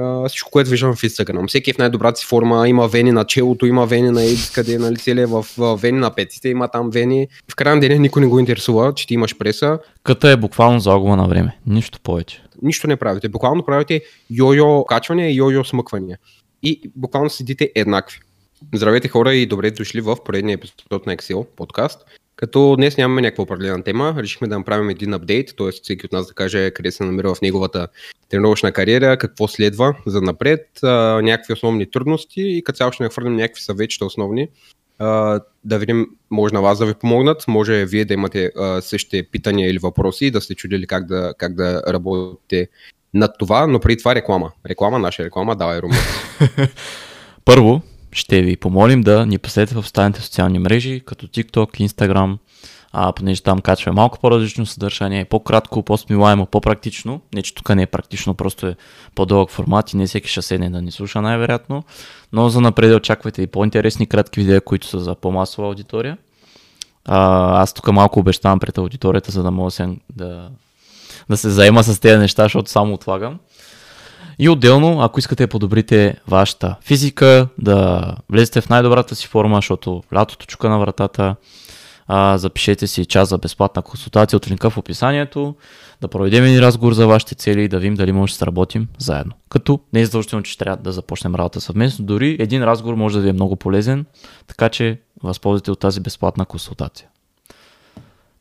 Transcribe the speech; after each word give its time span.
а, 0.00 0.28
всичко, 0.28 0.50
което 0.50 0.70
виждам 0.70 0.94
в 0.94 1.02
Instagram. 1.02 1.48
Всеки 1.48 1.70
е 1.70 1.72
в 1.72 1.78
най-добрата 1.78 2.20
си 2.20 2.26
форма, 2.26 2.68
има 2.68 2.88
вени 2.88 3.12
на 3.12 3.24
челото, 3.24 3.66
има 3.66 3.86
вени 3.86 4.10
на 4.10 4.22
едис 4.22 4.50
къде, 4.50 4.78
нали, 4.78 4.96
цели 4.96 5.24
в, 5.24 5.46
вени 5.76 5.98
на 5.98 6.14
петите, 6.14 6.48
има 6.48 6.68
там 6.68 6.90
вени. 6.90 7.28
В 7.48 7.64
на 7.64 7.80
деня 7.80 7.98
никой 7.98 8.22
не 8.22 8.28
го 8.28 8.38
интересува, 8.38 8.94
че 8.94 9.06
ти 9.06 9.14
имаш 9.14 9.38
преса. 9.38 9.78
Като 10.02 10.28
е 10.28 10.36
буквално 10.36 10.80
загуба 10.80 11.16
на 11.16 11.28
време, 11.28 11.58
нищо 11.66 12.00
повече. 12.00 12.42
Нищо 12.62 12.86
не 12.86 12.96
правите, 12.96 13.28
буквално 13.28 13.64
правите 13.64 14.02
йо-йо 14.32 14.86
качване 14.86 15.30
и 15.30 15.40
йо-йо 15.40 15.62
смъквания. 15.62 16.18
И 16.62 16.90
буквално 16.96 17.30
седите 17.30 17.70
еднакви. 17.74 18.20
Здравейте 18.74 19.08
хора 19.08 19.34
и 19.34 19.46
добре 19.46 19.70
дошли 19.70 20.00
в 20.00 20.16
поредния 20.24 20.54
епизод 20.54 21.06
на 21.06 21.16
Excel 21.16 21.46
подкаст. 21.56 22.04
Като 22.40 22.76
днес 22.76 22.96
нямаме 22.96 23.20
някаква 23.20 23.42
определена 23.42 23.82
тема, 23.82 24.14
решихме 24.18 24.48
да 24.48 24.58
направим 24.58 24.90
един 24.90 25.14
апдейт, 25.14 25.54
т.е. 25.58 25.70
всеки 25.70 26.06
от 26.06 26.12
нас 26.12 26.26
да 26.26 26.34
каже 26.34 26.70
къде 26.70 26.90
се 26.90 27.04
намира 27.04 27.34
в 27.34 27.40
неговата 27.40 27.88
тренировъчна 28.28 28.72
кариера, 28.72 29.18
какво 29.18 29.48
следва 29.48 29.94
за 30.06 30.20
напред, 30.20 30.66
някакви 31.22 31.52
основни 31.52 31.90
трудности 31.90 32.42
и 32.42 32.62
като 32.62 32.76
цяло 32.76 32.92
ще 32.92 33.02
нахвърлим 33.02 33.36
някакви 33.36 33.62
съветчета 33.62 34.04
основни, 34.04 34.48
да 35.64 35.78
видим, 35.78 36.06
може 36.30 36.54
на 36.54 36.62
вас 36.62 36.78
да 36.78 36.86
ви 36.86 36.94
помогнат, 36.94 37.44
може 37.48 37.84
вие 37.84 38.04
да 38.04 38.14
имате 38.14 38.50
същите 38.80 39.22
питания 39.22 39.70
или 39.70 39.78
въпроси 39.78 40.26
и 40.26 40.30
да 40.30 40.40
сте 40.40 40.54
чудили 40.54 40.86
как 40.86 41.06
да, 41.06 41.34
как 41.38 41.54
да 41.54 41.82
работите 41.88 42.68
над 43.14 43.30
това, 43.38 43.66
но 43.66 43.80
преди 43.80 43.98
това 43.98 44.14
реклама. 44.14 44.52
Реклама, 44.66 44.98
наша 44.98 45.24
реклама, 45.24 45.56
давай, 45.56 45.78
Румен. 45.78 45.98
Първо, 47.44 47.82
ще 48.12 48.42
ви 48.42 48.56
помолим 48.56 49.00
да 49.00 49.26
ни 49.26 49.38
последвате 49.38 49.74
в 49.74 49.84
останалите 49.84 50.20
социални 50.20 50.58
мрежи, 50.58 51.02
като 51.06 51.26
TikTok, 51.26 51.88
Instagram, 51.88 52.36
а, 52.92 53.12
понеже 53.12 53.42
там 53.42 53.60
качваме 53.60 53.96
малко 53.96 54.18
по-различно 54.18 54.66
съдържание, 54.66 55.24
по-кратко, 55.24 55.82
по-смилаемо, 55.82 56.46
по-практично. 56.46 57.20
Не, 57.34 57.42
че 57.42 57.54
тук 57.54 57.74
не 57.74 57.82
е 57.82 57.86
практично, 57.86 58.34
просто 58.34 58.66
е 58.66 58.76
по-дълъг 59.14 59.50
формат 59.50 59.92
и 59.92 59.96
не 59.96 60.06
всеки 60.06 60.28
ще 60.28 60.42
седне 60.42 60.70
да 60.70 60.82
ни 60.82 60.90
слуша 60.90 61.22
най-вероятно. 61.22 61.84
Но 62.32 62.48
за 62.48 62.60
напред 62.60 62.96
очаквайте 62.96 63.42
и 63.42 63.46
по-интересни 63.46 64.06
кратки 64.06 64.40
видеа, 64.40 64.60
които 64.60 64.86
са 64.86 65.00
за 65.00 65.14
по-масова 65.14 65.68
аудитория. 65.68 66.18
А, 67.04 67.62
аз 67.62 67.72
тук 67.72 67.92
малко 67.92 68.20
обещавам 68.20 68.60
пред 68.60 68.78
аудиторията, 68.78 69.30
за 69.30 69.42
да 69.42 69.50
мога 69.50 69.70
да, 70.16 70.48
да 71.28 71.36
се 71.36 71.50
заема 71.50 71.84
с 71.84 72.00
тези 72.00 72.18
неща, 72.18 72.42
защото 72.42 72.70
само 72.70 72.94
отлагам. 72.94 73.38
И 74.42 74.48
отделно, 74.48 75.00
ако 75.00 75.18
искате 75.18 75.44
да 75.44 75.48
подобрите 75.48 76.16
вашата 76.28 76.76
физика, 76.82 77.48
да 77.58 78.04
влезете 78.30 78.60
в 78.60 78.68
най-добрата 78.68 79.14
си 79.14 79.26
форма, 79.26 79.58
защото 79.58 80.02
лятото 80.14 80.46
чука 80.46 80.68
на 80.68 80.78
вратата, 80.78 81.36
а, 82.06 82.38
запишете 82.38 82.86
си 82.86 83.06
час 83.06 83.28
за 83.28 83.38
безплатна 83.38 83.82
консултация 83.82 84.36
от 84.36 84.50
линка 84.50 84.70
в 84.70 84.78
описанието, 84.78 85.54
да 86.00 86.08
проведем 86.08 86.44
един 86.44 86.58
разговор 86.58 86.92
за 86.92 87.06
вашите 87.06 87.34
цели 87.34 87.62
и 87.62 87.68
да 87.68 87.78
видим 87.78 87.94
дали 87.94 88.12
може 88.12 88.32
да 88.32 88.36
сработим 88.36 88.88
заедно. 88.98 89.32
Като 89.48 89.80
не 89.92 90.00
е 90.00 90.04
задължително, 90.04 90.42
че 90.42 90.58
трябва 90.58 90.76
да 90.76 90.92
започнем 90.92 91.34
работа 91.34 91.60
съвместно, 91.60 92.04
дори 92.04 92.36
един 92.40 92.64
разговор 92.64 92.94
може 92.94 93.16
да 93.16 93.22
ви 93.22 93.28
е 93.28 93.32
много 93.32 93.56
полезен, 93.56 94.06
така 94.46 94.68
че 94.68 95.00
възползвайте 95.22 95.70
от 95.70 95.80
тази 95.80 96.00
безплатна 96.00 96.44
консултация. 96.44 97.08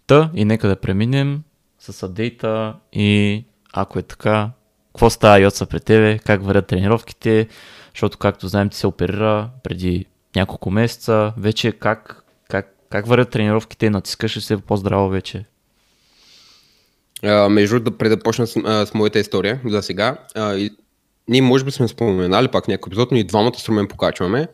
Та 0.07 0.31
и 0.35 0.45
нека 0.45 0.67
да 0.67 0.75
преминем 0.75 1.41
с 1.79 2.03
апдейта 2.03 2.73
и 2.93 3.43
ако 3.73 3.99
е 3.99 4.01
така, 4.01 4.49
какво 4.99 5.09
става 5.09 5.39
Йоца 5.39 5.65
пред 5.65 5.83
тебе, 5.83 6.19
как 6.25 6.43
вървят 6.43 6.67
тренировките, 6.67 7.47
защото 7.93 8.17
както 8.17 8.47
знаем 8.47 8.69
ти 8.69 8.77
се 8.77 8.87
оперира 8.87 9.49
преди 9.63 10.05
няколко 10.35 10.71
месеца, 10.71 11.33
вече 11.37 11.71
как, 11.71 12.23
как, 12.49 12.75
как 12.89 13.07
вървят 13.07 13.29
тренировките, 13.29 13.89
натискаш 13.89 14.37
ли 14.37 14.41
се 14.41 14.57
по-здраво 14.57 15.09
вече? 15.09 15.45
А, 17.23 17.49
между 17.49 17.79
да 17.79 17.97
преди 17.97 18.15
да 18.15 18.23
почна 18.23 18.47
с, 18.47 18.55
а, 18.65 18.85
с 18.85 18.93
моята 18.93 19.19
история 19.19 19.61
за 19.65 19.81
сега, 19.81 20.17
а, 20.35 20.55
и, 20.55 20.71
ние 21.27 21.41
може 21.41 21.65
би 21.65 21.71
сме 21.71 21.87
споменали 21.87 22.47
пак 22.47 22.67
някой 22.67 22.89
епизод, 22.89 23.11
но 23.11 23.17
и 23.17 23.23
двамата 23.23 23.59
струмен 23.59 23.87
покачваме, 23.87 24.47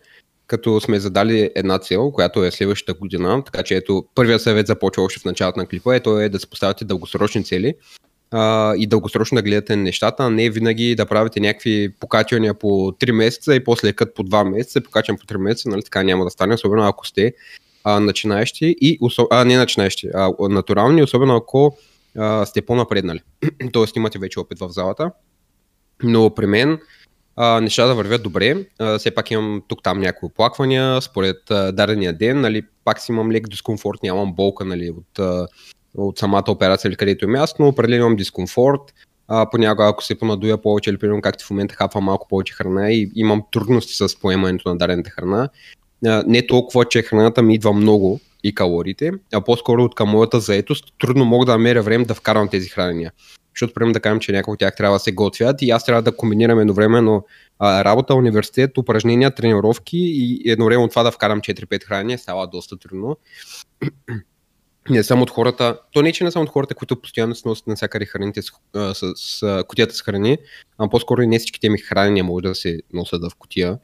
като 0.47 0.81
сме 0.81 0.99
задали 0.99 1.51
една 1.55 1.79
цел, 1.79 2.11
която 2.11 2.43
е 2.43 2.51
следващата 2.51 2.99
година, 2.99 3.43
така 3.45 3.63
че 3.63 3.75
ето 3.75 4.05
първият 4.15 4.41
съвет 4.41 4.67
започва 4.67 5.03
още 5.03 5.19
в 5.19 5.25
началото 5.25 5.59
на 5.59 5.67
клипа, 5.67 5.95
ето 5.95 6.19
е 6.19 6.29
да 6.29 6.39
се 6.39 6.49
поставяте 6.49 6.85
дългосрочни 6.85 7.43
цели, 7.43 7.73
а, 8.31 8.73
и 8.77 8.87
дългосрочно 8.87 9.35
да 9.35 9.41
гледате 9.41 9.75
нещата, 9.75 10.23
а 10.23 10.29
не 10.29 10.49
винаги 10.49 10.95
да 10.95 11.05
правите 11.05 11.39
някакви 11.39 11.93
покачвания 11.99 12.53
по 12.53 12.67
3 12.67 13.11
месеца 13.11 13.55
и 13.55 13.63
после 13.63 13.93
кът 13.93 14.15
по 14.15 14.23
2 14.23 14.49
месеца, 14.49 14.81
покачвам 14.81 15.17
по 15.17 15.25
3 15.25 15.37
месеца, 15.37 15.69
нали, 15.69 15.83
така 15.83 16.03
няма 16.03 16.23
да 16.23 16.31
стане, 16.31 16.53
особено 16.53 16.87
ако 16.87 17.07
сте 17.07 17.33
а, 17.83 17.99
начинаещи 17.99 18.75
и, 18.81 18.99
а, 19.31 19.45
не 19.45 19.57
начинаещи, 19.57 20.09
а 20.13 20.31
натурални, 20.39 21.03
особено 21.03 21.35
ако 21.35 21.77
а, 22.17 22.45
сте 22.45 22.61
по-напреднали. 22.61 23.19
Тоест 23.73 23.95
имате 23.95 24.19
вече 24.19 24.39
опит 24.39 24.59
в 24.59 24.69
залата. 24.69 25.11
Но 26.03 26.35
при 26.35 26.45
мен 26.45 26.79
а, 27.35 27.61
нещата 27.61 27.95
вървят 27.95 28.23
добре. 28.23 28.65
А, 28.79 28.97
все 28.97 29.11
пак 29.11 29.31
имам 29.31 29.61
тук-там 29.67 29.99
някои 29.99 30.27
оплаквания, 30.27 31.01
според 31.01 31.51
а, 31.51 31.71
дадения 31.71 32.13
ден, 32.17 32.41
нали, 32.41 32.61
пак 32.83 32.99
си 32.99 33.11
имам 33.11 33.31
лек 33.31 33.47
дискомфорт, 33.47 34.03
нямам 34.03 34.33
болка 34.33 34.65
нали, 34.65 34.89
от 34.89 35.19
а, 35.19 35.47
от 35.97 36.19
самата 36.19 36.43
операция 36.47 36.89
или 36.89 36.95
където 36.95 37.25
е 37.25 37.27
място, 37.27 37.61
но 37.61 37.67
определено 37.67 38.05
имам 38.05 38.15
дискомфорт. 38.15 38.93
А, 39.27 39.49
понякога, 39.49 39.87
ако 39.87 40.03
се 40.03 40.19
понадуя 40.19 40.61
повече 40.61 40.89
или 40.89 40.97
примерно 40.97 41.21
както 41.21 41.45
в 41.45 41.49
момента 41.49 41.75
хапвам 41.75 42.03
малко 42.03 42.27
повече 42.27 42.53
храна 42.53 42.91
и 42.91 43.11
имам 43.15 43.43
трудности 43.51 43.93
с 43.93 44.19
поемането 44.19 44.69
на 44.69 44.77
дадената 44.77 45.09
храна, 45.09 45.49
а, 46.05 46.23
не 46.27 46.47
толкова, 46.47 46.85
че 46.85 47.01
храната 47.01 47.41
ми 47.41 47.55
идва 47.55 47.73
много 47.73 48.19
и 48.43 48.55
калориите, 48.55 49.11
а 49.33 49.41
по-скоро 49.41 49.83
от 49.83 49.95
към 49.95 50.09
моята 50.09 50.39
заетост 50.39 50.85
трудно 50.99 51.25
мога 51.25 51.45
да 51.45 51.51
намеря 51.51 51.81
време 51.81 52.05
да 52.05 52.13
вкарам 52.13 52.47
тези 52.47 52.69
хранения. 52.69 53.11
Защото, 53.55 53.73
примерно 53.73 53.93
да 53.93 53.99
кажем, 53.99 54.19
че 54.19 54.31
някои 54.31 54.53
от 54.53 54.59
тях 54.59 54.75
трябва 54.75 54.95
да 54.95 54.99
се 54.99 55.11
готвят 55.11 55.61
и 55.61 55.69
аз 55.69 55.85
трябва 55.85 56.01
да 56.01 56.15
комбинирам 56.15 56.59
едновременно 56.59 57.25
а, 57.59 57.83
работа, 57.83 58.15
университет, 58.15 58.77
упражнения, 58.77 59.35
тренировки 59.35 59.97
и 59.97 60.51
едновременно 60.51 60.89
това 60.89 61.03
да 61.03 61.11
вкарам 61.11 61.41
4-5 61.41 61.83
хранения 61.83 62.17
става 62.17 62.47
доста 62.47 62.77
трудно 62.77 63.17
не 64.89 65.03
само 65.03 65.23
от 65.23 65.29
хората, 65.29 65.79
то 65.91 66.01
не 66.01 66.11
че 66.11 66.23
не 66.23 66.31
само 66.31 66.43
от 66.43 66.49
хората, 66.49 66.75
които 66.75 67.01
постоянно 67.01 67.35
се 67.35 67.47
носят 67.47 67.67
навсякъде 67.67 68.05
храните 68.05 68.41
с, 68.41 68.51
с, 68.93 69.13
с 69.15 69.63
кутията 69.67 69.95
с 69.95 70.01
храни, 70.01 70.37
а 70.77 70.89
по-скоро 70.89 71.21
и 71.21 71.27
не 71.27 71.39
всичките 71.39 71.69
ми 71.69 71.77
хранения 71.77 72.23
може 72.23 72.43
да 72.43 72.55
се 72.55 72.79
носят 72.93 73.21
в 73.23 73.35
кутия. 73.35 73.77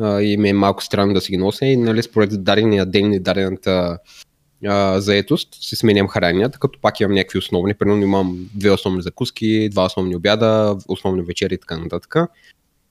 А, 0.00 0.22
и 0.22 0.36
ми 0.36 0.48
е 0.48 0.52
малко 0.52 0.84
странно 0.84 1.14
да 1.14 1.20
си 1.20 1.32
ги 1.32 1.36
нося 1.36 1.66
и 1.66 1.76
нали, 1.76 2.02
според 2.02 2.44
дадения 2.44 2.86
ден 2.86 3.12
и 3.12 3.20
дадената 3.20 3.98
а, 4.66 5.00
заетост 5.00 5.48
си 5.60 5.76
сменям 5.76 6.08
храненията, 6.08 6.58
като 6.58 6.80
пак 6.80 7.00
имам 7.00 7.14
някакви 7.14 7.38
основни. 7.38 7.74
Примерно 7.74 8.02
имам 8.02 8.50
две 8.54 8.70
основни 8.70 9.02
закуски, 9.02 9.68
два 9.68 9.84
основни 9.84 10.16
обяда, 10.16 10.76
основни 10.88 11.22
вечери 11.22 11.54
и 11.54 11.58
така 11.58 11.78
нататък. 11.78 12.16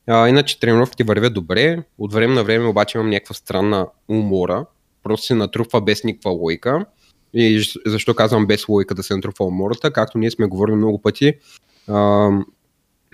А, 0.08 0.30
иначе 0.30 0.60
тренировките 0.60 1.04
вървят 1.04 1.34
добре. 1.34 1.84
От 1.98 2.14
време 2.14 2.36
на 2.36 2.44
време 2.44 2.68
обаче 2.68 2.98
имам 2.98 3.10
някаква 3.10 3.36
странна 3.36 3.88
умора. 4.10 4.66
Просто 5.04 5.26
се 5.26 5.36
натрупва 5.36 5.82
без 5.82 6.04
никаква 6.04 6.32
лойка 6.32 6.86
и 7.34 7.64
защо 7.86 8.14
казвам 8.14 8.48
без 8.48 8.70
логика 8.70 8.96
да 8.96 9.04
се 9.04 9.16
натрупва 9.16 9.46
умората, 9.46 9.94
както 9.94 10.18
ние 10.18 10.32
сме 10.32 10.46
говорили 10.46 10.76
много 10.76 11.02
пъти, 11.02 11.34
а, 11.88 12.30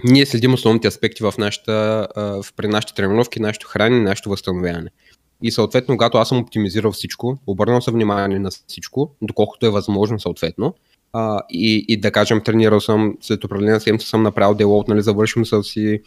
ние 0.03 0.25
следим 0.25 0.53
основните 0.53 0.87
аспекти 0.87 1.23
в 1.23 1.33
нашата, 1.37 2.07
а, 2.15 2.41
при 2.55 2.67
нашите 2.67 2.93
тренировки, 2.93 3.39
нашето 3.39 3.67
хранене, 3.67 4.03
нашето 4.03 4.29
възстановяване. 4.29 4.89
И 5.43 5.51
съответно, 5.51 5.97
когато 5.97 6.17
аз 6.17 6.29
съм 6.29 6.37
оптимизирал 6.37 6.91
всичко, 6.91 7.37
обърнал 7.47 7.81
съм 7.81 7.93
внимание 7.93 8.39
на 8.39 8.49
всичко, 8.67 9.11
доколкото 9.21 9.65
е 9.65 9.69
възможно 9.69 10.19
съответно, 10.19 10.73
а, 11.13 11.41
и, 11.49 11.85
и 11.87 11.97
да 11.97 12.11
кажем, 12.11 12.41
тренирал 12.41 12.79
съм 12.79 13.17
след 13.21 13.43
определена 13.43 13.79
седмица, 13.79 14.07
съм 14.07 14.23
направил 14.23 14.55
делот, 14.55 14.87
нали, 14.87 15.01
завършим 15.01 15.45
с 15.45 15.63
си 15.63 16.01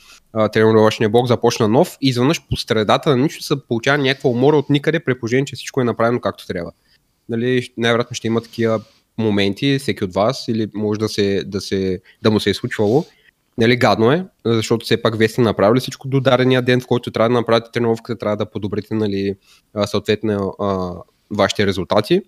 тренировъчния 0.52 1.10
блок, 1.10 1.26
започна 1.26 1.68
нов 1.68 1.96
и 2.00 2.08
изведнъж 2.08 2.42
по 2.50 2.56
средата 2.56 3.10
на 3.10 3.16
нищо 3.16 3.44
се 3.44 3.54
получава 3.68 3.98
някаква 3.98 4.30
умора 4.30 4.56
от 4.56 4.70
никъде, 4.70 5.00
при 5.00 5.18
положение, 5.18 5.44
че 5.44 5.56
всичко 5.56 5.80
е 5.80 5.84
направено 5.84 6.20
както 6.20 6.46
трябва 6.46 6.72
нали, 7.32 7.68
най-вероятно 7.76 8.14
ще 8.14 8.26
има 8.26 8.40
такива 8.40 8.80
моменти, 9.18 9.78
всеки 9.78 10.04
от 10.04 10.14
вас, 10.14 10.48
или 10.48 10.66
може 10.74 11.00
да, 11.00 11.08
се, 11.08 11.42
да, 11.46 11.60
се, 11.60 12.00
да 12.22 12.30
му 12.30 12.40
се 12.40 12.50
е 12.50 12.54
случвало. 12.54 13.04
Нали, 13.58 13.76
гадно 13.76 14.12
е, 14.12 14.26
защото 14.44 14.84
все 14.84 15.02
пак 15.02 15.18
вие 15.18 15.28
сте 15.28 15.40
направили 15.40 15.80
всичко 15.80 16.08
до 16.08 16.20
дарения 16.20 16.62
ден, 16.62 16.80
в 16.80 16.86
който 16.86 17.10
трябва 17.10 17.28
да 17.28 17.34
направите 17.34 17.70
тренировката, 17.72 18.18
трябва 18.18 18.36
да 18.36 18.50
подобрите 18.50 18.94
нали, 18.94 19.34
съответно 19.86 20.54
вашите 21.30 21.66
резултати 21.66 22.20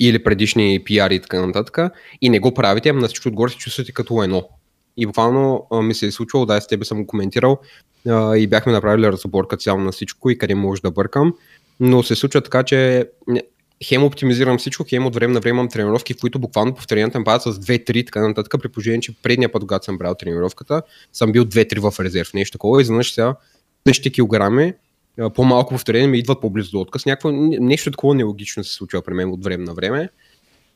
или 0.00 0.24
предишни 0.24 0.84
PR 0.84 1.12
и 1.12 1.20
така 1.20 1.46
нататък. 1.46 1.78
И 2.20 2.28
не 2.28 2.38
го 2.38 2.54
правите, 2.54 2.88
ама 2.88 3.00
на 3.00 3.06
всичко 3.06 3.28
отгоре 3.28 3.50
се 3.50 3.56
чувствате 3.56 3.92
като 3.92 4.22
едно. 4.22 4.48
И 4.96 5.06
буквално 5.06 5.66
а, 5.70 5.82
ми 5.82 5.94
се 5.94 6.06
е 6.06 6.10
случвало, 6.10 6.46
да, 6.46 6.60
с 6.60 6.66
тебе 6.66 6.84
съм 6.84 7.06
коментирал 7.06 7.58
а, 8.08 8.36
и 8.36 8.46
бяхме 8.46 8.72
направили 8.72 9.06
разборка 9.06 9.56
цяло 9.56 9.80
на 9.80 9.92
всичко 9.92 10.30
и 10.30 10.38
къде 10.38 10.54
може 10.54 10.82
да 10.82 10.90
бъркам. 10.90 11.34
Но 11.80 12.02
се 12.02 12.14
случва 12.14 12.40
така, 12.40 12.62
че 12.62 13.08
хем 13.84 14.04
оптимизирам 14.04 14.58
всичко, 14.58 14.84
хем 14.88 15.06
от 15.06 15.14
време 15.14 15.34
на 15.34 15.40
време 15.40 15.56
имам 15.56 15.68
тренировки, 15.68 16.14
в 16.14 16.20
които 16.20 16.38
буквално 16.38 16.74
повторенията 16.74 17.18
ми 17.18 17.24
падат 17.24 17.42
с 17.42 17.52
2-3, 17.52 18.06
така 18.06 18.28
нататък, 18.28 18.62
при 18.62 18.68
положение, 18.68 19.00
че 19.00 19.22
предния 19.22 19.52
път, 19.52 19.62
когато 19.62 19.84
съм 19.84 19.98
брал 19.98 20.14
тренировката, 20.14 20.82
съм 21.12 21.32
бил 21.32 21.44
2-3 21.44 21.90
в 21.90 22.00
резерв, 22.00 22.34
нещо 22.34 22.52
такова, 22.52 22.80
и 22.80 22.82
изведнъж 22.82 23.12
сега 23.12 23.34
същите 23.88 24.10
килограми, 24.10 24.74
по-малко 25.34 25.74
повторения 25.74 26.08
ми 26.08 26.18
идват 26.18 26.40
по-близо 26.40 26.70
до 26.70 26.80
отказ. 26.80 27.06
Някакво, 27.06 27.30
нещо 27.32 27.90
такова 27.90 28.14
нелогично 28.14 28.64
се 28.64 28.72
случва 28.74 29.02
при 29.02 29.14
мен 29.14 29.32
от 29.32 29.44
време 29.44 29.64
на 29.64 29.74
време. 29.74 30.08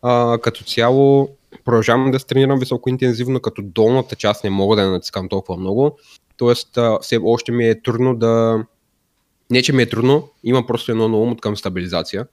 А, 0.02 0.38
като 0.38 0.64
цяло 0.64 1.28
продължавам 1.64 2.10
да 2.10 2.20
се 2.20 2.26
тренирам 2.26 2.58
високо 2.58 2.88
интензивно, 2.88 3.40
като 3.40 3.62
долната 3.62 4.16
част 4.16 4.44
не 4.44 4.50
мога 4.50 4.76
да 4.76 4.82
я 4.82 4.90
натискам 4.90 5.28
толкова 5.28 5.58
много. 5.58 5.98
Тоест, 6.36 6.78
все 7.00 7.18
още 7.22 7.52
ми 7.52 7.68
е 7.68 7.82
трудно 7.82 8.16
да... 8.16 8.64
Не, 9.50 9.62
че 9.62 9.72
ми 9.72 9.82
е 9.82 9.88
трудно, 9.88 10.28
има 10.44 10.66
просто 10.66 10.90
едно 10.92 11.22
ум 11.22 11.32
от 11.32 11.40
към 11.40 11.56
стабилизация. 11.56 12.26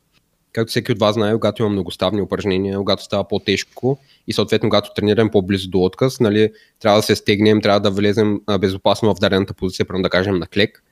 Както 0.53 0.69
всеки 0.69 0.91
от 0.91 0.99
вас 0.99 1.13
знае, 1.13 1.33
когато 1.33 1.61
има 1.61 1.69
многоставни 1.69 2.21
упражнения, 2.21 2.77
когато 2.77 3.03
става 3.03 3.27
по-тежко 3.27 3.99
и 4.27 4.33
съответно 4.33 4.69
когато 4.69 4.93
тренираме 4.95 5.31
по-близо 5.31 5.69
до 5.69 5.79
отказ, 5.79 6.19
нали, 6.19 6.51
трябва 6.79 6.99
да 6.99 7.03
се 7.03 7.15
стегнем, 7.15 7.61
трябва 7.61 7.79
да 7.79 7.91
влезем 7.91 8.41
безопасно 8.59 9.15
в 9.15 9.19
дадената 9.19 9.53
позиция, 9.53 9.85
прямо 9.85 10.03
да 10.03 10.09
кажем 10.09 10.39
на 10.39 10.47
клек. 10.47 10.83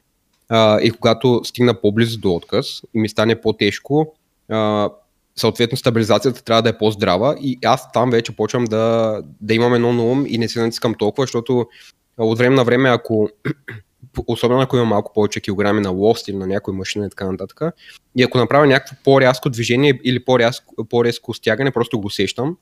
А, 0.49 0.81
и 0.81 0.91
когато 0.91 1.41
стигна 1.43 1.81
по-близо 1.81 2.19
до 2.19 2.35
отказ 2.35 2.81
и 2.93 2.99
ми 2.99 3.09
стане 3.09 3.41
по-тежко, 3.41 4.13
а, 4.49 4.89
съответно 5.35 5.77
стабилизацията 5.77 6.43
трябва 6.43 6.61
да 6.61 6.69
е 6.69 6.77
по-здрава 6.77 7.35
и 7.41 7.57
аз 7.65 7.91
там 7.91 8.09
вече 8.09 8.35
почвам 8.35 8.65
да, 8.65 9.21
да 9.41 9.53
имам 9.53 9.73
едно 9.73 9.93
на 9.93 10.03
ум 10.03 10.25
и 10.27 10.37
не 10.37 10.49
се 10.49 10.61
натискам 10.61 10.93
толкова, 10.93 11.23
защото 11.23 11.67
от 12.17 12.37
време 12.37 12.55
на 12.55 12.63
време, 12.63 12.89
ако 12.89 13.29
особено 14.27 14.61
ако 14.61 14.75
има 14.75 14.85
малко 14.85 15.13
повече 15.13 15.41
килограми 15.41 15.81
на 15.81 15.89
лост 15.89 16.27
или 16.27 16.35
на 16.35 16.47
някой 16.47 16.73
машина 16.73 17.05
и 17.05 17.09
така 17.09 17.31
нататък, 17.31 17.61
и 18.15 18.23
ако 18.23 18.37
направя 18.37 18.67
някакво 18.67 18.95
по-рязко 19.03 19.49
движение 19.49 19.99
или 20.03 20.25
по-рязко, 20.25 20.85
по-резко 20.89 21.33
стягане, 21.33 21.71
просто 21.71 21.99
го 21.99 22.07
усещам 22.07 22.57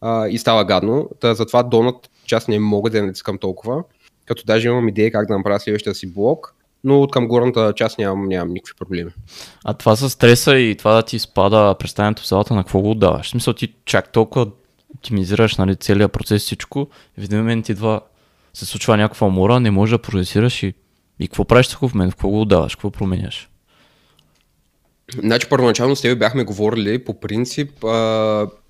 а, 0.00 0.28
и 0.28 0.38
става 0.38 0.64
гадно. 0.64 1.08
Та, 1.20 1.34
затова 1.34 1.62
донат 1.62 2.10
част 2.26 2.48
не 2.48 2.58
мога 2.58 2.90
да 2.90 2.98
я 2.98 3.06
натискам 3.06 3.38
толкова, 3.38 3.82
като 4.26 4.44
даже 4.46 4.68
имам 4.68 4.88
идея 4.88 5.12
как 5.12 5.28
да 5.28 5.36
направя 5.36 5.60
следващия 5.60 5.94
си 5.94 6.12
блок, 6.12 6.54
но 6.84 7.00
от 7.00 7.12
към 7.12 7.28
горната 7.28 7.72
част 7.76 7.98
нямам, 7.98 8.28
нямам 8.28 8.52
никакви 8.52 8.74
проблеми. 8.78 9.10
А 9.64 9.74
това 9.74 9.96
с 9.96 10.10
стреса 10.10 10.58
и 10.58 10.76
това 10.76 10.94
да 10.94 11.02
ти 11.02 11.18
спада 11.18 11.74
представянето 11.78 12.22
в 12.22 12.28
залата, 12.28 12.54
на 12.54 12.62
какво 12.62 12.80
го 12.80 12.90
отдаваш? 12.90 13.26
В 13.26 13.30
смисъл 13.30 13.54
ти 13.54 13.74
чак 13.84 14.12
толкова 14.12 14.46
оптимизираш 14.94 15.56
нали, 15.56 15.76
целият 15.76 16.12
процес 16.12 16.42
всичко, 16.42 16.88
в 17.18 17.22
един 17.24 17.38
момент 17.38 17.68
идва, 17.68 18.00
се 18.54 18.66
случва 18.66 18.96
някаква 18.96 19.26
умора, 19.26 19.60
не 19.60 19.70
можеш 19.70 19.90
да 19.90 20.02
процесираш 20.02 20.62
и, 20.62 20.74
и 21.20 21.28
какво 21.28 21.44
правиш 21.44 21.66
в 21.66 21.70
такъв 21.70 21.94
момент, 21.94 22.12
какво 22.12 22.28
го 22.28 22.40
отдаваш, 22.40 22.74
какво 22.74 22.90
променяш? 22.90 23.50
Значи 25.18 25.48
първоначално 25.48 25.96
с 25.96 26.02
теб 26.02 26.18
бяхме 26.18 26.44
говорили 26.44 27.04
по 27.04 27.20
принцип, 27.20 27.70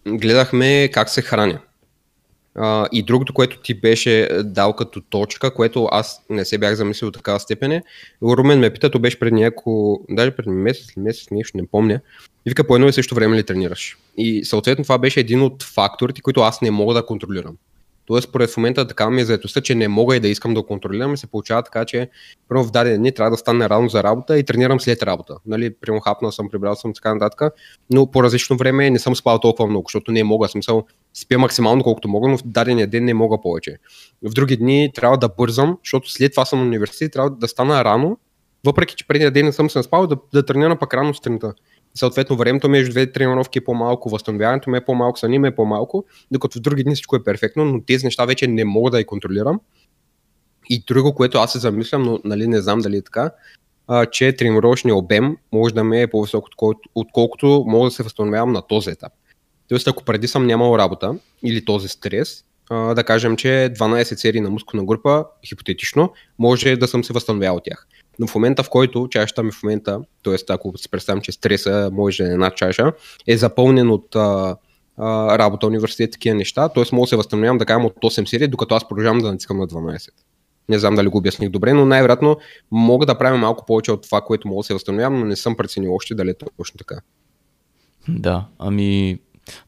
гледахме 0.07 0.89
как 0.93 1.09
се 1.09 1.23
храня. 1.23 1.61
И 2.93 3.03
другото, 3.03 3.35
което 3.35 3.61
ти 3.61 3.75
беше 3.75 4.29
дал 4.45 4.73
като 4.73 5.01
точка, 5.01 5.55
което 5.55 5.89
аз 5.93 6.23
не 6.31 6.45
се 6.45 6.59
бях 6.59 6.75
замислил 6.75 7.11
до 7.11 7.19
такава 7.19 7.41
степен 7.41 7.73
е, 7.73 7.83
Румен 8.23 8.59
ме 8.59 8.71
пита, 8.71 8.91
то 8.91 8.99
беше 8.99 9.19
преди 9.19 9.35
няколко, 9.35 10.05
даже 10.11 10.31
преди 10.31 10.51
месец 10.51 10.93
или 10.97 11.03
месец, 11.03 11.31
нещо 11.31 11.57
не 11.57 11.67
помня, 11.67 12.01
и 12.47 12.51
вика 12.51 12.67
по 12.67 12.75
едно 12.75 12.89
и 12.89 12.93
също 12.93 13.15
време 13.15 13.37
ли 13.37 13.45
тренираш. 13.45 13.99
И 14.17 14.45
съответно 14.45 14.85
това 14.85 14.99
беше 14.99 15.21
един 15.21 15.43
от 15.43 15.63
факторите, 15.63 16.21
които 16.21 16.41
аз 16.41 16.63
не 16.63 16.71
мога 16.71 16.95
да 16.95 17.07
контролирам. 17.07 17.57
Тоест, 18.11 18.29
според 18.29 18.51
в 18.51 18.57
момента 18.57 18.87
така 18.87 19.11
ми 19.11 19.21
е 19.21 19.25
заедостта, 19.25 19.61
че 19.61 19.75
не 19.75 19.89
мога 19.89 20.17
и 20.17 20.21
да 20.21 20.29
искам 20.29 20.55
да 20.55 20.63
контролирам 20.63 21.15
и 21.15 21.17
се 21.17 21.27
получава 21.27 21.63
така, 21.63 21.85
че 21.85 22.11
първо 22.49 22.65
в 22.65 22.71
даден 22.71 22.97
дни 22.97 23.13
трябва 23.13 23.31
да 23.31 23.37
стане 23.37 23.69
рано 23.69 23.89
за 23.89 24.03
работа 24.03 24.39
и 24.39 24.45
тренирам 24.45 24.81
след 24.81 25.03
работа. 25.03 25.37
Нали, 25.47 25.75
прямо 25.81 26.01
хапнал 26.01 26.33
съм, 26.33 26.49
прибрал 26.51 26.75
съм 26.77 26.93
така 26.95 27.15
нататък, 27.15 27.55
но 27.91 28.11
по 28.11 28.23
различно 28.23 28.57
време 28.57 28.91
не 28.91 28.99
съм 28.99 29.17
спал 29.17 29.39
толкова 29.39 29.69
много, 29.69 29.85
защото 29.89 30.13
не 30.13 30.25
мога. 30.25 30.49
Смисъл, 30.49 30.87
спя 31.15 31.39
максимално 31.39 31.83
колкото 31.83 32.09
мога, 32.09 32.29
но 32.29 32.39
в 32.39 32.43
дадения 32.45 32.87
ден 32.87 33.05
не 33.05 33.15
мога 33.15 33.41
повече. 33.41 33.77
В 34.23 34.31
други 34.31 34.57
дни 34.57 34.91
трябва 34.95 35.19
да 35.19 35.29
бързам, 35.29 35.79
защото 35.85 36.11
след 36.11 36.33
това 36.33 36.45
съм 36.45 36.63
университет 36.63 37.13
трябва 37.13 37.31
да 37.31 37.49
стана 37.49 37.85
рано, 37.85 38.19
въпреки 38.65 38.95
че 38.95 39.07
предния 39.07 39.31
ден 39.31 39.47
не 39.47 39.53
съм 39.53 39.71
се 39.71 39.83
спал, 39.83 40.07
да, 40.07 40.17
да 40.35 40.47
тренирам 40.47 40.79
пак 40.79 40.95
рано 40.95 41.15
сутринта. 41.15 41.55
Съответно, 41.95 42.37
времето 42.37 42.69
между 42.69 42.91
двете 42.91 43.13
тренировки 43.13 43.59
е 43.59 43.65
по-малко, 43.65 44.11
възстановяването 44.11 44.71
ми 44.71 44.79
е 44.79 44.85
по-малко, 44.85 45.19
съня 45.19 45.39
ми 45.39 45.49
е 45.49 45.55
по-малко, 45.55 46.05
докато 46.31 46.59
в 46.59 46.63
други 46.63 46.85
дни 46.85 46.95
всичко 46.95 47.17
е 47.17 47.25
перфектно, 47.25 47.65
но 47.65 47.83
тези 47.87 48.05
неща 48.05 48.25
вече 48.25 48.47
не 48.47 48.65
мога 48.65 48.91
да 48.91 48.99
ги 48.99 49.05
контролирам. 49.05 49.61
И 50.71 50.85
друго, 50.87 51.15
което 51.15 51.39
аз 51.39 51.53
се 51.53 51.59
замислям, 51.59 52.03
но 52.03 52.21
нали, 52.25 52.47
не 52.47 52.61
знам 52.61 52.79
дали 52.79 52.97
е 52.97 53.03
така, 53.03 53.31
а, 53.87 54.07
че 54.07 54.37
тренировъчният 54.37 54.99
обем 54.99 55.37
може 55.53 55.75
да 55.75 55.85
ме 55.85 56.03
е 56.03 56.07
по-висок, 56.07 56.49
отколкото, 56.95 57.65
мога 57.67 57.85
да 57.85 57.91
се 57.91 58.03
възстановявам 58.03 58.53
на 58.53 58.63
този 58.63 58.91
етап. 58.91 59.13
Тоест, 59.69 59.89
ако 59.89 60.05
преди 60.05 60.29
съм 60.29 60.47
нямал 60.47 60.79
работа 60.79 61.19
или 61.43 61.65
този 61.65 61.89
стрес, 61.89 62.45
да 62.71 63.05
кажем, 63.07 63.37
че 63.37 63.49
12 63.49 64.15
серии 64.15 64.41
на 64.41 64.51
мускулна 64.51 64.85
група, 64.85 65.25
хипотетично, 65.47 66.13
може 66.39 66.77
да 66.77 66.89
съм 66.89 67.05
се 67.05 67.13
възстановял 67.13 67.57
от 67.57 67.65
тях. 67.65 67.87
Но 68.21 68.27
в 68.27 68.35
момента, 68.35 68.63
в 68.63 68.71
който 68.71 69.09
чашата 69.11 69.43
ми 69.43 69.51
в 69.53 69.63
момента, 69.63 70.01
т.е. 70.25 70.37
ако 70.49 70.79
си 70.79 70.91
представям, 70.91 71.21
че 71.21 71.33
стреса 71.33 71.91
може 71.93 72.23
да 72.23 72.33
една 72.33 72.51
чаша, 72.51 72.93
е 73.27 73.37
запълнен 73.37 73.91
от 73.91 74.17
а, 74.17 74.57
а, 74.97 75.39
работа, 75.39 75.67
университет, 75.67 76.13
такива 76.13 76.37
неща, 76.37 76.69
т.е. 76.69 76.85
мога 76.93 77.05
да 77.05 77.09
се 77.09 77.17
възстановявам 77.17 77.59
да 77.59 77.67
кажем 77.67 77.85
от 77.85 77.95
8 77.95 78.25
серии, 78.25 78.49
докато 78.49 78.75
аз 78.75 78.89
продължавам 78.89 79.19
да 79.19 79.33
натискам 79.33 79.59
на 79.59 79.69
12. 79.69 80.09
Не 80.69 80.79
знам 80.79 80.95
дали 80.95 81.09
го 81.09 81.19
обясних 81.19 81.51
добре, 81.51 81.73
но 81.73 81.87
най-вероятно 81.87 82.37
мога 82.71 83.07
да 83.07 83.19
правя 83.19 83.37
малко 83.37 83.67
повече 83.67 83.93
от 83.93 84.03
това, 84.03 84.21
което 84.21 84.49
мога 84.49 84.59
да 84.59 84.65
се 84.65 84.73
възстановявам, 84.73 85.19
но 85.19 85.25
не 85.25 85.37
съм 85.37 85.57
преценил 85.57 85.95
още 85.95 86.15
дали 86.15 86.31
е 86.31 86.35
точно 86.35 86.79
така. 86.79 86.97
Да, 88.09 88.47
ами 88.59 89.19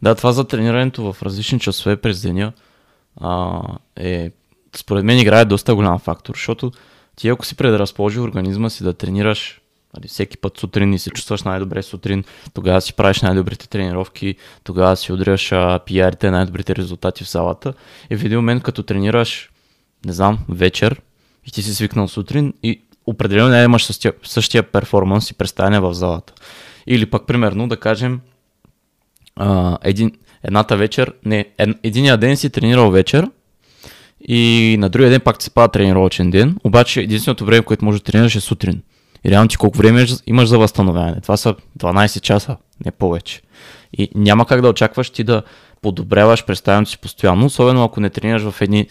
да, 0.03 0.15
това 0.15 0.33
за 0.33 0.45
тренирането 0.45 1.13
в 1.13 1.23
различни 1.23 1.61
часове 1.61 1.97
през 1.97 2.23
деня 2.23 2.53
а, 3.17 3.63
е, 3.97 4.31
според 4.77 5.05
мен 5.05 5.19
играе 5.19 5.45
доста 5.45 5.75
голям 5.75 5.99
фактор, 5.99 6.35
защото 6.35 6.73
ти 7.17 7.29
ако 7.29 7.47
си 7.47 7.57
предразположи 7.57 8.21
организма 8.21 8.71
си 8.71 8.85
да 8.85 8.93
тренираш 8.93 9.61
нали, 9.97 10.09
всеки 10.09 10.39
път 10.39 10.59
сутрин 10.59 10.93
и 10.93 10.99
се 10.99 11.11
чувстваш 11.11 11.43
най-добре 11.43 11.83
сутрин, 11.83 12.25
тогава 12.55 12.81
си 12.81 12.95
правиш 12.95 13.21
най-добрите 13.21 13.69
тренировки, 13.69 14.35
тогава 14.65 14.97
си 14.97 15.13
удряш 15.13 15.53
пиарите, 15.87 16.31
най-добрите 16.31 16.77
резултати 16.77 17.25
в 17.25 17.31
залата. 17.31 17.73
И 18.11 18.17
в 18.17 18.25
един 18.25 18.39
момент, 18.39 18.63
като 18.63 18.83
тренираш, 18.83 19.51
не 20.07 20.13
знам, 20.13 20.39
вечер 20.49 21.01
и 21.47 21.51
ти 21.51 21.63
си 21.63 21.75
свикнал 21.75 22.09
сутрин 22.09 22.55
и 22.63 22.83
определено 23.07 23.49
не 23.49 23.63
имаш 23.63 23.85
същия, 23.85 24.13
същия 24.23 24.63
перформанс 24.63 25.31
и 25.31 25.35
представяне 25.35 25.81
в 25.81 25.95
залата. 25.95 26.33
Или 26.87 27.07
пък, 27.07 27.27
примерно, 27.27 27.69
да 27.69 27.77
кажем, 27.77 28.21
а, 29.37 29.79
един, 29.83 30.13
едната 30.43 30.77
вечер, 30.77 31.15
не, 31.25 31.49
ед, 31.59 31.77
единия 31.83 32.17
ден 32.17 32.37
си 32.37 32.51
тренирал 32.51 32.91
вечер, 32.91 33.31
и 34.29 34.77
на 34.79 34.89
другия 34.89 35.11
ден 35.11 35.21
пак 35.21 35.39
ти 35.39 35.45
се 35.45 35.51
пада 35.51 35.69
тренировачен 35.69 36.31
ден, 36.31 36.57
обаче 36.65 37.01
единственото 37.01 37.45
време, 37.45 37.63
което 37.63 37.85
можеш 37.85 38.01
да 38.01 38.05
тренираш 38.05 38.35
е 38.35 38.41
сутрин. 38.41 38.83
И 39.25 39.31
реално 39.31 39.49
ти 39.49 39.57
колко 39.57 39.79
време 39.79 40.07
имаш 40.27 40.49
за 40.49 40.59
възстановяване? 40.59 41.21
Това 41.21 41.37
са 41.37 41.55
12 41.79 42.21
часа, 42.21 42.57
не 42.85 42.91
повече. 42.91 43.41
И 43.99 44.09
няма 44.15 44.47
как 44.47 44.61
да 44.61 44.69
очакваш 44.69 45.11
ти 45.11 45.25
да 45.25 45.43
подобряваш 45.83 46.45
представянето 46.45 46.91
си 46.91 46.99
постоянно, 46.99 47.47
особено 47.47 47.85
ако 47.85 48.01
не 48.01 48.11
тренираш 48.11 48.43
в 48.43 48.61
едни, 48.61 48.89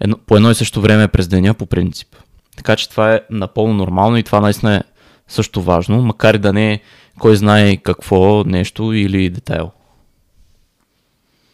едно, 0.00 0.16
по 0.26 0.36
едно 0.36 0.50
и 0.50 0.54
също 0.54 0.80
време 0.80 1.08
през 1.08 1.28
деня 1.28 1.54
по 1.54 1.66
принцип. 1.66 2.08
Така 2.56 2.76
че 2.76 2.90
това 2.90 3.14
е 3.14 3.20
напълно 3.30 3.74
нормално 3.74 4.16
и 4.16 4.22
това 4.22 4.40
наистина 4.40 4.76
е 4.76 4.82
също 5.28 5.62
важно, 5.62 6.02
макар 6.02 6.34
и 6.34 6.38
да 6.38 6.52
не 6.52 6.72
е 6.72 6.80
кой 7.18 7.36
знае 7.36 7.76
какво 7.76 8.44
нещо 8.44 8.92
или 8.92 9.30
детайл. 9.30 9.70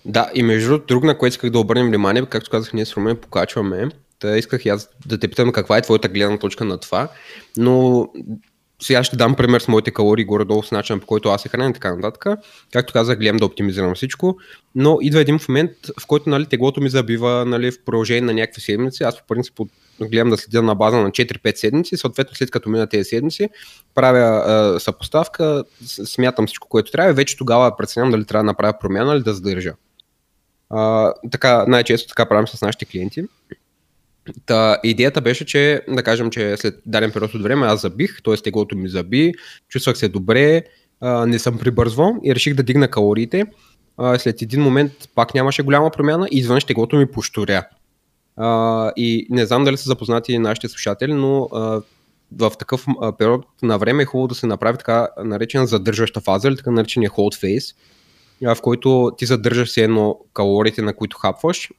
Да, 0.06 0.30
и 0.34 0.42
между 0.42 0.68
другото, 0.68 0.86
друг, 0.86 1.04
на 1.04 1.18
което 1.18 1.32
исках 1.32 1.50
да 1.50 1.58
обърнем 1.58 1.86
внимание, 1.86 2.26
както 2.26 2.50
казах, 2.50 2.72
ние 2.72 2.86
с 2.86 2.96
Румен 2.96 3.16
покачваме, 3.16 3.88
Та 4.18 4.36
исках 4.36 4.66
и 4.66 4.68
аз 4.68 4.88
да 5.06 5.18
те 5.18 5.28
питам 5.28 5.52
каква 5.52 5.78
е 5.78 5.82
твоята 5.82 6.08
гледна 6.08 6.38
точка 6.38 6.64
на 6.64 6.78
това, 6.78 7.08
но 7.56 8.06
сега 8.82 9.04
ще 9.04 9.16
дам 9.16 9.34
пример 9.34 9.60
с 9.60 9.68
моите 9.68 9.90
калории 9.90 10.24
горе-долу 10.24 10.62
с 10.62 10.70
начина 10.70 10.98
по 10.98 11.06
който 11.06 11.28
аз 11.28 11.42
се 11.42 11.48
храня 11.48 11.70
и 11.70 11.72
така 11.72 11.96
нататък. 11.96 12.40
Както 12.72 12.92
казах, 12.92 13.18
гледам 13.18 13.36
да 13.36 13.46
оптимизирам 13.46 13.94
всичко, 13.94 14.36
но 14.74 14.98
идва 15.00 15.20
един 15.20 15.38
момент, 15.48 15.70
в 16.00 16.06
който 16.06 16.30
нали, 16.30 16.46
теглото 16.46 16.80
ми 16.80 16.88
забива 16.88 17.44
нали, 17.46 17.70
в 17.70 17.84
продължение 17.84 18.20
на 18.20 18.34
някакви 18.34 18.60
седмици. 18.60 19.02
Аз 19.02 19.20
по 19.20 19.26
принцип 19.26 19.54
гледам 20.00 20.30
да 20.30 20.36
следя 20.36 20.62
на 20.62 20.74
база 20.74 20.96
на 20.96 21.10
4-5 21.10 21.56
седмици, 21.56 21.96
съответно 21.96 22.36
след 22.36 22.50
като 22.50 22.68
мина 22.68 22.86
тези 22.86 23.04
седмици, 23.04 23.48
правя 23.94 24.42
а, 24.46 24.80
съпоставка, 24.80 25.64
смятам 25.84 26.46
всичко, 26.46 26.68
което 26.68 26.90
трябва 26.90 27.10
и 27.10 27.14
вече 27.14 27.36
тогава 27.36 27.76
преценявам 27.76 28.10
дали 28.10 28.24
трябва 28.24 28.42
да 28.42 28.46
направя 28.46 28.78
промяна 28.80 29.14
или 29.14 29.22
да 29.22 29.34
задържа. 29.34 29.74
Така, 31.30 31.64
най-често 31.68 32.08
така 32.08 32.28
правим 32.28 32.48
с 32.48 32.62
нашите 32.62 32.84
клиенти. 32.84 33.24
Та, 34.46 34.78
идеята 34.84 35.20
беше, 35.20 35.44
че 35.44 35.82
да 35.88 36.02
кажем, 36.02 36.30
че 36.30 36.56
след 36.56 36.82
даден 36.86 37.12
период 37.12 37.34
от 37.34 37.42
време 37.42 37.66
аз 37.66 37.80
забих, 37.80 38.22
т.е. 38.22 38.36
теглото 38.36 38.76
ми 38.76 38.88
заби, 38.88 39.32
чувствах 39.68 39.98
се 39.98 40.08
добре, 40.08 40.62
а, 41.00 41.26
не 41.26 41.38
съм 41.38 41.58
прибързвал 41.58 42.16
и 42.24 42.34
реших 42.34 42.54
да 42.54 42.62
дигна 42.62 42.88
калориите. 42.88 43.44
А, 43.96 44.18
след 44.18 44.42
един 44.42 44.62
момент 44.62 44.92
пак 45.14 45.34
нямаше 45.34 45.62
голяма 45.62 45.90
промяна 45.90 46.28
и 46.30 46.38
извънш 46.38 46.64
теглото 46.64 46.96
ми 46.96 47.10
пошторя. 47.10 47.66
А, 48.36 48.92
и 48.96 49.26
не 49.30 49.46
знам 49.46 49.64
дали 49.64 49.76
са 49.76 49.84
запознати 49.84 50.38
нашите 50.38 50.68
слушатели, 50.68 51.12
но 51.12 51.48
а, 51.52 51.82
в 52.32 52.52
такъв 52.58 52.86
период 53.18 53.46
на 53.62 53.78
време 53.78 54.02
е 54.02 54.06
хубаво 54.06 54.28
да 54.28 54.34
се 54.34 54.46
направи 54.46 54.78
така 54.78 55.08
наречена 55.24 55.66
задържаща 55.66 56.20
фаза 56.20 56.48
или 56.48 56.56
така 56.56 56.70
наречения 56.70 57.10
hold 57.10 57.42
phase, 57.44 57.76
в 58.42 58.56
който 58.62 59.12
ти 59.18 59.26
задържаш 59.26 59.70
се 59.70 59.84
едно 59.84 60.18
калориите, 60.34 60.82
на 60.82 60.94
които 60.94 61.18
хапваш 61.18 61.70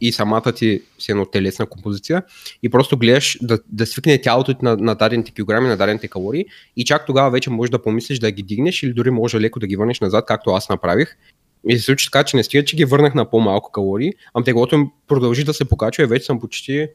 и 0.00 0.12
самата 0.12 0.52
ти 0.52 0.82
си 0.98 1.10
едно 1.10 1.26
телесна 1.26 1.66
композиция 1.66 2.22
и 2.62 2.68
просто 2.68 2.98
гледаш 2.98 3.38
да, 3.42 3.58
да 3.68 3.86
свикне 3.86 4.20
тялото 4.20 4.54
ти 4.54 4.64
на, 4.64 4.76
на 4.76 4.94
дадените 4.94 5.32
килограми, 5.32 5.68
на 5.68 5.76
дадените 5.76 6.08
калории 6.08 6.44
и 6.76 6.84
чак 6.84 7.06
тогава 7.06 7.30
вече 7.30 7.50
можеш 7.50 7.70
да 7.70 7.82
помислиш 7.82 8.18
да 8.18 8.30
ги 8.30 8.42
дигнеш 8.42 8.82
или 8.82 8.92
дори 8.92 9.10
може 9.10 9.40
леко 9.40 9.60
да 9.60 9.66
ги 9.66 9.76
върнеш 9.76 10.00
назад, 10.00 10.24
както 10.26 10.50
аз 10.50 10.68
направих. 10.68 11.16
И 11.68 11.78
се 11.78 11.84
случи 11.84 12.06
така, 12.12 12.24
че 12.24 12.36
не 12.36 12.42
стига, 12.42 12.64
че 12.64 12.76
ги 12.76 12.84
върнах 12.84 13.14
на 13.14 13.30
по-малко 13.30 13.72
калории, 13.72 14.12
ам 14.34 14.44
теглото 14.44 14.74
им 14.74 14.90
продължи 15.08 15.44
да 15.44 15.54
се 15.54 15.64
покачва 15.64 16.04
и 16.04 16.06
вече 16.06 16.24
съм 16.24 16.40
почти 16.40 16.88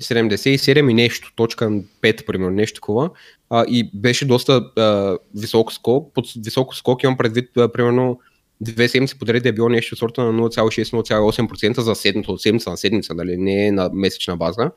77 0.00 0.90
и 0.90 0.94
нещо, 0.94 1.32
точка 1.36 1.70
5, 2.02 2.26
примерно, 2.26 2.50
нещо 2.50 2.74
такова. 2.74 3.10
А, 3.50 3.64
и 3.68 3.90
беше 3.94 4.26
доста 4.26 4.52
а, 4.76 5.18
висок 5.34 5.72
скок. 5.72 6.14
Под 6.14 6.26
висок 6.44 6.74
скок 6.74 7.02
имам 7.02 7.16
предвид, 7.16 7.56
а, 7.56 7.72
примерно, 7.72 8.20
две 8.60 8.88
седмици 8.88 9.18
подред 9.18 9.46
е 9.46 9.52
било 9.52 9.68
нещо 9.68 9.96
сорта 9.96 10.24
на 10.24 10.32
0,6-0,8% 10.32 11.80
за 11.80 11.94
седмица, 11.94 12.32
от 12.32 12.40
седмица 12.40 12.70
на 12.70 12.76
седмица, 12.76 13.14
нали, 13.14 13.36
не 13.36 13.66
е 13.66 13.72
на 13.72 13.90
месечна 13.92 14.36
база. 14.36 14.70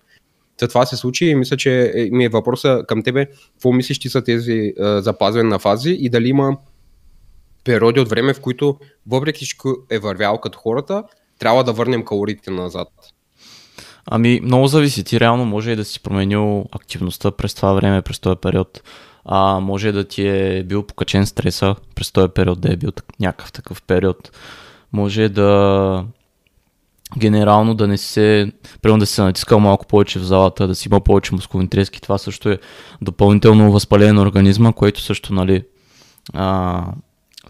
За 0.60 0.68
това 0.68 0.86
се 0.86 0.96
случи 0.96 1.26
и 1.26 1.36
мисля, 1.36 1.58
че 1.58 1.92
е, 1.96 2.10
ми 2.12 2.26
е 2.26 2.30
въпроса 2.30 2.84
към 2.88 3.04
тебе, 3.04 3.26
какво 3.26 3.72
мислиш 3.72 4.00
ти 4.00 4.10
са 4.10 4.24
тези 4.24 4.74
а, 4.80 5.02
запазване 5.02 5.50
на 5.50 5.60
фази 5.60 5.98
и 6.00 6.10
дали 6.10 6.30
има 6.30 6.58
периоди 7.64 8.00
от 8.00 8.10
време, 8.10 8.34
в 8.34 8.42
които 8.42 8.78
въпреки 9.08 9.38
всичко 9.38 9.76
е 9.90 10.00
вървял 10.00 10.38
като 10.38 10.60
хората, 10.60 11.04
трябва 11.40 11.64
да 11.64 11.74
върнем 11.74 12.06
калориите 12.06 12.52
назад. 12.52 12.88
Ами, 14.06 14.40
много 14.44 14.68
зависи. 14.68 15.04
Ти 15.04 15.20
реално 15.20 15.46
може 15.46 15.72
и 15.72 15.76
да 15.76 15.86
си 15.86 16.00
променил 16.00 16.66
активността 16.72 17.32
през 17.32 17.54
това 17.54 17.74
време, 17.74 18.02
през 18.02 18.20
този 18.20 18.36
период. 18.36 18.82
А 19.26 19.60
може 19.60 19.92
да 19.92 20.08
ти 20.08 20.28
е 20.28 20.64
бил 20.64 20.84
покачен 20.84 21.26
стреса 21.26 21.76
през 21.96 22.12
този 22.12 22.30
период, 22.30 22.62
да 22.62 22.74
е 22.74 22.76
бил 22.76 22.90
някакъв 23.20 23.52
такъв 23.52 23.82
период. 23.82 24.32
Може 24.94 25.30
да 25.30 26.06
генерално 27.18 27.76
да 27.76 27.88
не 27.88 27.98
се, 27.98 28.52
примерно 28.82 29.00
да 29.00 29.06
се 29.06 29.22
натискал 29.22 29.60
малко 29.60 29.86
повече 29.86 30.20
в 30.20 30.24
залата, 30.24 30.68
да 30.68 30.76
си 30.76 30.88
има 30.88 31.02
повече 31.02 31.36
мускулни 31.36 31.70
трески, 31.70 32.02
това 32.02 32.18
също 32.18 32.50
е 32.50 32.60
допълнително 33.02 33.72
възпаление 33.72 34.14
на 34.14 34.22
организма, 34.22 34.74
което 34.74 35.02
също, 35.02 35.34
нали, 35.34 35.64
а, 36.34 36.84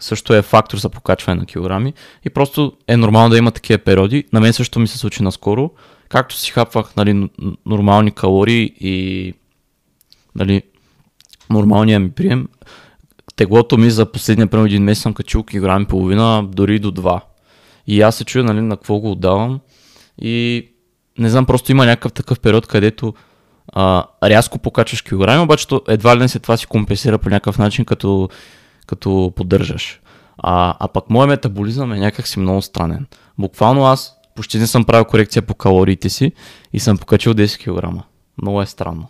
също 0.00 0.34
е 0.34 0.42
фактор 0.42 0.78
за 0.78 0.88
покачване 0.88 1.40
на 1.40 1.46
килограми 1.46 1.94
и 2.24 2.30
просто 2.30 2.72
е 2.88 2.96
нормално 2.96 3.30
да 3.30 3.38
има 3.38 3.50
такива 3.50 3.78
периоди. 3.78 4.24
На 4.32 4.40
мен 4.40 4.52
също 4.52 4.80
ми 4.80 4.86
се 4.86 4.98
случи 4.98 5.22
наскоро, 5.22 5.70
както 6.08 6.34
си 6.36 6.50
хапвах 6.50 6.96
нали, 6.96 7.30
нормални 7.66 8.10
калории 8.10 8.74
и 8.80 9.34
нали, 10.34 10.62
нормалния 11.50 12.00
ми 12.00 12.10
прием, 12.10 12.48
теглото 13.36 13.78
ми 13.78 13.90
за 13.90 14.12
последния 14.12 14.46
примерно 14.46 14.66
един 14.66 14.82
месец 14.82 15.02
съм 15.02 15.14
качил 15.14 15.42
килограми 15.42 15.82
и 15.82 15.88
половина, 15.88 16.48
дори 16.52 16.78
до 16.78 16.90
два. 16.90 17.20
И 17.86 18.02
аз 18.02 18.16
се 18.16 18.24
чуя 18.24 18.44
нали, 18.44 18.60
на 18.60 18.76
какво 18.76 18.98
го 18.98 19.10
отдавам 19.10 19.60
и 20.22 20.68
не 21.18 21.30
знам, 21.30 21.46
просто 21.46 21.72
има 21.72 21.86
някакъв 21.86 22.12
такъв 22.12 22.40
период, 22.40 22.66
където 22.66 23.14
а, 23.72 24.04
рязко 24.24 24.58
покачваш 24.58 25.02
килограми, 25.02 25.42
обаче 25.42 25.66
едва 25.88 26.16
ли 26.16 26.20
не 26.20 26.28
след 26.28 26.42
това 26.42 26.56
си 26.56 26.66
компенсира 26.66 27.18
по 27.18 27.28
някакъв 27.28 27.58
начин, 27.58 27.84
като, 27.84 28.28
като 28.86 29.32
поддържаш. 29.36 30.00
А, 30.38 30.76
а 30.80 30.88
пък 30.88 31.10
моят 31.10 31.28
метаболизъм 31.28 31.92
е 31.92 31.98
някакси 31.98 32.40
много 32.40 32.62
странен. 32.62 33.06
Буквално 33.38 33.84
аз 33.84 34.13
почти 34.34 34.58
не 34.58 34.66
съм 34.66 34.84
правил 34.84 35.04
корекция 35.04 35.42
по 35.42 35.54
калориите 35.54 36.08
си 36.08 36.32
и 36.72 36.80
съм 36.80 36.98
покачил 36.98 37.34
10 37.34 37.58
кг. 37.58 38.04
Много 38.42 38.62
е 38.62 38.66
странно. 38.66 39.06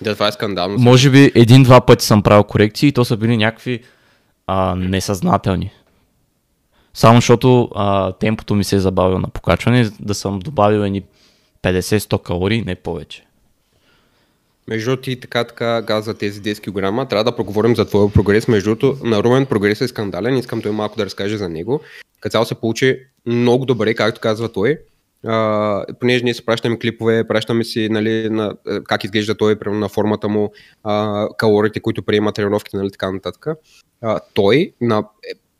Да, 0.00 0.14
това 0.14 0.28
е 0.28 0.32
скандално. 0.32 0.78
Може 0.78 1.10
би 1.10 1.32
един-два 1.34 1.80
пъти 1.80 2.04
съм 2.04 2.22
правил 2.22 2.44
корекции 2.44 2.88
и 2.88 2.92
то 2.92 3.04
са 3.04 3.16
били 3.16 3.36
някакви 3.36 3.82
а, 4.46 4.74
несъзнателни. 4.74 5.70
Само 6.94 7.16
защото 7.16 7.68
а, 7.74 8.12
темпото 8.12 8.54
ми 8.54 8.64
се 8.64 8.76
е 8.76 8.78
забавил 8.78 9.18
на 9.18 9.28
покачване, 9.28 9.90
да 10.00 10.14
съм 10.14 10.38
добавил 10.38 10.78
едни 10.78 11.02
50-100 11.62 12.22
калории, 12.22 12.62
не 12.66 12.74
повече. 12.74 13.26
Между 14.68 14.96
ти 14.96 15.20
така 15.20 15.44
така 15.44 15.86
каза 15.86 16.14
тези 16.14 16.42
10 16.42 16.60
кг, 16.60 17.08
трябва 17.08 17.24
да 17.24 17.36
проговорим 17.36 17.76
за 17.76 17.84
твоя 17.84 18.12
прогрес. 18.12 18.48
Между 18.48 18.74
другото, 18.74 19.06
на 19.06 19.22
Румен 19.22 19.46
прогрес 19.46 19.80
е 19.80 19.88
скандален, 19.88 20.36
искам 20.36 20.62
той 20.62 20.72
малко 20.72 20.96
да 20.96 21.04
разкаже 21.04 21.36
за 21.36 21.48
него. 21.48 21.80
Като 22.20 22.32
цяло 22.32 22.44
се 22.44 22.54
получи 22.54 22.98
много 23.26 23.64
добре, 23.64 23.94
както 23.94 24.20
казва 24.20 24.52
той. 24.52 24.78
Uh, 25.26 25.98
понеже 26.00 26.24
ние 26.24 26.34
си 26.34 26.44
пращаме 26.44 26.78
клипове, 26.78 27.28
пращаме 27.28 27.64
си 27.64 27.88
нали, 27.88 28.30
на, 28.30 28.54
как 28.84 29.04
изглежда 29.04 29.34
той 29.34 29.56
на 29.66 29.88
формата 29.88 30.28
му, 30.28 30.52
uh, 30.84 31.36
калориите, 31.36 31.80
които 31.80 32.02
приема 32.02 32.32
тренировките, 32.32 32.76
нали, 32.76 32.90
така 32.90 33.12
нататък. 33.12 33.46
Uh, 34.04 34.20
той 34.34 34.72
на 34.80 35.04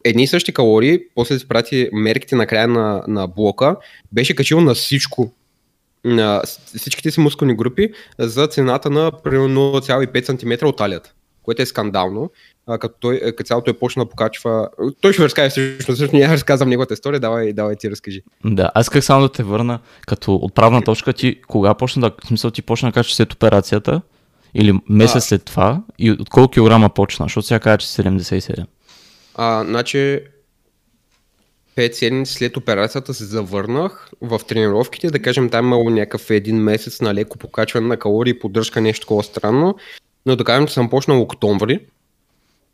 едни 0.05 0.23
и 0.23 0.27
същи 0.27 0.53
калории, 0.55 1.01
после 1.15 1.39
си 1.39 1.49
прати 1.49 1.89
мерките 1.93 2.37
на 2.37 2.47
края 2.47 2.69
на, 2.69 3.05
на 3.09 3.27
блока, 3.27 3.77
беше 4.13 4.35
качил 4.35 4.61
на 4.61 4.75
всичко, 4.75 5.33
на 6.05 6.43
всичките 6.77 7.11
си 7.11 7.21
мускулни 7.21 7.55
групи 7.55 7.93
за 8.19 8.47
цената 8.47 8.91
на 8.91 9.13
примерно 9.25 9.73
0,5 9.73 10.59
см 10.61 10.67
от 10.67 10.77
талията, 10.77 11.13
което 11.43 11.63
е 11.63 11.67
скандално. 11.67 12.31
А, 12.67 12.79
като, 12.79 12.95
той, 13.01 13.21
като 13.21 13.47
цялото 13.47 13.71
е 13.71 13.79
почна 13.79 14.05
да 14.05 14.09
покачва. 14.09 14.69
Той 15.01 15.13
ще 15.13 15.25
разкаже 15.25 15.51
всъщност, 15.51 15.83
всъщност 15.83 16.13
ние 16.13 16.29
разказвам 16.29 16.69
неговата 16.69 16.95
история, 16.95 17.21
давай, 17.21 17.53
давай 17.53 17.77
ти 17.77 17.91
разкажи. 17.91 18.23
Да, 18.45 18.71
аз 18.75 18.87
исках 18.87 19.05
само 19.05 19.23
да 19.23 19.33
те 19.33 19.43
върна 19.43 19.79
като 20.07 20.35
отправна 20.35 20.83
точка 20.83 21.13
ти, 21.13 21.41
кога 21.49 21.75
почна 21.75 22.01
да, 22.01 22.13
в 22.25 22.27
смисъл 22.27 22.51
ти 22.51 22.63
почна 22.63 22.89
да 22.89 22.93
качваш 22.93 23.15
след 23.15 23.33
операцията 23.33 24.03
или 24.55 24.81
месец 24.89 25.17
а, 25.17 25.21
след 25.21 25.45
това 25.45 25.83
и 25.99 26.11
от 26.11 26.29
колко 26.31 26.51
килограма 26.51 26.89
почна, 26.89 27.25
защото 27.25 27.47
сега 27.47 27.61
кажа, 27.61 27.79
че 27.79 27.87
77. 27.87 28.67
А, 29.35 29.65
значи, 29.65 30.21
5 31.77 31.93
седмици 31.93 32.33
след 32.33 32.57
операцията 32.57 33.15
се 33.15 33.25
завърнах 33.25 34.11
в 34.21 34.41
тренировките, 34.49 35.11
да 35.11 35.23
кажем 35.23 35.51
там 35.51 35.67
имало 35.67 35.91
някакъв 35.91 36.31
един 36.31 36.57
месец 36.57 37.01
на 37.01 37.15
леко 37.15 37.39
покачване 37.39 37.87
на 37.87 37.97
калории, 37.97 38.39
поддръжка, 38.39 38.81
нещо 38.81 39.07
такова 39.07 39.23
странно, 39.23 39.75
но 40.27 40.37
да 40.37 40.45
кажем, 40.45 40.67
че 40.67 40.75
съм 40.75 40.91
почнал 40.91 41.21
октомври, 41.21 41.81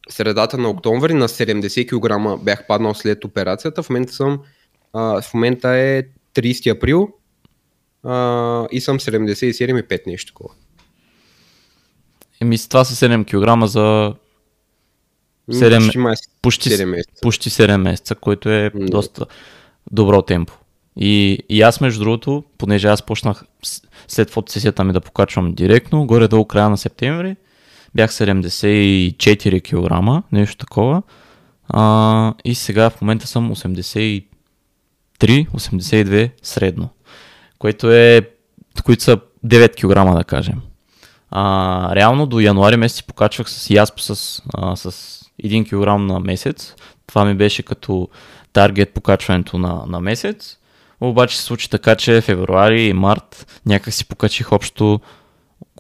средата 0.09 0.59
на 0.59 0.69
октомври 0.69 1.15
на 1.15 1.29
70 1.29 1.89
кг 1.89 2.43
бях 2.45 2.67
паднал 2.67 2.95
след 2.95 3.25
операцията, 3.25 3.83
в 3.83 3.91
момента 3.91 4.13
съм, 4.13 4.41
а, 4.93 5.23
в 5.23 5.35
момента 5.35 5.69
е 5.69 6.03
30 6.35 6.77
април 6.77 7.09
а, 8.05 8.67
и 8.73 8.81
съм 8.81 8.99
77,5 8.99 10.07
нещо 10.07 10.33
такова. 10.33 10.55
Еми, 12.41 12.59
това 12.69 12.85
са 12.85 13.09
7 13.09 13.25
кг 13.25 13.67
за 13.69 14.15
7, 15.51 15.85
почти, 15.85 15.99
месец, 15.99 16.29
почти, 16.43 16.71
7 16.71 16.85
месеца. 16.85 17.21
почти 17.23 17.51
7 17.51 17.77
месеца, 17.77 18.15
което 18.15 18.49
е 18.49 18.71
mm. 18.71 18.91
доста 18.91 19.27
добро 19.91 20.23
темпо. 20.23 20.53
И, 20.97 21.39
и 21.49 21.63
аз, 21.63 21.81
между 21.81 22.01
другото, 22.01 22.45
понеже 22.59 22.89
аз 22.89 23.03
почнах 23.03 23.45
след 24.09 24.31
фотосесията 24.31 24.85
ми 24.85 24.93
да 24.93 25.01
покачвам 25.01 25.55
директно, 25.55 26.07
горе-долу 26.07 26.45
края 26.45 26.71
на 26.71 26.79
септември, 26.79 27.37
бях 27.95 28.13
74 28.13 29.63
кг, 29.63 29.93
нещо 30.33 30.57
такова. 30.57 31.03
А, 31.69 32.35
и 32.45 32.55
сега 32.55 32.91
в 32.91 33.01
момента 33.01 33.27
съм 33.27 33.55
83-82 33.55 36.31
средно, 36.43 36.89
което 37.59 37.93
е, 37.93 38.21
които 38.85 39.03
са 39.03 39.19
9 39.47 39.75
кг 39.75 40.17
да 40.17 40.25
кажем. 40.25 40.61
А, 41.31 41.95
реално 41.95 42.27
до 42.27 42.41
януари 42.41 42.77
месец 42.77 43.03
покачвах 43.03 43.51
с 43.51 43.71
ясп 43.71 44.01
с, 44.01 44.43
а, 44.55 44.77
с 44.77 44.91
1 45.45 45.65
кг 45.65 45.73
на 46.13 46.21
месец. 46.21 46.75
Това 47.07 47.25
ми 47.25 47.35
беше 47.35 47.63
като 47.63 48.09
таргет 48.53 48.95
покачването 48.95 49.59
на, 49.59 49.83
на 49.87 50.01
месец. 50.01 50.59
Обаче 51.01 51.39
се 51.39 51.43
случи 51.43 51.71
така, 51.71 51.97
че 51.97 52.21
февруари 52.21 52.83
и 52.83 52.93
март 52.93 53.61
някак 53.67 53.95
си 53.95 54.09
покачих 54.09 54.53
общо 54.53 55.01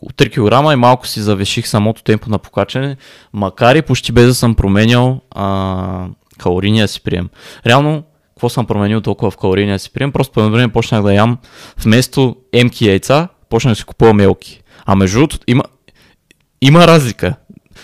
3 0.07 0.31
кг 0.31 0.73
и 0.73 0.77
малко 0.77 1.07
си 1.07 1.21
завиших 1.21 1.69
самото 1.69 2.03
темпо 2.03 2.31
на 2.31 2.39
покачане, 2.39 2.97
макар 3.33 3.77
и 3.77 3.83
почти 3.83 4.13
без 4.13 4.27
да 4.27 4.35
съм 4.35 4.55
променял 4.55 5.21
а, 5.31 6.07
калорийния 6.39 6.89
си 6.89 7.01
прием. 7.01 7.29
Реално, 7.67 8.03
какво 8.29 8.49
съм 8.49 8.67
променил 8.67 9.01
толкова 9.01 9.31
в 9.31 9.37
калорийния 9.37 9.79
си 9.79 9.93
прием? 9.93 10.13
Просто 10.13 10.33
по 10.33 10.51
време 10.51 10.73
почнах 10.73 11.03
да 11.03 11.15
ям 11.15 11.39
вместо 11.83 12.37
емки 12.53 12.89
яйца, 12.89 13.29
почнах 13.49 13.73
да 13.73 13.77
си 13.77 13.85
купувам 13.85 14.17
мелки. 14.17 14.63
А 14.87 14.95
между 14.97 15.19
другото, 15.19 15.39
има, 15.47 15.63
има 16.61 16.87
разлика. 16.87 17.35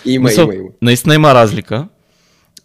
Има, 0.04 0.28
Мисъл, 0.28 0.44
има, 0.44 0.54
има. 0.54 0.68
Наистина 0.82 1.14
има 1.14 1.34
разлика. 1.34 1.88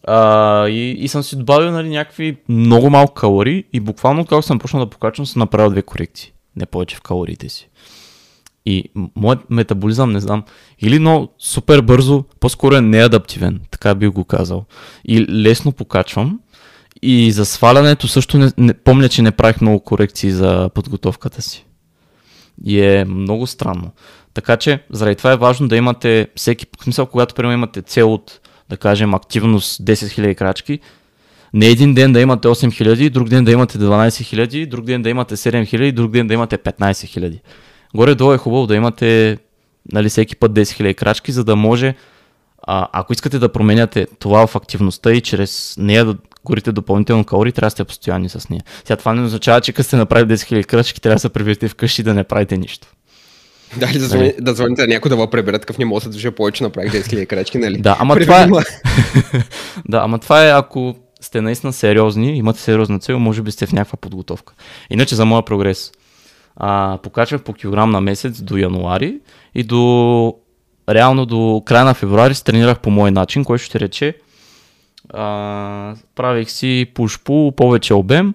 А, 0.08 0.68
и, 0.68 0.92
и 0.92 1.08
съм 1.08 1.24
си 1.24 1.36
добавил 1.36 1.72
нали, 1.72 1.90
някакви 1.90 2.38
много 2.50 2.90
малко 2.90 3.14
калории 3.14 3.64
и 3.74 3.80
буквално 3.80 4.26
когато 4.26 4.48
съм 4.48 4.60
почнал 4.60 4.86
да 4.86 4.90
покачвам, 4.90 5.26
съм 5.26 5.40
направил 5.40 5.72
две 5.72 5.82
корекции. 5.82 6.34
Не 6.56 6.66
повече 6.66 6.96
в 6.96 7.02
калориите 7.02 7.50
си. 7.50 7.70
И 8.70 8.84
моят 9.16 9.40
метаболизъм, 9.50 10.12
не 10.12 10.20
знам, 10.20 10.44
или 10.80 11.00
много 11.00 11.34
супер 11.40 11.82
бързо, 11.82 12.24
по-скоро 12.40 12.76
е 12.76 12.82
неадаптивен, 12.82 13.60
така 13.72 13.96
би 13.96 14.08
го 14.08 14.24
казал. 14.24 14.66
И 15.06 15.26
лесно 15.30 15.72
покачвам. 15.72 16.40
И 17.02 17.32
за 17.32 17.46
свалянето 17.46 18.08
също 18.08 18.38
не, 18.38 18.52
не 18.58 18.74
помня, 18.74 19.10
че 19.10 19.22
не 19.22 19.32
правих 19.32 19.62
много 19.62 19.80
корекции 19.80 20.32
за 20.32 20.70
подготовката 20.74 21.42
си. 21.42 21.66
И 22.66 22.82
е 22.82 23.06
много 23.06 23.48
странно. 23.48 23.92
Така 24.34 24.58
че, 24.58 24.84
заради 24.90 25.16
това 25.16 25.32
е 25.32 25.38
важно 25.38 25.68
да 25.68 25.76
имате 25.76 26.28
всеки, 26.36 26.66
в 26.80 26.84
смисъл, 26.84 27.06
когато 27.06 27.36
примерно 27.36 27.54
имате 27.54 27.82
цел 27.82 28.14
от, 28.14 28.40
да 28.70 28.78
кажем, 28.78 29.14
активност 29.14 29.82
10 29.82 29.94
000 29.94 30.36
крачки, 30.36 30.80
не 31.54 31.66
един 31.66 31.94
ден 31.94 32.14
да 32.14 32.22
имате 32.22 32.48
8000, 32.48 33.10
друг 33.10 33.30
ден 33.30 33.46
да 33.46 33.52
имате 33.52 33.78
12 33.78 34.08
000, 34.48 34.70
друг 34.70 34.86
ден 34.86 35.02
да 35.02 35.10
имате 35.10 35.38
7000, 35.38 35.92
друг 35.92 36.12
ден 36.12 36.28
да 36.28 36.34
имате 36.34 36.58
15 36.58 36.92
000. 36.92 37.40
Горе-долу 37.96 38.34
е 38.34 38.38
хубаво 38.38 38.68
да 38.68 38.76
имате 38.76 39.38
нали, 39.92 40.10
всеки 40.10 40.36
път 40.36 40.52
10 40.52 40.62
000 40.62 40.94
крачки, 40.94 41.32
за 41.32 41.44
да 41.44 41.56
може, 41.56 41.96
а, 42.68 42.88
ако 42.94 43.14
искате 43.14 43.40
да 43.40 43.52
променяте 43.52 44.08
това 44.20 44.48
в 44.48 44.56
активността 44.56 45.12
и 45.12 45.22
чрез 45.22 45.76
нея 45.78 46.06
да 46.06 46.16
горите 46.46 46.72
допълнително 46.72 47.24
калории, 47.24 47.52
трябва 47.52 47.68
да 47.68 47.72
сте 47.72 47.84
постоянни 47.84 48.30
с 48.30 48.50
нея. 48.50 48.64
Сега 48.86 48.96
това 48.96 49.14
не 49.14 49.22
означава, 49.22 49.62
че 49.62 49.74
като 49.74 49.88
сте 49.88 49.96
направили 49.96 50.28
10 50.28 50.34
000 50.34 50.66
крачки, 50.66 51.02
трябва 51.02 51.16
да 51.16 51.20
се 51.20 51.30
приберете 51.30 51.68
вкъщи 51.68 52.02
и 52.02 52.04
да 52.04 52.14
не 52.14 52.24
правите 52.24 52.58
нищо. 52.58 52.88
Дали 53.78 54.00
да, 54.00 54.06
звони, 54.06 54.34
да 54.40 54.54
звоните 54.54 54.82
на 54.82 54.88
някой 54.88 55.10
да 55.10 55.16
го 55.16 55.30
преберат, 55.30 55.62
такъв 55.62 55.78
не 55.78 55.86
може 55.86 56.04
да 56.04 56.04
се 56.04 56.10
движа 56.10 56.32
повече, 56.32 56.64
направих 56.64 56.92
10 56.92 57.02
000 57.02 57.26
крачки, 57.26 57.58
нали? 57.58 57.78
Да, 57.78 57.98
ама 58.00 58.20
това 58.20 58.44
е... 58.44 58.48
да, 59.90 59.98
ама 59.98 60.20
това 60.20 60.48
е 60.48 60.52
ако 60.52 60.96
сте 61.22 61.42
наистина 61.42 61.74
сериозни, 61.74 62.38
имате 62.38 62.60
сериозна 62.60 63.00
цел, 63.00 63.20
може 63.20 63.42
би 63.42 63.52
сте 63.52 63.66
в 63.66 63.74
някаква 63.74 63.98
подготовка. 63.98 64.54
Иначе 64.90 65.16
за 65.16 65.26
моя 65.26 65.46
прогрес. 65.46 65.92
А, 66.60 66.98
покачвах 67.04 67.44
по 67.44 67.54
килограм 67.54 67.90
на 67.90 68.02
месец 68.02 68.42
до 68.42 68.58
януари 68.58 69.20
и 69.56 69.64
до 69.64 70.36
реално 70.90 71.26
до 71.26 71.64
края 71.66 71.86
на 71.86 71.94
февруари 71.94 72.36
се 72.36 72.44
тренирах 72.44 72.80
по 72.80 72.90
мой 72.90 73.12
начин, 73.12 73.46
който 73.46 73.64
ще 73.64 73.80
рече 73.80 74.16
а, 75.14 75.96
правих 76.16 76.52
си 76.52 76.88
пуш-пул, 76.96 77.56
повече 77.56 77.94
обем 77.94 78.34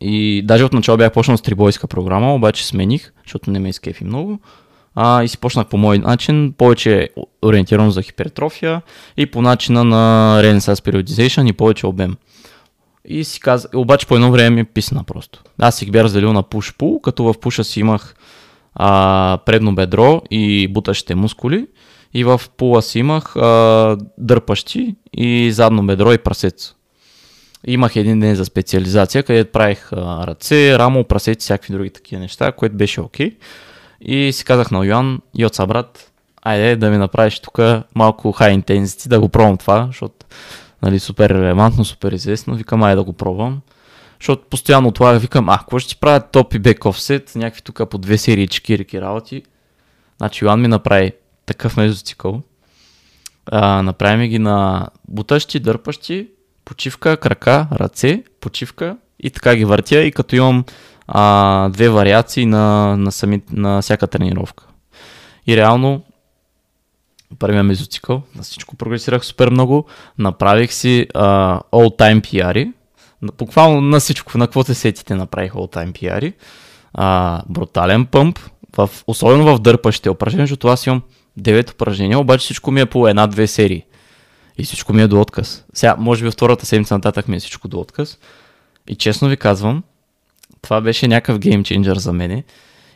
и 0.00 0.42
даже 0.44 0.64
от 0.64 0.72
начало 0.72 0.98
бях 0.98 1.12
почнал 1.12 1.36
с 1.36 1.42
трибойска 1.42 1.86
програма, 1.86 2.34
обаче 2.34 2.66
смених, 2.66 3.12
защото 3.24 3.50
не 3.50 3.58
ме 3.58 3.68
изкефи 3.68 4.04
много. 4.04 4.38
А, 4.94 5.22
и 5.22 5.28
си 5.28 5.38
почнах 5.38 5.66
по 5.66 5.76
мой 5.76 5.98
начин, 5.98 6.54
повече 6.58 7.08
ориентиран 7.44 7.90
за 7.90 8.02
хипертрофия 8.02 8.82
и 9.16 9.26
по 9.26 9.42
начина 9.42 9.84
на 9.84 10.40
Renaissance 10.42 10.58
Periodization 10.58 11.50
и 11.50 11.52
повече 11.52 11.86
обем. 11.86 12.16
И 13.10 13.24
си 13.24 13.40
казах, 13.40 13.70
обаче 13.74 14.06
по 14.06 14.14
едно 14.14 14.30
време 14.30 14.50
ми 14.50 14.64
писна 14.64 15.04
просто. 15.04 15.42
Аз 15.58 15.76
си 15.76 15.90
бях 15.90 16.04
разделил 16.04 16.32
на 16.32 16.42
пуш-пул, 16.42 17.00
като 17.00 17.24
в 17.24 17.34
пуша 17.40 17.64
си 17.64 17.80
имах 17.80 18.14
а, 18.74 19.38
предно 19.46 19.74
бедро 19.74 20.22
и 20.30 20.68
бутащите 20.68 21.14
мускули 21.14 21.66
и 22.14 22.24
в 22.24 22.40
пула 22.56 22.82
си 22.82 22.98
имах 22.98 23.36
а, 23.36 23.96
дърпащи 24.18 24.96
и 25.16 25.52
задно 25.52 25.86
бедро 25.86 26.12
и 26.12 26.18
прасец. 26.18 26.74
Имах 27.66 27.96
един 27.96 28.20
ден 28.20 28.34
за 28.34 28.44
специализация, 28.44 29.22
където 29.22 29.52
правих 29.52 29.92
а, 29.92 30.26
ръце, 30.26 30.78
рамо, 30.78 31.04
прасец 31.04 31.36
и 31.36 31.44
всякакви 31.44 31.72
други 31.72 31.90
такива 31.90 32.20
неща, 32.20 32.52
което 32.52 32.76
беше 32.76 33.00
окей. 33.00 33.30
Okay. 33.30 33.36
И 34.00 34.32
си 34.32 34.44
казах 34.44 34.70
на 34.70 34.86
Йоан, 34.86 35.20
Йоца 35.38 35.66
брат, 35.66 36.12
айде 36.42 36.76
да 36.76 36.90
ми 36.90 36.98
направиш 36.98 37.40
тук 37.40 37.58
малко 37.94 38.28
high 38.28 38.62
intensity, 38.62 39.08
да 39.08 39.20
го 39.20 39.28
пробвам 39.28 39.56
това, 39.56 39.86
защото 39.86 40.26
нали, 40.82 40.98
супер 40.98 41.30
релевантно, 41.30 41.84
супер 41.84 42.12
известно. 42.12 42.54
Викам, 42.54 42.82
айде 42.82 42.96
да 42.96 43.04
го 43.04 43.12
пробвам. 43.12 43.60
Защото 44.20 44.42
постоянно 44.50 44.92
това 44.92 45.12
викам, 45.12 45.48
а, 45.48 45.58
какво 45.58 45.78
ще 45.78 45.96
правят 45.96 46.30
топ 46.30 46.54
и 46.54 46.58
бек 46.58 46.84
офсет, 46.84 47.32
някакви 47.36 47.62
тук 47.62 47.90
по 47.90 47.98
две 47.98 48.18
серии 48.18 48.48
чекирики 48.48 49.00
работи. 49.00 49.42
Значи 50.18 50.44
Йоан 50.44 50.60
ми 50.60 50.68
направи 50.68 51.12
такъв 51.46 51.76
мезоцикъл. 51.76 52.42
А, 53.46 53.82
направим 53.82 54.28
ги 54.28 54.38
на 54.38 54.88
бутащи, 55.08 55.60
дърпащи, 55.60 56.28
почивка, 56.64 57.16
крака, 57.16 57.68
ръце, 57.72 58.22
почивка 58.40 58.96
и 59.20 59.30
така 59.30 59.56
ги 59.56 59.64
въртя 59.64 59.98
и 59.98 60.12
като 60.12 60.36
имам 60.36 60.64
а, 61.06 61.68
две 61.68 61.88
вариации 61.88 62.46
на, 62.46 62.96
на, 62.96 63.12
сами, 63.12 63.42
на 63.50 63.82
всяка 63.82 64.06
тренировка. 64.06 64.64
И 65.46 65.56
реално 65.56 66.02
първия 67.38 67.64
мезоцикъл, 67.64 68.22
на 68.36 68.42
всичко 68.42 68.76
прогресирах 68.76 69.24
супер 69.24 69.50
много, 69.50 69.86
направих 70.18 70.72
си 70.72 71.06
а, 71.14 71.60
all-time 71.72 72.20
PR, 72.20 72.72
буквално 73.38 73.80
на 73.80 74.00
всичко, 74.00 74.38
на 74.38 74.46
какво 74.46 74.64
се 74.64 74.74
сетите 74.74 75.14
направих 75.14 75.52
all-time 75.52 75.92
PR, 75.92 76.32
брутален 77.48 78.06
пъмп, 78.06 78.38
в, 78.76 78.90
особено 79.06 79.56
в 79.56 79.58
дърпащите 79.58 80.10
упражнения, 80.10 80.46
защото 80.46 80.68
аз 80.68 80.86
имам 80.86 81.02
9 81.40 81.72
упражнения, 81.72 82.18
обаче 82.18 82.44
всичко 82.44 82.70
ми 82.70 82.80
е 82.80 82.86
по 82.86 83.08
една-две 83.08 83.46
серии. 83.46 83.84
И 84.58 84.64
всичко 84.64 84.92
ми 84.92 85.02
е 85.02 85.06
до 85.06 85.20
отказ. 85.20 85.64
Сега, 85.74 85.96
може 85.98 86.24
би 86.24 86.30
втората 86.30 86.66
седмица 86.66 86.94
нататък 86.94 87.28
ми 87.28 87.36
е 87.36 87.40
всичко 87.40 87.68
до 87.68 87.80
отказ. 87.80 88.18
И 88.88 88.94
честно 88.96 89.28
ви 89.28 89.36
казвам, 89.36 89.82
това 90.62 90.80
беше 90.80 91.08
някакъв 91.08 91.38
геймченджер 91.38 91.96
за 91.96 92.12
мене. 92.12 92.44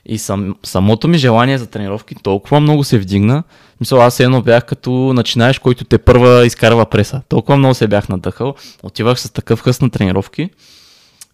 И 0.06 0.18
сам, 0.18 0.54
самото 0.62 1.08
ми 1.08 1.18
желание 1.18 1.58
за 1.58 1.66
тренировки 1.66 2.14
толкова 2.14 2.60
много 2.60 2.84
се 2.84 2.98
вдигна. 2.98 3.42
Мисля, 3.80 4.04
аз 4.04 4.20
едно 4.20 4.42
бях 4.42 4.64
като 4.64 4.90
начинаеш, 4.90 5.58
който 5.58 5.84
те 5.84 5.98
първа 5.98 6.46
изкарва 6.46 6.86
преса. 6.86 7.22
Толкова 7.28 7.58
много 7.58 7.74
се 7.74 7.88
бях 7.88 8.08
надъхал. 8.08 8.54
Отивах 8.82 9.20
с 9.20 9.30
такъв 9.30 9.60
хъс 9.60 9.80
на 9.80 9.90
тренировки. 9.90 10.50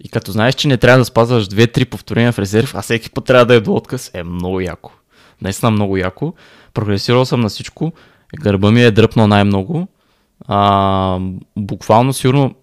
И 0.01 0.09
като 0.09 0.33
знаеш, 0.33 0.55
че 0.55 0.69
не 0.69 0.77
трябва 0.77 0.99
да 0.99 1.05
спазваш 1.05 1.49
2-3 1.49 1.85
повторения 1.85 2.33
в 2.33 2.39
резерв, 2.39 2.75
а 2.75 2.83
всеки 2.83 3.11
път 3.11 3.25
трябва 3.25 3.47
да 3.47 3.55
е 3.55 3.61
до 3.61 3.75
отказ, 3.75 4.11
е 4.15 4.23
много 4.23 4.61
яко. 4.61 4.93
Наистина 5.43 5.71
много 5.71 5.97
яко. 5.97 6.35
Прогресирал 6.75 7.25
съм 7.25 7.41
на 7.41 7.49
всичко. 7.49 7.93
Гърба 8.41 8.71
ми 8.71 8.83
е 8.83 8.91
дръпнал 8.91 9.27
най-много. 9.27 9.89
А, 10.47 11.19
буквално 11.57 12.13
сигурно 12.13 12.55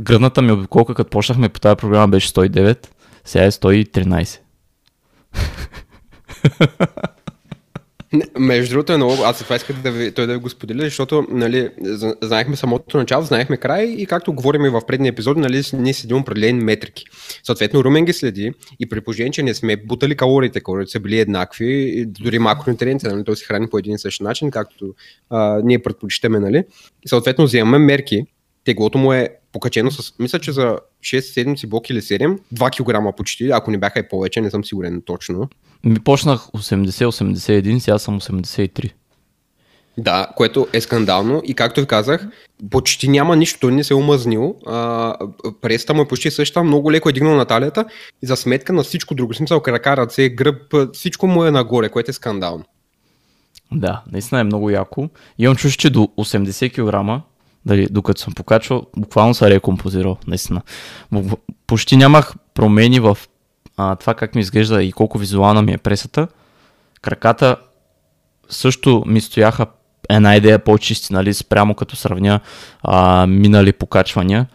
гръдната 0.00 0.42
ми 0.42 0.52
обиколка, 0.52 0.94
като 0.94 1.10
почнахме 1.10 1.48
по 1.48 1.60
тази 1.60 1.76
програма, 1.76 2.08
беше 2.08 2.28
109. 2.28 2.86
Сега 3.24 3.44
е 3.44 3.50
113. 3.50 4.38
Между 8.38 8.74
другото 8.74 8.92
е 8.92 8.96
много, 8.96 9.12
аз 9.24 9.38
това 9.38 9.56
исках 9.56 9.82
да 9.82 9.90
ви, 9.90 10.12
той 10.12 10.26
да 10.26 10.32
ви 10.32 10.38
го 10.38 10.48
споделя, 10.48 10.82
защото 10.82 11.26
нали, 11.30 11.68
знаехме 12.22 12.56
самото 12.56 12.96
начало, 12.96 13.24
знаехме 13.24 13.56
край 13.56 13.84
и 13.84 14.06
както 14.06 14.32
говорим 14.32 14.64
и 14.64 14.68
в 14.68 14.80
предния 14.86 15.10
епизод, 15.10 15.36
нали, 15.36 15.62
ние 15.72 15.94
следим 15.94 16.16
определени 16.16 16.64
метрики. 16.64 17.04
Съответно, 17.42 17.84
Румен 17.84 18.04
ги 18.04 18.12
следи 18.12 18.52
и 18.80 18.88
при 18.88 19.00
положение, 19.00 19.32
че 19.32 19.42
не 19.42 19.54
сме 19.54 19.76
бутали 19.76 20.16
калориите, 20.16 20.60
калориите 20.60 20.92
са 20.92 21.00
били 21.00 21.20
еднакви, 21.20 22.04
дори 22.06 22.38
макронутриенти, 22.38 23.06
нали, 23.06 23.24
той 23.24 23.36
се 23.36 23.44
храни 23.44 23.68
по 23.70 23.78
един 23.78 23.94
и 23.94 23.98
същи 23.98 24.22
начин, 24.22 24.50
както 24.50 24.94
а, 25.30 25.60
ние 25.64 25.82
предпочитаме, 25.82 26.40
нали. 26.40 26.64
И 27.02 27.08
съответно 27.08 27.44
вземаме 27.44 27.78
мерки, 27.78 28.24
теглото 28.64 28.98
му 28.98 29.12
е 29.12 29.28
покачено 29.52 29.90
с, 29.90 30.12
мисля, 30.18 30.38
че 30.38 30.52
за 30.52 30.78
6 31.02 31.20
седмици 31.20 31.66
блок 31.66 31.90
или 31.90 32.00
7, 32.00 32.38
2 32.54 33.10
кг 33.10 33.16
почти, 33.16 33.50
ако 33.50 33.70
не 33.70 33.78
бяха 33.78 33.98
и 33.98 34.08
повече, 34.08 34.40
не 34.40 34.50
съм 34.50 34.64
сигурен 34.64 35.02
точно. 35.06 35.48
Ми 35.84 35.98
почнах 35.98 36.40
80-81, 36.40 37.78
сега 37.78 37.98
съм 37.98 38.20
83. 38.20 38.92
Да, 39.98 40.26
което 40.36 40.68
е 40.72 40.80
скандално 40.80 41.42
и 41.44 41.54
както 41.54 41.80
ви 41.80 41.86
казах, 41.86 42.28
почти 42.70 43.08
няма 43.08 43.36
нищо, 43.36 43.60
той 43.60 43.72
не 43.72 43.84
се 43.84 43.94
е 43.94 43.96
омъзнил. 43.96 44.56
преста 45.60 45.94
му 45.94 46.02
е 46.02 46.08
почти 46.08 46.30
същата, 46.30 46.64
много 46.64 46.92
леко 46.92 47.08
е 47.08 47.12
дигнал 47.12 47.34
на 47.34 47.44
талията 47.44 47.84
и 48.22 48.26
за 48.26 48.36
сметка 48.36 48.72
на 48.72 48.82
всичко 48.82 49.14
друго, 49.14 49.34
смисъл 49.34 49.60
крака, 49.60 49.96
ръце, 49.96 50.28
гръб, 50.28 50.74
всичко 50.92 51.26
му 51.26 51.44
е 51.44 51.50
нагоре, 51.50 51.88
което 51.88 52.10
е 52.10 52.14
скандално. 52.14 52.64
Да, 53.72 54.02
наистина 54.12 54.40
е 54.40 54.44
много 54.44 54.70
яко. 54.70 55.08
Имам 55.38 55.56
чуш, 55.56 55.76
че 55.76 55.90
до 55.90 56.00
80 56.00 56.72
кг 56.72 57.24
дали, 57.66 57.86
докато 57.90 58.20
съм 58.20 58.34
покачвал, 58.34 58.86
буквално 58.96 59.34
се 59.34 59.50
рекомпозирал, 59.50 60.16
наистина. 60.26 60.62
Почти 61.66 61.96
нямах 61.96 62.34
промени 62.54 63.00
в 63.00 63.18
а, 63.76 63.96
това 63.96 64.14
как 64.14 64.34
ми 64.34 64.40
изглежда 64.40 64.82
и 64.82 64.92
колко 64.92 65.18
визуална 65.18 65.62
ми 65.62 65.72
е 65.72 65.78
пресата. 65.78 66.28
Краката 67.02 67.56
също 68.48 69.02
ми 69.06 69.20
стояха 69.20 69.66
една 70.08 70.36
идея 70.36 70.58
по-чисти, 70.58 71.12
нали, 71.12 71.34
спрямо 71.34 71.74
като 71.74 71.96
сравня 71.96 72.40
а, 72.82 73.26
минали 73.26 73.72
покачвания. 73.72 74.46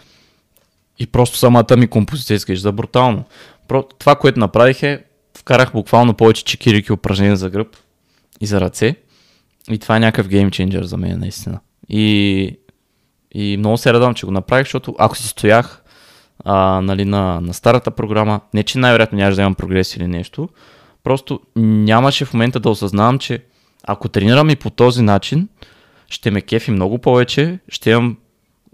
И 0.99 1.07
просто 1.07 1.37
самата 1.37 1.77
ми 1.77 1.87
композиция 1.87 2.35
изглежда 2.35 2.71
брутално. 2.71 3.23
Про, 3.67 3.83
това, 3.83 4.15
което 4.15 4.39
направих 4.39 4.83
е, 4.83 5.03
вкарах 5.37 5.71
буквално 5.71 6.13
повече 6.13 6.45
чекирики 6.45 6.93
упражнения 6.93 7.37
за 7.37 7.49
гръб 7.49 7.67
и 8.41 8.45
за 8.45 8.61
ръце. 8.61 8.95
И 9.71 9.77
това 9.77 9.95
е 9.95 9.99
някакъв 9.99 10.27
геймченджер 10.27 10.83
за 10.83 10.97
мен, 10.97 11.19
наистина. 11.19 11.59
И 11.89 12.57
и 13.37 13.57
много 13.57 13.77
се 13.77 13.93
радвам, 13.93 14.13
че 14.13 14.25
го 14.25 14.31
направих, 14.31 14.65
защото 14.65 14.95
ако 14.99 15.17
си 15.17 15.27
стоях 15.27 15.83
а, 16.45 16.81
нали, 16.81 17.05
на, 17.05 17.41
на 17.41 17.53
старата 17.53 17.91
програма, 17.91 18.41
не 18.53 18.63
че 18.63 18.77
най-вероятно 18.77 19.17
нямаше 19.17 19.35
да 19.35 19.41
имам 19.41 19.55
прогрес 19.55 19.95
или 19.95 20.07
нещо, 20.07 20.49
просто 21.03 21.39
нямаше 21.55 22.25
в 22.25 22.33
момента 22.33 22.59
да 22.59 22.69
осъзнавам, 22.69 23.19
че 23.19 23.43
ако 23.87 24.09
тренирам 24.09 24.49
и 24.49 24.55
по 24.55 24.69
този 24.69 25.01
начин, 25.01 25.47
ще 26.09 26.31
ме 26.31 26.41
кефи 26.41 26.71
много 26.71 26.97
повече, 26.97 27.59
ще 27.69 27.89
имам 27.89 28.17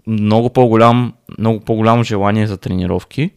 много, 0.06 0.50
по-голям, 0.50 1.12
много 1.38 1.60
по-голямо 1.60 2.04
желание 2.04 2.46
за 2.46 2.56
тренировки 2.56 3.30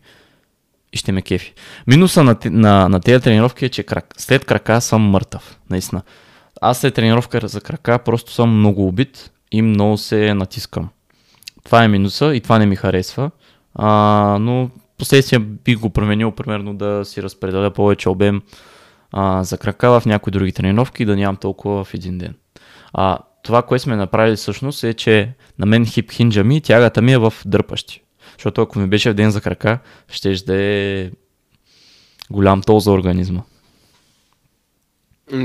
и 0.94 0.98
ще 0.98 1.12
ме 1.12 1.22
кефи. 1.22 1.54
Минуса 1.88 2.24
на, 2.24 2.38
на, 2.46 2.90
на 2.90 3.00
тези 3.00 3.24
тренировки 3.24 3.66
е, 3.66 3.70
че 3.70 3.84
крак, 3.84 4.14
след 4.18 4.46
крака 4.46 4.82
съм 4.82 5.02
мъртъв, 5.02 5.60
наистина. 5.70 6.02
Аз 6.62 6.80
след 6.80 6.94
тренировка 6.94 7.48
за 7.48 7.62
крака 7.62 8.00
просто 8.00 8.32
съм 8.32 8.58
много 8.58 8.88
убит 8.88 9.32
и 9.52 9.62
много 9.62 9.98
се 9.98 10.34
натискам. 10.34 10.90
Това 11.66 11.84
е 11.84 11.88
минуса 11.88 12.36
и 12.36 12.42
това 12.42 12.60
не 12.60 12.66
ми 12.66 12.76
харесва. 12.76 13.32
А, 13.76 14.38
но 14.42 14.70
последствие 14.98 15.40
би 15.40 15.76
го 15.76 15.90
променил, 15.90 16.32
примерно 16.32 16.76
да 16.76 17.06
си 17.06 17.24
разпределя 17.24 17.72
повече 17.72 18.10
обем 18.10 18.42
а, 19.12 19.44
за 19.44 19.58
крака 19.58 20.00
в 20.00 20.06
някои 20.06 20.32
други 20.32 20.52
тренировки 20.52 21.04
и 21.04 21.06
да 21.06 21.16
нямам 21.16 21.36
толкова 21.36 21.84
в 21.84 21.94
един 21.94 22.18
ден. 22.18 22.36
А, 22.94 23.18
това, 23.44 23.62
което 23.62 23.84
сме 23.84 23.96
направили 23.96 24.36
всъщност 24.36 24.84
е, 24.84 24.94
че 24.94 25.34
на 25.60 25.66
мен 25.66 25.86
хип 25.86 26.12
хинджа 26.12 26.44
ми, 26.44 26.62
тягата 26.62 27.02
ми 27.02 27.14
е 27.14 27.18
в 27.18 27.34
дърпащи. 27.46 28.02
Защото 28.38 28.62
ако 28.62 28.80
ми 28.80 28.88
беше 28.88 29.12
в 29.12 29.14
ден 29.14 29.32
за 29.32 29.42
крака, 29.42 29.80
ще 30.10 30.34
да 30.34 30.56
е 30.56 31.12
голям 32.32 32.62
тол 32.62 32.80
за 32.80 32.92
организма. 32.92 33.42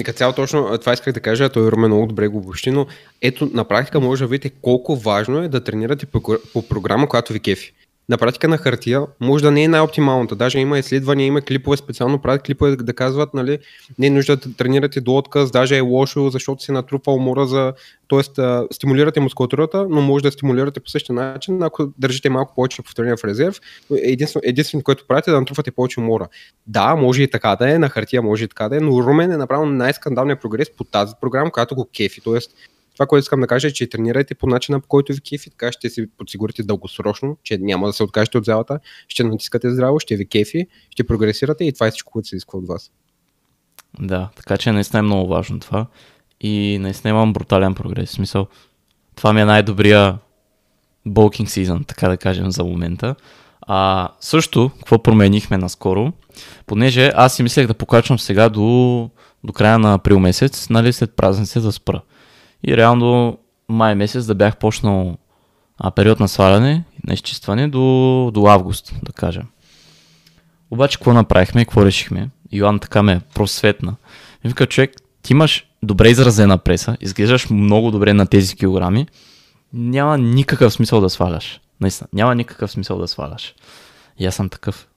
Като 0.04 0.18
цяло 0.18 0.32
точно 0.32 0.78
това 0.78 0.92
исках 0.92 1.14
да 1.14 1.20
кажа, 1.20 1.48
той 1.48 1.70
Румен 1.70 1.90
много 1.90 2.06
добре 2.06 2.28
го 2.28 2.38
обобщи, 2.38 2.70
но 2.70 2.86
ето 3.22 3.50
на 3.52 3.64
практика 3.64 4.00
може 4.00 4.24
да 4.24 4.28
видите 4.28 4.56
колко 4.62 4.96
важно 4.96 5.38
е 5.38 5.48
да 5.48 5.64
тренирате 5.64 6.06
по, 6.06 6.22
по 6.52 6.68
програма, 6.68 7.08
която 7.08 7.32
ви 7.32 7.40
кефи 7.40 7.72
на 8.10 8.18
практика 8.18 8.48
на 8.48 8.58
хартия 8.58 9.02
може 9.20 9.44
да 9.44 9.50
не 9.50 9.64
е 9.64 9.68
най-оптималната. 9.68 10.36
Даже 10.36 10.58
има 10.58 10.78
изследвания, 10.78 11.26
има 11.26 11.40
клипове, 11.40 11.76
специално 11.76 12.18
правят 12.18 12.42
клипове 12.42 12.76
да 12.76 12.92
казват, 12.92 13.34
нали, 13.34 13.58
не 13.98 14.06
е 14.06 14.10
нужда 14.10 14.36
да 14.36 14.54
тренирате 14.54 15.00
до 15.00 15.16
отказ, 15.16 15.50
даже 15.50 15.76
е 15.76 15.80
лошо, 15.80 16.30
защото 16.30 16.62
си 16.62 16.72
натрупа 16.72 17.10
умора 17.10 17.46
за... 17.46 17.72
Тоест, 18.08 18.38
стимулирате 18.72 19.20
мускулатурата, 19.20 19.86
но 19.90 20.00
може 20.00 20.22
да 20.22 20.32
стимулирате 20.32 20.80
по 20.80 20.90
същия 20.90 21.14
начин, 21.14 21.62
ако 21.62 21.86
държите 21.98 22.30
малко 22.30 22.54
повече 22.54 22.82
повторения 22.82 23.16
в 23.16 23.24
резерв. 23.24 23.60
Единствено, 23.90 24.42
единствено 24.44 24.82
което 24.82 25.06
правите 25.08 25.30
е 25.30 25.32
да 25.32 25.40
натрупвате 25.40 25.70
повече 25.70 26.00
умора. 26.00 26.28
Да, 26.66 26.94
може 26.94 27.22
и 27.22 27.30
така 27.30 27.56
да 27.56 27.74
е, 27.74 27.78
на 27.78 27.88
хартия 27.88 28.22
може 28.22 28.44
и 28.44 28.48
така 28.48 28.68
да 28.68 28.76
е, 28.76 28.80
но 28.80 29.02
Румен 29.02 29.32
е 29.32 29.36
направил 29.36 29.66
най-скандалния 29.66 30.40
прогрес 30.40 30.70
по 30.76 30.84
тази 30.84 31.14
програма, 31.20 31.50
която 31.50 31.74
го 31.74 31.88
кефи. 31.96 32.20
Тоест, 32.20 32.50
това, 33.00 33.06
което 33.06 33.22
искам 33.22 33.40
да 33.40 33.46
кажа 33.46 33.68
е, 33.68 33.70
че 33.70 33.88
тренирайте 33.88 34.34
по 34.34 34.46
начина, 34.46 34.80
по 34.80 34.88
който 34.88 35.12
ви 35.12 35.20
кефи, 35.20 35.50
така 35.50 35.72
ще 35.72 35.90
си 35.90 36.06
подсигурите 36.18 36.62
дългосрочно, 36.62 37.36
че 37.42 37.58
няма 37.58 37.86
да 37.86 37.92
се 37.92 38.02
откажете 38.02 38.38
от 38.38 38.44
залата, 38.44 38.80
ще 39.08 39.24
натискате 39.24 39.70
здраво, 39.70 40.00
ще 40.00 40.16
ви 40.16 40.28
кефи, 40.28 40.66
ще 40.90 41.06
прогресирате 41.06 41.64
и 41.64 41.72
това 41.72 41.86
е 41.86 41.90
всичко, 41.90 42.12
което 42.12 42.28
се 42.28 42.36
изисква 42.36 42.58
от 42.58 42.66
вас. 42.68 42.90
Да, 44.00 44.28
така 44.36 44.56
че 44.56 44.72
наистина 44.72 44.98
е 44.98 45.02
много 45.02 45.28
важно 45.28 45.60
това 45.60 45.86
и 46.40 46.78
наистина 46.80 47.10
имам 47.10 47.32
брутален 47.32 47.74
прогрес. 47.74 48.10
В 48.10 48.12
смисъл, 48.12 48.46
това 49.16 49.32
ми 49.32 49.40
е 49.40 49.44
най-добрия 49.44 50.18
bulking 51.06 51.46
season, 51.46 51.86
така 51.86 52.08
да 52.08 52.16
кажем 52.16 52.50
за 52.50 52.64
момента. 52.64 53.14
А, 53.60 54.08
също, 54.20 54.70
какво 54.78 55.02
променихме 55.02 55.58
наскоро, 55.58 56.12
понеже 56.66 57.12
аз 57.14 57.36
си 57.36 57.42
мислех 57.42 57.66
да 57.66 57.74
покачвам 57.74 58.18
сега 58.18 58.48
до, 58.48 59.10
до 59.44 59.52
края 59.52 59.78
на 59.78 59.94
април 59.94 60.18
месец, 60.18 60.70
нали 60.70 60.92
след 60.92 61.16
празниците 61.16 61.60
да 61.60 61.72
спра. 61.72 62.00
И 62.64 62.76
реално 62.76 63.38
май 63.68 63.94
месец 63.94 64.26
да 64.26 64.34
бях 64.34 64.56
почнал 64.56 65.16
а, 65.78 65.90
период 65.90 66.20
на 66.20 66.28
сваляне, 66.28 66.84
на 67.06 67.14
изчистване 67.14 67.68
до, 67.68 68.30
до 68.34 68.46
август, 68.46 68.94
да 69.02 69.12
кажем. 69.12 69.46
Обаче 70.70 70.98
какво 70.98 71.12
направихме, 71.12 71.64
какво 71.64 71.84
решихме? 71.84 72.30
Йоан 72.52 72.78
така 72.78 73.02
ме 73.02 73.20
просветна. 73.34 73.96
И 74.44 74.48
вика, 74.48 74.66
човек, 74.66 74.92
ти 75.22 75.32
имаш 75.32 75.66
добре 75.82 76.08
изразена 76.08 76.58
преса, 76.58 76.96
изглеждаш 77.00 77.50
много 77.50 77.90
добре 77.90 78.14
на 78.14 78.26
тези 78.26 78.56
килограми, 78.56 79.06
няма 79.72 80.18
никакъв 80.18 80.72
смисъл 80.72 81.00
да 81.00 81.10
сваляш. 81.10 81.60
Наистина, 81.80 82.08
няма 82.12 82.34
никакъв 82.34 82.70
смисъл 82.70 82.98
да 82.98 83.08
сваляш. 83.08 83.54
И 84.18 84.26
аз 84.26 84.34
съм 84.34 84.48
такъв. 84.48 84.88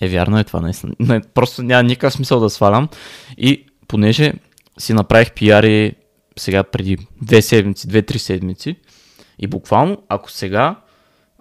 Е, 0.00 0.08
вярно 0.08 0.38
е 0.38 0.44
това, 0.44 0.60
наистина. 0.60 1.20
Просто 1.34 1.62
няма 1.62 1.82
никакъв 1.82 2.12
смисъл 2.12 2.40
да 2.40 2.50
свалям. 2.50 2.88
И 3.38 3.66
понеже 3.88 4.32
си 4.78 4.92
направих 4.92 5.32
пиари 5.32 5.94
сега 6.36 6.62
преди 6.62 6.98
две 7.22 7.42
седмици, 7.42 7.88
две-три 7.88 8.18
седмици. 8.18 8.76
И 9.38 9.46
буквално, 9.46 9.98
ако 10.08 10.30
сега 10.30 10.76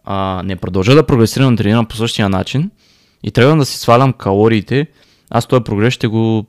а, 0.05 0.41
не 0.45 0.55
продължа 0.55 0.95
да 0.95 1.05
прогресирам 1.05 1.55
да 1.55 1.63
тренирам 1.63 1.85
по 1.85 1.95
същия 1.95 2.29
начин 2.29 2.71
и 3.23 3.31
трябва 3.31 3.55
да 3.55 3.65
си 3.65 3.77
свалям 3.77 4.13
калориите, 4.13 4.87
аз 5.29 5.45
този 5.45 5.63
прогрес 5.63 5.93
ще 5.93 6.07
го... 6.07 6.45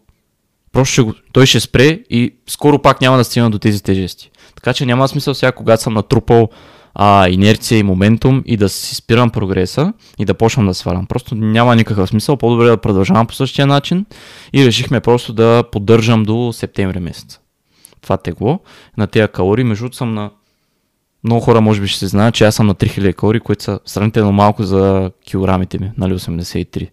Просто 0.73 0.93
ще 0.93 1.03
го... 1.03 1.15
той 1.33 1.47
ще 1.47 1.61
спре 1.61 2.01
и 2.11 2.35
скоро 2.47 2.79
пак 2.79 3.01
няма 3.01 3.17
да 3.17 3.25
стигна 3.25 3.51
до 3.51 3.59
тези 3.59 3.83
тежести. 3.83 4.31
Така 4.55 4.73
че 4.73 4.87
няма 4.87 5.09
смисъл 5.09 5.35
сега, 5.35 5.53
когато 5.53 5.83
съм 5.83 5.95
натрупал 5.95 6.49
а, 6.95 7.29
инерция 7.29 7.79
и 7.79 7.83
моментум 7.83 8.43
и 8.47 8.57
да 8.57 8.69
си 8.69 8.95
спирам 8.95 9.31
прогреса 9.31 9.93
и 10.19 10.25
да 10.25 10.35
почвам 10.35 10.67
да 10.67 10.75
свалям. 10.75 11.07
Просто 11.07 11.35
няма 11.35 11.77
никакъв 11.77 12.09
смисъл. 12.09 12.37
По-добре 12.37 12.67
да 12.67 12.77
продължавам 12.77 13.27
по 13.27 13.35
същия 13.35 13.67
начин 13.67 14.07
и 14.53 14.67
решихме 14.67 15.01
просто 15.01 15.33
да 15.33 15.65
поддържам 15.73 16.23
до 16.23 16.53
септември 16.53 17.01
месец 17.01 17.39
това 18.05 18.17
тегло, 18.17 18.61
на 18.97 19.07
тези 19.07 19.29
калории. 19.29 19.65
Между 19.65 19.93
съм 19.93 20.15
на 20.15 20.31
много 21.25 21.41
хора 21.41 21.61
може 21.61 21.81
би 21.81 21.89
ще 21.89 21.99
се 21.99 22.07
знаят, 22.07 22.35
че 22.35 22.45
аз 22.45 22.55
съм 22.55 22.67
на 22.67 22.75
3000 22.75 23.15
калории, 23.15 23.41
които 23.41 23.65
са 23.65 23.81
сравнително 23.85 24.33
малко 24.33 24.63
за 24.63 25.11
килограмите 25.27 25.79
ми, 25.79 25.91
нали 25.99 26.15
83. 26.15 26.91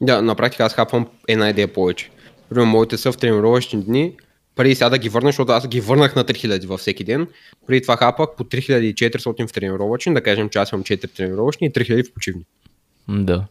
Да, 0.00 0.22
на 0.22 0.34
практика 0.34 0.64
аз 0.64 0.74
хапвам 0.74 1.06
една 1.28 1.50
идея 1.50 1.72
повече. 1.72 2.10
Примерно 2.48 2.70
моите 2.70 2.96
са 2.96 3.12
в 3.12 3.16
тренировъчни 3.16 3.84
дни, 3.84 4.12
преди 4.56 4.74
сега 4.74 4.90
да 4.90 4.98
ги 4.98 5.08
върна, 5.08 5.28
защото 5.28 5.52
аз 5.52 5.68
ги 5.68 5.80
върнах 5.80 6.16
на 6.16 6.24
3000 6.24 6.66
във 6.66 6.80
всеки 6.80 7.04
ден. 7.04 7.26
Преди 7.66 7.82
това 7.82 7.96
хапах 7.96 8.28
по 8.36 8.44
3400 8.44 9.48
в 9.48 9.52
тренировъчни, 9.52 10.14
да 10.14 10.22
кажем, 10.22 10.48
че 10.48 10.58
аз 10.58 10.72
имам 10.72 10.84
4 10.84 11.16
тренировъчни 11.16 11.66
и 11.66 11.70
3000 11.70 12.10
в 12.10 12.14
почивни. 12.14 12.44
Да. 13.08 13.44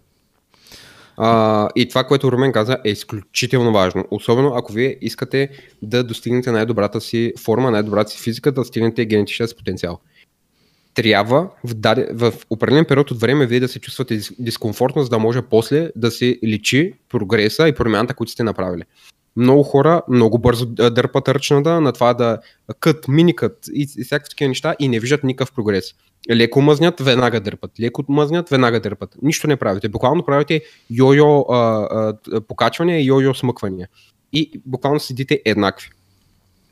А, 1.17 1.69
и 1.75 1.89
това, 1.89 2.04
което 2.04 2.32
Румен 2.32 2.51
каза, 2.51 2.78
е 2.86 2.89
изключително 2.89 3.73
важно. 3.73 4.06
Особено 4.12 4.54
ако 4.56 4.73
вие 4.73 4.97
искате 5.01 5.49
да 5.82 6.04
достигнете 6.04 6.51
най-добрата 6.51 7.01
си 7.01 7.34
форма, 7.43 7.71
най-добрата 7.71 8.12
си 8.12 8.21
физика, 8.21 8.51
да 8.51 8.62
достигнете 8.62 9.06
генетичния 9.06 9.47
си 9.47 9.56
потенциал. 9.56 9.99
Трябва 10.93 11.49
в, 11.63 11.73
даде, 11.73 12.08
в 12.13 12.34
определен 12.49 12.86
период 12.86 13.12
от 13.12 13.19
време 13.19 13.45
вие 13.45 13.60
да 13.60 13.67
се 13.67 13.80
чувствате 13.80 14.19
дискомфортно, 14.39 15.04
за 15.04 15.10
да 15.10 15.19
може 15.19 15.41
после 15.41 15.89
да 15.95 16.12
се 16.12 16.39
личи 16.43 16.93
прогреса 17.10 17.67
и 17.67 17.75
промяната, 17.75 18.13
които 18.13 18.32
сте 18.32 18.43
направили. 18.43 18.84
Много 19.36 19.63
хора 19.63 20.01
много 20.10 20.39
бързо 20.39 20.65
дърпат 20.65 21.28
ръчната 21.28 21.82
на 21.82 21.91
това 21.91 22.13
да 22.13 22.39
кът, 22.80 23.08
миникът 23.08 23.58
и, 23.73 23.88
всякакви 24.04 24.30
такива 24.30 24.47
неща 24.47 24.75
и 24.80 24.88
не 24.88 24.99
виждат 24.99 25.23
никакъв 25.23 25.51
прогрес. 25.51 25.93
Леко 26.31 26.61
мъзнят, 26.61 26.99
веднага 26.99 27.39
дърпат. 27.39 27.71
Леко 27.79 28.03
мъзнят, 28.09 28.49
веднага 28.49 28.79
дърпат. 28.79 29.15
Нищо 29.21 29.47
не 29.47 29.55
правите. 29.55 29.89
Буквално 29.89 30.25
правите 30.25 30.61
йо-йо 30.91 31.45
а, 31.49 31.55
а, 31.55 32.41
покачвания 32.41 32.99
и 32.99 33.11
йо-йо 33.11 33.33
смъквания. 33.33 33.88
И 34.33 34.61
буквално 34.65 34.99
седите 34.99 35.41
еднакви. 35.45 35.89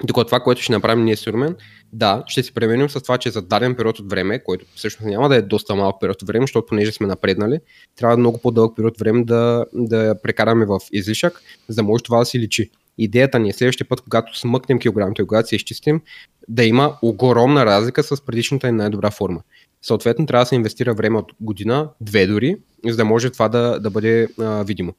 Докато 0.04 0.26
това, 0.26 0.39
което 0.39 0.62
ще 0.62 0.72
направим 0.72 1.06
ние 1.06 1.16
с 1.16 1.28
Румен, 1.28 1.56
да, 1.94 2.24
ще 2.28 2.44
се 2.44 2.54
пременим 2.54 2.89
с 2.89 3.02
това, 3.02 3.18
че 3.18 3.30
за 3.30 3.42
даден 3.42 3.76
период 3.76 4.00
от 4.00 4.10
време, 4.10 4.44
който 4.44 4.66
всъщност 4.76 5.10
няма 5.10 5.30
да 5.30 5.36
е 5.36 5.42
доста 5.42 5.76
малък 5.76 5.96
период 6.02 6.22
от 6.22 6.28
време, 6.28 6.44
защото 6.44 6.66
понеже 6.66 6.92
сме 6.92 7.08
напреднали, 7.08 7.60
трябва 7.96 8.18
много 8.18 8.42
по-дълъг 8.42 8.76
период 8.76 8.94
от 8.94 9.00
време 9.00 9.24
да, 9.24 9.66
да 9.74 10.16
прекараме 10.24 10.66
в 10.66 10.80
излишък, 10.92 11.42
за 11.68 11.76
да 11.76 11.84
може 11.84 12.04
това 12.04 12.20
да 12.20 12.26
си 12.26 12.39
личи. 12.39 12.70
Идеята 12.98 13.40
ни 13.40 13.50
е 13.50 13.54
следващия 13.54 13.88
път, 13.88 14.02
когато 14.02 14.40
смъкнем 14.40 14.80
килограмите, 14.80 15.28
когато 15.28 15.48
се 15.48 15.56
изчистим, 15.56 16.02
да 16.48 16.64
има 16.64 16.98
огромна 17.02 17.66
разлика 17.66 18.04
с 18.04 18.26
предишната 18.26 18.68
и 18.68 18.72
най-добра 18.72 19.12
форма. 19.12 19.42
Съответно, 19.82 20.26
трябва 20.26 20.42
да 20.42 20.48
се 20.48 20.56
инвестира 20.56 20.94
време 20.94 21.18
от 21.18 21.32
година, 21.42 21.90
две 22.02 22.28
дори, 22.28 22.58
за 22.86 22.96
да 22.98 23.06
може 23.06 23.30
това 23.30 23.50
да, 23.50 23.80
да 23.80 23.90
бъде 23.90 24.28
а, 24.40 24.64
видимо. 24.64 24.94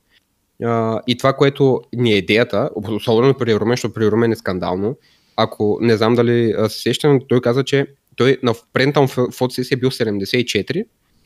А, 0.65 1.01
и 1.07 1.19
това, 1.19 1.33
което 1.33 1.83
ни 1.97 2.13
е 2.13 2.17
идеята, 2.17 2.71
особено 2.89 3.35
при 3.35 3.55
Румен, 3.55 3.73
защото 3.73 3.95
при 3.95 4.11
Румен 4.11 4.33
е 4.33 4.37
скандално, 4.37 4.97
ако 5.37 5.79
не 5.81 5.97
знам 5.97 6.15
дали 6.15 6.55
се 6.69 6.81
сещам, 6.81 7.21
той 7.29 7.41
каза, 7.41 7.65
че 7.65 7.87
той 8.17 8.39
на 8.43 8.55
предната 8.73 9.01
му 9.01 9.09
фотосесия 9.09 9.77
е 9.77 9.79
бил 9.79 9.91
74 9.91 10.85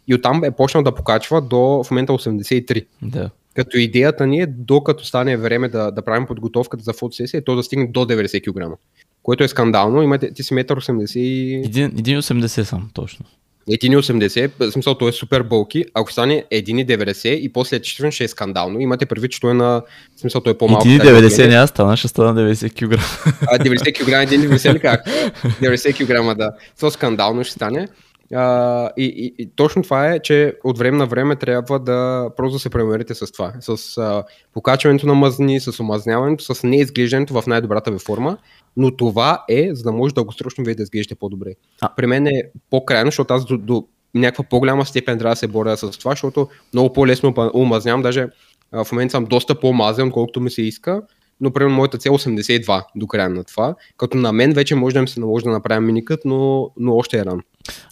и 0.08 0.14
оттам 0.14 0.44
е 0.44 0.50
почнал 0.50 0.82
да 0.82 0.94
покачва 0.94 1.40
до 1.40 1.82
в 1.84 1.90
момента 1.90 2.12
83. 2.12 2.86
Да. 3.02 3.30
Като 3.58 3.78
идеята 3.78 4.26
ни 4.26 4.40
е, 4.40 4.46
докато 4.46 5.04
стане 5.04 5.36
време 5.36 5.68
да, 5.68 5.90
да 5.90 6.02
правим 6.02 6.26
подготовката 6.26 6.82
за 6.84 6.92
фотосесия, 6.92 7.44
то 7.44 7.56
да 7.56 7.62
стигне 7.62 7.86
до 7.86 8.00
90 8.00 8.72
кг. 8.72 8.78
Което 9.22 9.44
е 9.44 9.48
скандално. 9.48 10.02
Имате, 10.02 10.32
ти 10.32 10.42
си 10.42 10.54
1,80 10.54 11.18
и... 11.18 11.64
1,80 11.70 12.62
съм, 12.62 12.90
точно. 12.94 13.26
1,80, 13.70 14.50
в 14.58 14.72
смисъл 14.72 14.94
той 14.94 15.08
е 15.08 15.12
супер 15.12 15.42
болки, 15.42 15.84
ако 15.94 16.12
стане 16.12 16.44
1,90 16.52 17.28
и 17.28 17.52
после 17.52 17.76
е 17.76 18.10
ще 18.10 18.24
е 18.24 18.28
скандално. 18.28 18.80
Имате 18.80 19.06
предвид, 19.06 19.32
че 19.32 19.40
той 19.40 19.50
е 19.50 19.54
на... 19.54 19.82
В 20.16 20.20
смисъл 20.20 20.40
той 20.40 20.52
е 20.52 20.58
по-малко. 20.58 20.88
1,90 20.88 21.48
няма 21.48 21.66
стана, 21.66 21.96
ще 21.96 22.08
стана 22.08 22.40
90 22.40 22.72
кг. 22.72 23.00
А, 23.48 23.58
90 23.58 23.94
кг, 23.94 24.08
1,90 24.08 24.74
ли 24.74 24.80
как? 24.80 25.06
90 25.06 25.94
кг, 25.94 26.36
да. 26.36 26.50
Това 26.76 26.90
скандално 26.90 27.44
ще 27.44 27.52
стане. 27.52 27.88
А, 28.34 28.90
и, 28.96 29.04
и, 29.04 29.42
и 29.42 29.50
точно 29.56 29.82
това 29.82 30.12
е, 30.12 30.18
че 30.18 30.54
от 30.64 30.78
време 30.78 30.98
на 30.98 31.06
време 31.06 31.36
трябва 31.36 31.78
да 31.78 32.30
просто 32.36 32.52
да 32.52 32.58
се 32.58 32.70
премерите 32.70 33.14
с 33.14 33.32
това. 33.32 33.52
С 33.60 33.98
а, 33.98 34.24
покачването 34.52 35.06
на 35.06 35.14
мъзни, 35.14 35.60
с 35.60 35.80
омазняването, 35.80 36.54
с 36.54 36.62
неизглеждането 36.62 37.40
в 37.40 37.46
най-добрата 37.46 37.90
ви 37.90 37.98
форма. 37.98 38.38
Но 38.76 38.96
това 38.96 39.44
е, 39.48 39.74
за 39.74 39.82
да 39.82 39.92
може 39.92 40.14
дългосрочно 40.14 40.64
вие 40.64 40.74
да 40.74 40.82
изглеждате 40.82 41.18
по-добре. 41.18 41.54
А. 41.80 41.94
При 41.96 42.06
мен 42.06 42.26
е 42.26 42.42
по-крайно, 42.70 43.06
защото 43.08 43.34
аз 43.34 43.44
до, 43.44 43.58
до 43.58 43.86
някаква 44.14 44.44
по-голяма 44.44 44.86
степен 44.86 45.18
трябва 45.18 45.32
да 45.32 45.38
се 45.38 45.48
боря 45.48 45.76
с 45.76 45.90
това, 45.90 46.12
защото 46.12 46.48
много 46.72 46.92
по-лесно 46.92 47.34
омазнявам. 47.54 48.02
Даже 48.02 48.28
а, 48.72 48.84
в 48.84 48.92
момента 48.92 49.12
съм 49.12 49.24
доста 49.24 49.60
по-мазен, 49.60 50.10
колкото 50.10 50.40
ми 50.40 50.50
се 50.50 50.62
иска 50.62 51.02
но 51.40 51.50
примерно 51.50 51.76
моята 51.76 51.98
цел 51.98 52.12
82 52.12 52.80
е 52.80 52.82
до 52.96 53.06
края 53.06 53.30
на 53.30 53.44
това, 53.44 53.74
като 53.96 54.16
на 54.16 54.32
мен 54.32 54.52
вече 54.52 54.74
може 54.74 54.94
да 54.94 55.02
ми 55.02 55.08
се 55.08 55.20
наложи 55.20 55.44
да 55.44 55.50
направя 55.50 55.80
миникът, 55.80 56.20
но, 56.24 56.70
но 56.76 56.96
още 56.96 57.18
е 57.18 57.24
рано. 57.24 57.42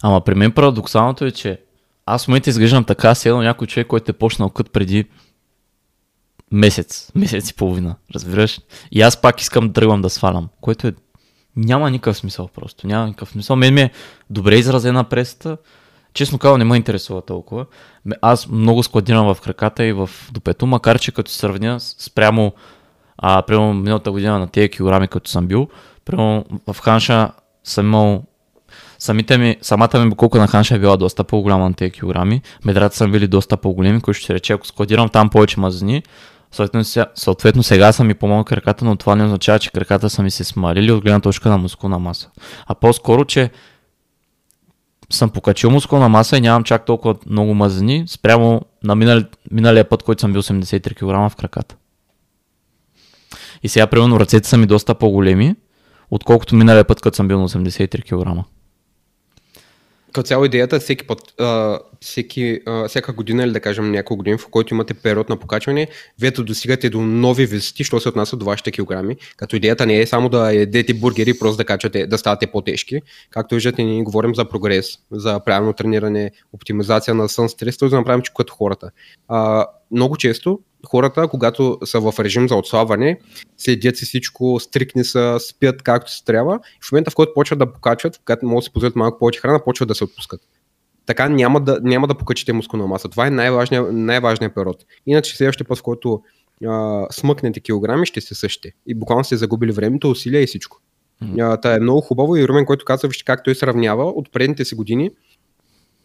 Ама 0.03 0.21
при 0.21 0.35
мен 0.35 0.51
парадоксалното 0.51 1.25
е, 1.25 1.31
че 1.31 1.61
аз 2.05 2.25
в 2.25 2.27
момента 2.27 2.49
изглеждам 2.49 2.83
така, 2.83 3.15
седно 3.15 3.41
някой 3.41 3.67
човек, 3.67 3.87
който 3.87 4.11
е 4.11 4.13
почнал 4.13 4.49
кът 4.49 4.71
преди 4.71 5.05
месец, 6.51 7.11
месец 7.15 7.49
и 7.49 7.53
половина, 7.55 7.95
разбираш? 8.15 8.59
И 8.91 9.01
аз 9.01 9.21
пак 9.21 9.41
искам 9.41 9.67
да 9.67 9.73
тръгвам 9.73 10.01
да 10.01 10.09
свалям, 10.09 10.49
което 10.61 10.87
е 10.87 10.93
няма 11.55 11.91
никакъв 11.91 12.17
смисъл 12.17 12.47
просто, 12.47 12.87
няма 12.87 13.05
никакъв 13.05 13.29
смисъл. 13.29 13.55
Мен 13.55 13.73
ми 13.73 13.81
е 13.81 13.91
добре 14.29 14.55
изразена 14.55 15.03
пресата, 15.03 15.57
честно 16.13 16.39
казвам, 16.39 16.59
не 16.59 16.65
ме 16.65 16.77
интересува 16.77 17.21
толкова. 17.21 17.65
Аз 18.21 18.47
много 18.47 18.83
складирам 18.83 19.33
в 19.33 19.41
краката 19.41 19.85
и 19.85 19.93
в 19.93 20.09
допето, 20.31 20.65
макар 20.65 20.99
че 20.99 21.11
като 21.11 21.31
сравня 21.31 21.79
спрямо 21.79 22.53
А, 23.17 23.41
примерно 23.41 23.73
миналата 23.73 24.11
година 24.11 24.39
на 24.39 24.47
тези 24.47 24.69
килограми, 24.69 25.07
като 25.07 25.29
съм 25.29 25.47
бил, 25.47 25.67
примерно 26.05 26.45
в 26.67 26.79
Ханша 26.79 27.31
съм 27.63 27.85
имал 27.85 28.23
Самите 28.99 29.37
ми, 29.37 29.57
самата 29.61 29.99
ми 29.99 30.09
букулка 30.09 30.39
на 30.39 30.47
ханша 30.47 30.75
е 30.75 30.79
била 30.79 30.97
доста 30.97 31.23
по-голяма 31.23 31.69
на 31.69 31.73
тези 31.73 31.91
килограми. 31.91 32.41
Медрата 32.65 32.95
са 32.95 33.07
били 33.07 33.27
доста 33.27 33.57
по-големи, 33.57 34.01
които 34.01 34.19
ще 34.19 34.33
рече, 34.33 34.53
ако 34.53 34.67
складирам 34.67 35.09
там 35.09 35.29
повече 35.29 35.59
мазнини, 35.59 36.03
съответно, 36.51 37.05
съответно 37.15 37.63
сега 37.63 37.91
са 37.91 38.03
ми 38.03 38.13
помогна 38.13 38.45
краката, 38.45 38.85
но 38.85 38.95
това 38.95 39.15
не 39.15 39.25
означава, 39.25 39.59
че 39.59 39.71
краката 39.71 40.09
са 40.09 40.23
ми 40.23 40.31
се 40.31 40.43
смалили 40.43 40.91
от 40.91 41.03
гледна 41.03 41.19
точка 41.19 41.49
на 41.49 41.57
мускулна 41.57 41.99
маса. 41.99 42.29
А 42.67 42.75
по-скоро, 42.75 43.25
че 43.25 43.49
съм 45.09 45.29
покачил 45.29 45.69
мускулна 45.69 46.09
маса 46.09 46.37
и 46.37 46.41
нямам 46.41 46.63
чак 46.63 46.85
толкова 46.85 47.15
много 47.29 47.53
мазнини, 47.53 48.03
спрямо 48.07 48.61
на 48.83 48.95
минали, 48.95 49.25
миналия 49.51 49.89
път, 49.89 50.03
който 50.03 50.21
съм 50.21 50.33
бил 50.33 50.41
83 50.41 50.93
кг 50.93 51.33
в 51.33 51.35
краката. 51.35 51.75
И 53.63 53.69
сега, 53.69 53.87
примерно, 53.87 54.19
ръцете 54.19 54.47
са 54.47 54.57
ми 54.57 54.65
доста 54.65 54.95
по-големи, 54.95 55.55
отколкото 56.11 56.55
миналия 56.55 56.85
път, 56.85 57.01
като 57.01 57.15
съм 57.15 57.27
бил 57.27 57.39
на 57.39 57.49
83 57.49 58.03
кг 58.03 58.47
като 60.17 60.27
цяло 60.27 60.45
идеята 60.45 60.75
е 60.75 60.79
всеки 60.79 61.07
път, 61.07 61.41
а, 61.41 61.79
всеки, 62.01 62.59
а, 62.65 62.87
всяка 62.87 63.13
година 63.13 63.43
или 63.43 63.51
да 63.51 63.59
кажем 63.59 63.91
няколко 63.91 64.17
години, 64.17 64.37
в 64.37 64.47
който 64.47 64.73
имате 64.73 64.93
период 64.93 65.29
на 65.29 65.37
покачване, 65.37 65.87
вие 66.19 66.31
да 66.31 66.43
достигате 66.43 66.89
до 66.89 67.01
нови 67.01 67.45
висоти, 67.45 67.83
що 67.83 67.99
се 67.99 68.09
отнася 68.09 68.37
до 68.37 68.45
вашите 68.45 68.71
килограми. 68.71 69.15
Като 69.37 69.55
идеята 69.55 69.85
не 69.85 69.99
е 69.99 70.07
само 70.07 70.29
да 70.29 70.53
ядете 70.53 70.93
бургери, 70.93 71.39
просто 71.39 71.57
да 71.57 71.65
качвате, 71.65 72.07
да 72.07 72.17
ставате 72.17 72.47
по-тежки. 72.47 73.01
Както 73.29 73.55
виждате, 73.55 73.83
ние 73.83 74.03
говорим 74.03 74.35
за 74.35 74.45
прогрес, 74.49 74.97
за 75.11 75.39
правилно 75.39 75.73
трениране, 75.73 76.31
оптимизация 76.53 77.13
на 77.13 77.29
сън 77.29 77.49
стрес, 77.49 77.77
да 77.77 77.89
направим 77.89 78.21
че 78.21 78.31
като 78.37 78.53
хората. 78.53 78.91
А, 79.27 79.65
много 79.91 80.17
често 80.17 80.59
хората, 80.85 81.27
когато 81.27 81.77
са 81.85 81.99
в 81.99 82.13
режим 82.19 82.47
за 82.47 82.55
отслабване, 82.55 83.19
следят 83.57 83.97
си 83.97 84.05
всичко, 84.05 84.59
стрикни 84.59 85.03
са, 85.03 85.37
спят 85.39 85.83
както 85.83 86.11
се 86.11 86.25
трябва. 86.25 86.59
В 86.83 86.91
момента, 86.91 87.11
в 87.11 87.15
който 87.15 87.33
почват 87.33 87.59
да 87.59 87.73
покачват, 87.73 88.17
когато 88.17 88.45
могат 88.45 88.61
да 88.61 88.63
си 88.63 88.73
позволят 88.73 88.95
малко 88.95 89.19
повече 89.19 89.39
храна, 89.39 89.63
почват 89.63 89.87
да 89.87 89.95
се 89.95 90.03
отпускат. 90.03 90.41
Така 91.05 91.29
няма 91.29 91.61
да, 91.61 91.79
няма 91.81 92.07
да 92.07 92.15
покачите 92.15 92.53
мускулна 92.53 92.87
маса. 92.87 93.09
Това 93.09 93.27
е 93.27 93.31
най-важният, 93.31 93.87
най-важният 93.91 94.55
период. 94.55 94.85
Иначе 95.05 95.37
следващия 95.37 95.67
път, 95.67 95.77
в 95.77 95.83
който 95.83 96.21
а, 96.65 97.05
смъкнете 97.11 97.59
килограми, 97.59 98.05
ще 98.05 98.21
се 98.21 98.35
същите. 98.35 98.71
И 98.87 98.95
буквално 98.95 99.23
сте 99.23 99.37
загубили 99.37 99.71
времето, 99.71 100.09
усилия 100.09 100.43
и 100.43 100.47
всичко. 100.47 100.81
Mm-hmm. 101.23 101.61
Та 101.61 101.75
е 101.75 101.79
много 101.79 102.01
хубаво 102.01 102.35
и 102.35 102.47
Румен, 102.47 102.65
който 102.65 102.85
каза, 102.85 103.07
вижте 103.07 103.23
как 103.23 103.43
той 103.43 103.55
сравнява 103.55 104.03
от 104.03 104.31
предните 104.31 104.65
си 104.65 104.75
години. 104.75 105.11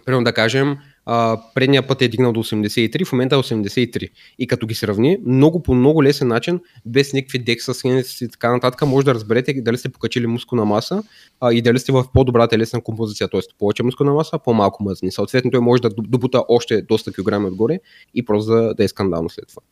Примерно 0.05 0.25
да 0.25 0.33
кажем, 0.33 0.77
а, 1.07 1.41
предния 1.55 1.87
път 1.87 2.03
е 2.03 2.09
дигнал 2.09 2.33
до 2.33 2.43
83, 2.43 3.05
в 3.05 3.13
момента 3.13 3.37
е 3.37 3.39
83. 3.39 4.11
И 4.39 4.47
като 4.47 4.67
ги 4.67 4.75
сравни, 4.75 5.19
много 5.27 5.63
по 5.63 5.75
много 5.75 6.03
лесен 6.03 6.29
начин, 6.29 6.61
без 6.87 7.13
никакви 7.13 7.39
декса, 7.39 7.73
и 8.21 8.29
така 8.29 8.53
нататък, 8.53 8.89
може 8.89 9.05
да 9.05 9.15
разберете 9.15 9.55
дали 9.55 9.79
сте 9.79 9.89
покачили 9.89 10.27
мускулна 10.27 10.65
маса 10.65 11.03
а, 11.41 11.53
и 11.53 11.63
дали 11.63 11.79
сте 11.79 11.93
в 11.93 12.05
по-добра 12.15 12.49
телесна 12.49 12.81
композиция, 12.81 13.29
т.е. 13.29 13.41
повече 13.59 13.83
мускулна 13.83 14.13
маса, 14.13 14.39
по-малко 14.39 14.83
мъзни. 14.83 15.13
Съответно, 15.13 15.51
той 15.51 15.61
може 15.61 15.83
да 15.83 15.91
добута 15.91 16.45
още 16.49 16.83
доста 16.83 17.13
килограми 17.13 17.47
отгоре 17.47 17.81
и 18.15 18.25
просто 18.25 18.53
да, 18.53 18.75
да 18.75 18.85
е 18.85 18.89
скандално 18.89 19.29
след 19.29 19.49
това. 19.49 19.63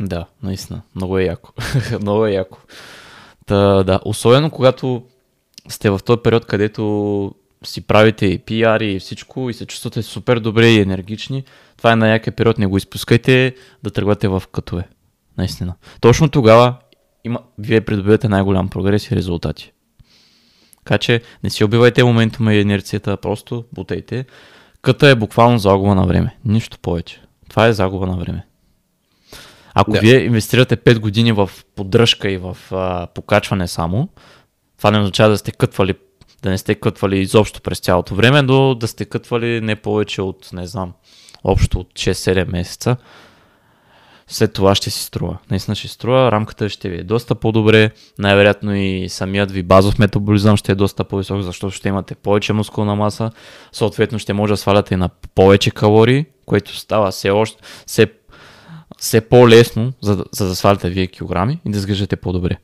Да, 0.00 0.26
наистина. 0.42 0.82
Много 0.94 1.18
е 1.18 1.24
яко. 1.24 1.52
много 2.00 2.26
е 2.26 2.32
яко. 2.32 2.58
Та, 3.46 3.82
да, 3.82 4.00
особено 4.04 4.50
когато 4.50 5.02
сте 5.68 5.90
в 5.90 6.00
този 6.04 6.20
период, 6.22 6.46
където 6.46 7.34
си 7.64 7.80
правите 7.80 8.26
и 8.26 8.40
PR 8.40 8.82
и 8.82 9.00
всичко 9.00 9.50
и 9.50 9.54
се 9.54 9.66
чувствате 9.66 10.02
супер 10.02 10.38
добре 10.38 10.68
и 10.68 10.80
енергични, 10.80 11.44
това 11.76 11.92
е 11.92 11.96
на 11.96 12.08
якия 12.08 12.32
период, 12.32 12.58
не 12.58 12.66
го 12.66 12.76
изпускайте 12.76 13.54
да 13.82 13.90
тръгвате 13.90 14.28
в 14.28 14.42
кътове. 14.52 14.88
Наистина. 15.38 15.74
Точно 16.00 16.28
тогава 16.28 16.74
има, 17.24 17.38
вие 17.58 17.80
придобивате 17.80 18.28
най-голям 18.28 18.68
прогрес 18.68 19.10
и 19.10 19.16
резултати. 19.16 19.72
Така 20.84 20.98
че 20.98 21.22
не 21.44 21.50
си 21.50 21.64
убивайте 21.64 22.04
моментума 22.04 22.54
и 22.54 22.60
инерцията, 22.60 23.16
просто 23.16 23.64
бутайте. 23.72 24.24
Къта 24.82 25.08
е 25.08 25.14
буквално 25.14 25.58
загуба 25.58 25.94
на 25.94 26.06
време. 26.06 26.36
Нищо 26.44 26.78
повече. 26.78 27.20
Това 27.48 27.66
е 27.66 27.72
загуба 27.72 28.06
на 28.06 28.16
време. 28.16 28.46
Ако 29.74 29.92
да. 29.92 30.00
вие 30.00 30.24
инвестирате 30.24 30.76
5 30.76 30.98
години 30.98 31.32
в 31.32 31.50
поддръжка 31.76 32.30
и 32.30 32.36
в 32.36 32.56
а, 32.70 33.06
покачване 33.06 33.68
само, 33.68 34.08
това 34.78 34.90
не 34.90 34.98
означава 34.98 35.30
да 35.30 35.38
сте 35.38 35.52
кътвали 35.52 35.94
да 36.42 36.50
не 36.50 36.58
сте 36.58 36.74
кътвали 36.74 37.18
изобщо 37.18 37.60
през 37.60 37.80
цялото 37.80 38.14
време, 38.14 38.42
но 38.42 38.74
да 38.74 38.88
сте 38.88 39.04
кътвали 39.04 39.60
не 39.60 39.76
повече 39.76 40.22
от, 40.22 40.48
не 40.52 40.66
знам, 40.66 40.92
общо 41.44 41.78
от 41.78 41.88
6-7 41.92 42.52
месеца. 42.52 42.96
След 44.26 44.52
това 44.52 44.74
ще 44.74 44.90
си 44.90 45.02
струва. 45.02 45.38
Наистина 45.50 45.74
ще 45.74 45.88
струва, 45.88 46.32
рамката 46.32 46.68
ще 46.68 46.88
ви 46.88 46.96
е 46.96 47.02
доста 47.02 47.34
по-добре, 47.34 47.90
най-вероятно 48.18 48.74
и 48.74 49.08
самият 49.08 49.50
ви 49.50 49.62
базов 49.62 49.98
метаболизъм 49.98 50.56
ще 50.56 50.72
е 50.72 50.74
доста 50.74 51.04
по-висок, 51.04 51.42
защото 51.42 51.74
ще 51.74 51.88
имате 51.88 52.14
повече 52.14 52.52
мускулна 52.52 52.94
маса, 52.94 53.30
съответно 53.72 54.18
ще 54.18 54.32
може 54.32 54.52
да 54.52 54.56
сваляте 54.56 54.96
на 54.96 55.08
повече 55.34 55.70
калории, 55.70 56.24
което 56.46 56.76
става 56.76 57.10
все, 57.10 57.30
още, 57.30 57.62
все, 57.86 58.06
все 58.98 59.20
по-лесно, 59.20 59.92
за, 60.02 60.24
за 60.32 60.48
да 60.48 60.56
сваляте 60.56 60.90
вие 60.90 61.06
килограми 61.06 61.58
и 61.66 61.70
да 61.70 61.80
сгъждате 61.80 62.16
по-добре. 62.16 62.56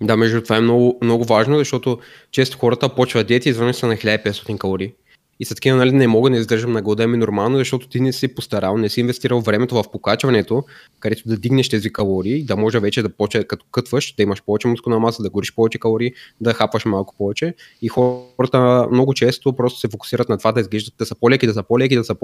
Да, 0.00 0.16
между 0.16 0.42
това 0.42 0.56
е 0.56 0.60
много, 0.60 0.98
много 1.02 1.24
важно, 1.24 1.58
защото 1.58 1.98
често 2.30 2.58
хората 2.58 2.94
почват 2.94 3.26
диети 3.26 3.48
и 3.48 3.50
извън 3.50 3.74
са 3.74 3.86
на 3.86 3.94
1500 3.94 4.58
калории. 4.58 4.92
И 5.40 5.44
са 5.44 5.54
такива, 5.54 5.76
нали, 5.76 5.92
не 5.92 6.08
мога 6.08 6.30
да 6.30 6.36
издържам 6.36 6.72
на 6.72 6.82
глада 6.82 7.08
ми 7.08 7.16
нормално, 7.16 7.58
защото 7.58 7.88
ти 7.88 8.00
не 8.00 8.12
си 8.12 8.34
постарал, 8.34 8.76
не 8.76 8.88
си 8.88 9.00
инвестирал 9.00 9.40
времето 9.40 9.74
в 9.74 9.90
покачването, 9.92 10.64
където 11.00 11.28
да 11.28 11.36
дигнеш 11.36 11.68
тези 11.68 11.92
калории, 11.92 12.44
да 12.44 12.56
може 12.56 12.80
вече 12.80 13.02
да 13.02 13.08
почне 13.08 13.44
като 13.44 13.66
кътваш, 13.72 14.14
да 14.16 14.22
имаш 14.22 14.42
повече 14.42 14.68
мускулна 14.68 14.98
маса, 14.98 15.22
да 15.22 15.30
гориш 15.30 15.54
повече 15.54 15.78
калории, 15.78 16.12
да 16.40 16.54
хапваш 16.54 16.84
малко 16.84 17.14
повече. 17.18 17.54
И 17.82 17.88
хората 17.88 18.88
много 18.92 19.14
често 19.14 19.52
просто 19.52 19.80
се 19.80 19.88
фокусират 19.88 20.28
на 20.28 20.38
това 20.38 20.52
да 20.52 20.60
изглеждат 20.60 20.94
да 20.98 21.06
са 21.06 21.14
по-леки, 21.14 21.46
да 21.46 21.54
са 21.54 21.62
по-леки, 21.62 21.96
да 21.96 22.04
са 22.04 22.14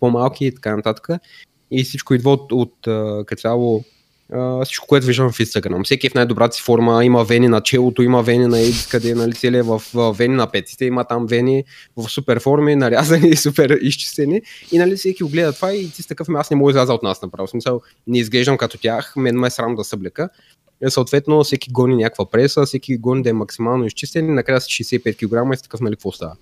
по-малки 0.00 0.46
и 0.46 0.54
така 0.54 0.76
нататък. 0.76 1.08
И 1.70 1.84
всичко 1.84 2.14
идва 2.14 2.32
от, 2.32 2.52
от 2.52 2.74
като 3.26 3.40
цяло 3.40 3.84
Uh, 4.32 4.64
всичко, 4.64 4.86
което 4.86 5.06
виждам 5.06 5.32
в 5.32 5.38
Instagram. 5.38 5.84
Всеки 5.84 6.06
е 6.06 6.10
в 6.10 6.14
най-добрата 6.14 6.56
си 6.56 6.62
форма, 6.62 7.04
има 7.04 7.24
вени 7.24 7.48
на 7.48 7.60
челото, 7.60 8.02
има 8.02 8.22
вени 8.22 8.46
на 8.46 8.60
едис, 8.60 8.86
къде 8.86 9.14
нали, 9.14 9.32
целият 9.32 9.66
в, 9.66 9.82
вени 10.12 10.34
на 10.34 10.50
петите, 10.50 10.84
има 10.84 11.04
там 11.04 11.26
вени 11.26 11.64
в 11.96 12.08
супер 12.08 12.40
форми, 12.40 12.76
нарязани 12.76 13.28
и 13.28 13.36
супер 13.46 13.78
изчистени. 13.82 14.42
И 14.72 14.78
нали 14.78 14.96
всеки 14.96 15.22
го 15.22 15.28
гледа 15.28 15.52
това 15.52 15.72
и 15.72 15.90
ти 15.90 16.02
си 16.02 16.08
такъв, 16.08 16.28
аз 16.34 16.50
не 16.50 16.56
мога 16.56 16.70
изляза 16.70 16.94
от 16.94 17.02
нас 17.02 17.22
направо. 17.22 17.46
В 17.46 17.50
смисъл, 17.50 17.80
не 18.06 18.18
изглеждам 18.18 18.58
като 18.58 18.78
тях, 18.78 19.12
мен 19.16 19.36
ме 19.36 19.46
е 19.46 19.50
срам 19.50 19.74
да 19.74 19.84
съблека. 19.84 20.28
И 20.86 20.90
съответно, 20.90 21.44
всеки 21.44 21.70
гони 21.70 21.96
някаква 21.96 22.30
преса, 22.30 22.66
всеки 22.66 22.96
гони 22.96 23.22
да 23.22 23.30
е 23.30 23.32
максимално 23.32 23.84
изчистен 23.84 24.28
и 24.28 24.32
накрая 24.32 24.60
си 24.60 24.84
65 24.84 25.16
кг 25.16 25.54
и 25.54 25.56
си 25.56 25.62
такъв, 25.62 25.80
нали, 25.80 25.94
какво 25.94 26.12
става. 26.12 26.36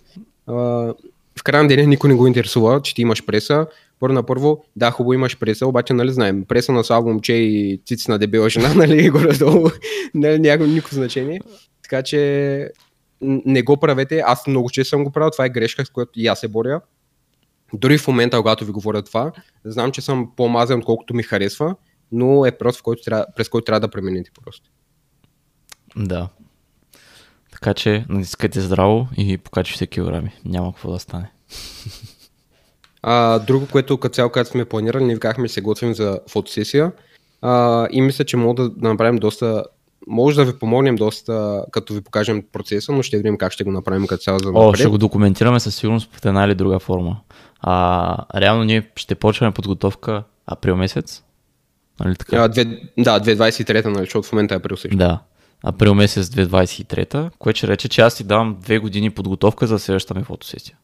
Uh, 0.49 0.95
в 1.39 1.43
края 1.43 1.63
на 1.63 1.69
деня 1.69 1.87
никой 1.87 2.11
не 2.11 2.17
го 2.17 2.27
интересува, 2.27 2.83
че 2.83 2.95
ти 2.95 3.03
имаш 3.03 3.27
преса, 3.27 3.67
първо 4.01 4.15
на 4.15 4.23
първо, 4.23 4.65
да, 4.77 4.91
хубаво 4.91 5.13
имаш 5.13 5.39
преса, 5.39 5.67
обаче, 5.67 5.93
нали 5.93 6.13
знаем, 6.13 6.45
преса 6.45 6.73
на 6.73 6.85
слабо 6.85 7.09
момче 7.09 7.33
и 7.33 7.83
цици 7.87 8.11
на 8.11 8.19
дебела 8.19 8.49
жена, 8.51 8.75
нали, 8.77 9.11
горе-долу, 9.11 9.69
нали, 10.15 10.39
няма 10.39 10.67
никакво 10.67 10.95
значение. 10.95 11.41
Така 11.83 12.03
че 12.03 12.71
не 13.21 13.63
го 13.63 13.77
правете, 13.77 14.23
аз 14.27 14.47
много 14.47 14.71
често 14.71 14.89
съм 14.89 15.05
го 15.05 15.11
правил, 15.11 15.31
това 15.31 15.45
е 15.45 15.51
грешка, 15.51 15.87
с 15.87 15.91
която 15.91 16.21
и 16.21 16.27
аз 16.27 16.41
се 16.41 16.49
боря. 16.49 16.81
Дори 17.75 17.99
в 17.99 18.09
момента, 18.09 18.37
когато 18.37 18.65
ви 18.65 18.73
говоря 18.73 19.03
това, 19.03 19.33
знам, 19.65 19.93
че 19.93 20.01
съм 20.01 20.31
по-мазен, 20.37 20.79
отколкото 20.79 21.15
ми 21.15 21.23
харесва, 21.23 21.75
но 22.13 22.47
е 22.47 22.59
просто, 22.59 22.83
който 22.83 23.03
трябва, 23.03 23.27
през 23.37 23.49
който 23.49 23.65
трябва 23.65 23.81
да 23.81 23.89
преминете 23.89 24.31
просто. 24.45 24.71
Да. 25.97 26.29
Така 27.61 27.75
че 27.75 28.05
натискайте 28.09 28.61
здраво 28.61 29.09
и 29.17 29.39
покачвайте 29.39 29.87
килограми. 29.87 30.31
Няма 30.45 30.73
какво 30.73 30.93
да 30.93 30.99
стане. 30.99 31.31
А, 33.03 33.39
друго, 33.39 33.67
което 33.73 33.99
като 33.99 34.15
цяло, 34.15 34.31
когато 34.31 34.51
сме 34.51 34.65
планирали, 34.65 35.05
ние 35.05 35.15
викахме, 35.15 35.49
се 35.49 35.61
готвим 35.61 35.95
за 35.95 36.21
фотосесия 36.29 36.93
а, 37.43 37.87
и 37.91 38.01
мисля, 38.01 38.25
че 38.25 38.37
мога 38.37 38.63
да, 38.63 38.71
да 38.71 38.89
направим 38.89 39.17
доста 39.17 39.65
може 40.07 40.37
да 40.37 40.45
ви 40.45 40.59
помогнем 40.59 40.97
доста, 40.97 41.65
като 41.71 41.95
ви 41.95 42.01
покажем 42.01 42.45
процеса, 42.53 42.93
но 42.93 43.03
ще 43.03 43.17
видим 43.17 43.39
как 43.39 43.53
ще 43.53 43.65
го 43.65 43.71
направим 43.71 44.07
като 44.07 44.23
цяло 44.23 44.39
за 44.39 44.53
напред. 44.53 44.63
О, 44.63 44.75
ще 44.75 44.87
го 44.87 44.99
документираме 44.99 45.61
със 45.61 45.77
сигурност 45.77 46.11
по 46.11 46.29
една 46.29 46.45
или 46.45 46.55
друга 46.55 46.79
форма. 46.79 47.17
А, 47.61 48.41
реално 48.41 48.65
ние 48.65 48.91
ще 48.97 49.15
почваме 49.15 49.53
подготовка 49.53 50.23
април 50.47 50.77
месец. 50.77 51.23
Нали 52.01 52.17
така? 52.17 52.37
А, 52.37 52.49
две, 52.49 52.65
да, 52.99 53.21
2023, 53.21 53.85
нали, 53.85 54.05
защото 54.05 54.29
в 54.29 54.33
момента 54.33 54.55
е 54.55 54.57
април 54.57 54.77
също. 54.77 54.97
Да, 54.97 55.19
април 55.65 55.95
месец 55.95 56.27
2023, 56.27 57.31
което 57.39 57.57
ще 57.57 57.69
рече, 57.69 57.89
че 57.89 58.01
аз 58.01 58.15
си 58.15 58.25
давам 58.25 58.57
две 58.61 58.79
години 58.79 59.11
подготовка 59.11 59.67
за 59.67 59.79
следващата 59.79 60.19
ми 60.21 60.25
фотосесия. 60.25 60.77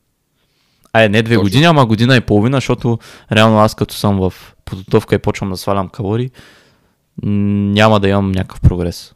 Ай, 0.92 1.08
не 1.08 1.22
две 1.22 1.34
Точно. 1.34 1.42
години, 1.42 1.64
ама 1.64 1.86
година 1.86 2.16
и 2.16 2.20
половина, 2.20 2.56
защото 2.56 2.98
реално 3.32 3.58
аз 3.58 3.74
като 3.74 3.94
съм 3.94 4.18
в 4.18 4.54
подготовка 4.64 5.14
и 5.14 5.18
почвам 5.18 5.50
да 5.50 5.56
свалям 5.56 5.88
калории, 5.88 6.30
няма 7.22 8.00
да 8.00 8.08
имам 8.08 8.32
някакъв 8.32 8.60
прогрес. 8.60 9.14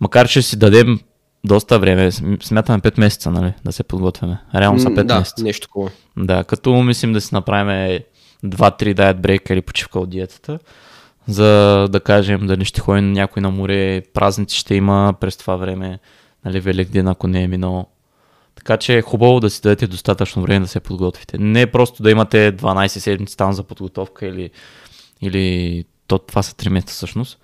Макар, 0.00 0.28
че 0.28 0.42
си 0.42 0.58
дадем 0.58 1.00
доста 1.44 1.78
време, 1.78 2.12
смятаме 2.42 2.78
5 2.80 3.00
месеца, 3.00 3.30
нали, 3.30 3.52
да 3.64 3.72
се 3.72 3.82
подготвяме. 3.82 4.38
Реално 4.54 4.78
са 4.78 4.88
5 4.88 5.02
да, 5.04 5.18
месеца. 5.18 5.44
нещо 5.44 5.66
такова. 5.66 5.90
Да, 6.16 6.44
като 6.44 6.82
мислим 6.82 7.12
да 7.12 7.20
си 7.20 7.34
направим 7.34 8.00
2-3 8.44 8.94
диет 8.94 9.20
брейка 9.20 9.54
или 9.54 9.62
почивка 9.62 10.00
от 10.00 10.10
диетата, 10.10 10.58
за 11.28 11.88
да 11.90 12.00
кажем 12.00 12.46
дали 12.46 12.64
ще 12.64 12.80
ходим 12.80 13.12
някой 13.12 13.42
на 13.42 13.50
море, 13.50 14.02
празници 14.14 14.56
ще 14.56 14.74
има 14.74 15.14
през 15.20 15.36
това 15.36 15.56
време, 15.56 15.98
нали, 16.44 16.60
Велик 16.60 16.90
ден, 16.90 17.08
ако 17.08 17.26
не 17.26 17.42
е 17.42 17.48
минал. 17.48 17.86
Така 18.54 18.76
че 18.76 18.98
е 18.98 19.02
хубаво 19.02 19.40
да 19.40 19.50
си 19.50 19.60
дадете 19.62 19.86
достатъчно 19.86 20.42
време 20.42 20.60
да 20.60 20.68
се 20.68 20.80
подготвите. 20.80 21.38
Не 21.38 21.66
просто 21.66 22.02
да 22.02 22.10
имате 22.10 22.56
12 22.56 22.86
седмици 22.86 23.36
там 23.36 23.52
за 23.52 23.62
подготовка 23.62 24.26
или, 24.26 24.50
или 25.20 25.84
то, 26.06 26.18
това 26.18 26.42
са 26.42 26.54
3 26.54 26.68
месеца 26.68 26.94
всъщност. 26.94 27.38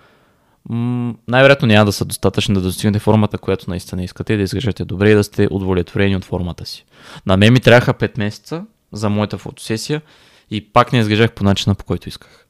М- 0.69 1.15
най-вероятно 1.29 1.69
няма 1.69 1.85
да 1.85 1.93
са 1.93 2.05
достатъчни 2.05 2.55
да 2.55 2.61
достигнете 2.61 2.99
формата, 2.99 3.39
която 3.39 3.71
наистина 3.71 4.05
искате 4.05 4.37
да 4.37 4.43
изглеждате 4.43 4.85
добре 4.85 5.11
и 5.11 5.15
да 5.15 5.25
сте 5.25 5.49
удовлетворени 5.51 6.17
от 6.17 6.25
формата 6.25 6.67
си. 6.67 6.85
На 7.27 7.37
мен 7.37 7.53
ми 7.53 7.61
трябваха 7.61 7.95
5 7.95 8.19
месеца 8.19 8.65
за 8.93 9.11
моята 9.11 9.39
фотосесия 9.39 10.03
и 10.51 10.73
пак 10.73 10.93
не 10.93 10.99
изглеждах 10.99 11.33
по 11.33 11.45
начина, 11.45 11.75
по 11.75 11.85
който 11.85 12.09
исках. 12.09 12.46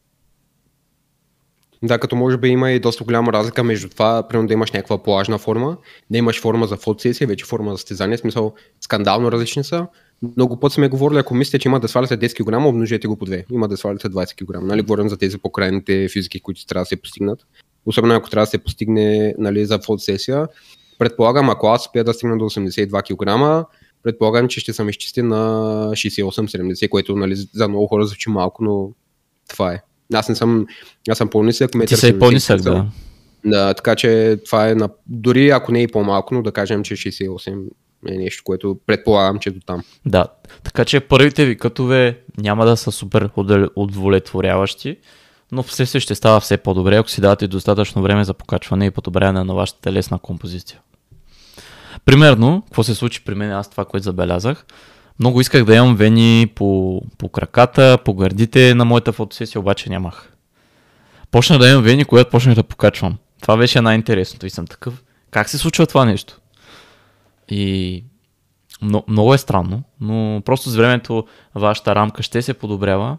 Да, 1.82 1.98
като 1.98 2.16
може 2.16 2.36
би 2.36 2.48
има 2.48 2.70
и 2.70 2.80
доста 2.80 3.04
голяма 3.04 3.32
разлика 3.32 3.64
между 3.64 3.88
това, 3.88 4.28
примерно 4.28 4.48
да 4.48 4.54
имаш 4.54 4.72
някаква 4.72 5.02
плажна 5.02 5.38
форма, 5.38 5.76
да 6.10 6.18
имаш 6.18 6.40
форма 6.40 6.66
за 6.66 6.76
фотосесия, 6.76 7.26
вече 7.26 7.44
форма 7.44 7.72
за 7.72 7.78
стезание, 7.78 8.18
смисъл 8.18 8.54
скандално 8.80 9.32
различни 9.32 9.64
са. 9.64 9.86
Много 10.36 10.60
път 10.60 10.72
сме 10.72 10.88
говорили, 10.88 11.18
ако 11.18 11.34
мислите, 11.34 11.58
че 11.58 11.68
има 11.68 11.80
да 11.80 11.88
сваляте 11.88 12.18
10 12.18 12.44
кг, 12.44 12.66
обножете 12.66 13.08
го 13.08 13.16
по 13.16 13.24
две. 13.24 13.44
Има 13.52 13.68
да 13.68 13.76
сваляте 13.76 14.08
20 14.08 14.44
кг. 14.44 14.62
Нали, 14.62 14.82
говорим 14.82 15.08
за 15.08 15.16
тези 15.16 15.38
покрайните 15.38 16.08
физики, 16.08 16.40
които 16.40 16.66
трябва 16.66 16.82
да 16.82 16.86
се 16.86 16.96
постигнат. 16.96 17.46
Особено 17.86 18.14
ако 18.14 18.30
трябва 18.30 18.42
да 18.42 18.50
се 18.50 18.58
постигне 18.58 19.34
нали, 19.38 19.66
за 19.66 19.78
фотосесия. 19.78 20.48
Предполагам, 20.98 21.50
ако 21.50 21.66
аз 21.66 21.86
успея 21.86 22.04
да 22.04 22.14
стигна 22.14 22.38
до 22.38 22.44
82 22.44 23.02
кг, 23.02 23.66
предполагам, 24.02 24.48
че 24.48 24.60
ще 24.60 24.72
съм 24.72 24.88
изчисти 24.88 25.22
на 25.22 25.36
68-70, 25.92 26.88
което 26.88 27.16
нали, 27.16 27.34
за 27.36 27.68
много 27.68 27.86
хора 27.86 28.06
звучи 28.06 28.30
малко, 28.30 28.64
но 28.64 28.90
това 29.48 29.72
е. 29.72 29.82
Аз 30.14 30.28
не 30.28 30.34
съм, 30.34 30.66
аз 31.10 31.18
съм 31.18 31.28
по-нисък. 31.28 31.70
Ти 31.86 31.96
си 31.96 32.18
по-нисък, 32.18 32.60
да. 32.60 32.86
Да, 33.44 33.74
така 33.74 33.96
че 33.96 34.38
това 34.44 34.68
е 34.68 34.74
на, 34.74 34.88
дори 35.06 35.50
ако 35.50 35.72
не 35.72 35.82
е 35.82 35.88
по-малко, 35.88 36.34
но 36.34 36.42
да 36.42 36.52
кажем, 36.52 36.82
че 36.82 36.94
68 36.94 37.66
е 38.08 38.16
нещо, 38.16 38.42
което 38.44 38.78
предполагам, 38.86 39.38
че 39.38 39.48
е 39.48 39.52
до 39.52 39.60
там. 39.66 39.82
Да, 40.06 40.26
така 40.62 40.84
че 40.84 41.00
първите 41.00 41.44
ви 41.44 41.58
кътове 41.58 42.20
няма 42.38 42.66
да 42.66 42.76
са 42.76 42.92
супер 42.92 43.30
удовлетворяващи, 43.76 44.96
но 45.52 45.62
в 45.62 45.72
следствие 45.72 46.00
ще 46.00 46.14
става 46.14 46.40
все 46.40 46.56
по-добре, 46.56 46.96
ако 46.96 47.10
си 47.10 47.20
давате 47.20 47.48
достатъчно 47.48 48.02
време 48.02 48.24
за 48.24 48.34
покачване 48.34 48.86
и 48.86 48.90
подобряване 48.90 49.44
на 49.44 49.54
вашата 49.54 49.80
телесна 49.80 50.18
композиция. 50.18 50.80
Примерно, 52.04 52.62
какво 52.66 52.82
се 52.82 52.94
случи 52.94 53.24
при 53.24 53.34
мен, 53.34 53.52
аз 53.52 53.70
това, 53.70 53.84
което 53.84 54.04
забелязах, 54.04 54.66
много 55.20 55.40
исках 55.40 55.64
да 55.64 55.74
имам 55.74 55.96
вени 55.96 56.46
по, 56.54 57.02
по 57.18 57.28
краката, 57.28 57.98
по 58.04 58.14
гърдите 58.14 58.74
на 58.74 58.84
моята 58.84 59.12
фотосесия, 59.12 59.60
обаче 59.60 59.90
нямах. 59.90 60.32
Почна 61.30 61.58
да 61.58 61.68
имам 61.68 61.82
вени, 61.82 62.04
когато 62.04 62.30
почнах 62.30 62.54
да 62.54 62.62
покачвам. 62.62 63.16
Това 63.40 63.56
беше 63.56 63.80
най-интересното 63.80 64.46
и 64.46 64.50
съм 64.50 64.66
такъв. 64.66 65.02
Как 65.30 65.48
се 65.48 65.58
случва 65.58 65.86
това 65.86 66.04
нещо? 66.04 66.40
И 67.48 68.04
но, 68.82 69.04
много 69.08 69.34
е 69.34 69.38
странно, 69.38 69.82
но 70.00 70.42
просто 70.44 70.70
с 70.70 70.76
времето 70.76 71.26
вашата 71.54 71.94
рамка 71.94 72.22
ще 72.22 72.42
се 72.42 72.54
подобрява 72.54 73.18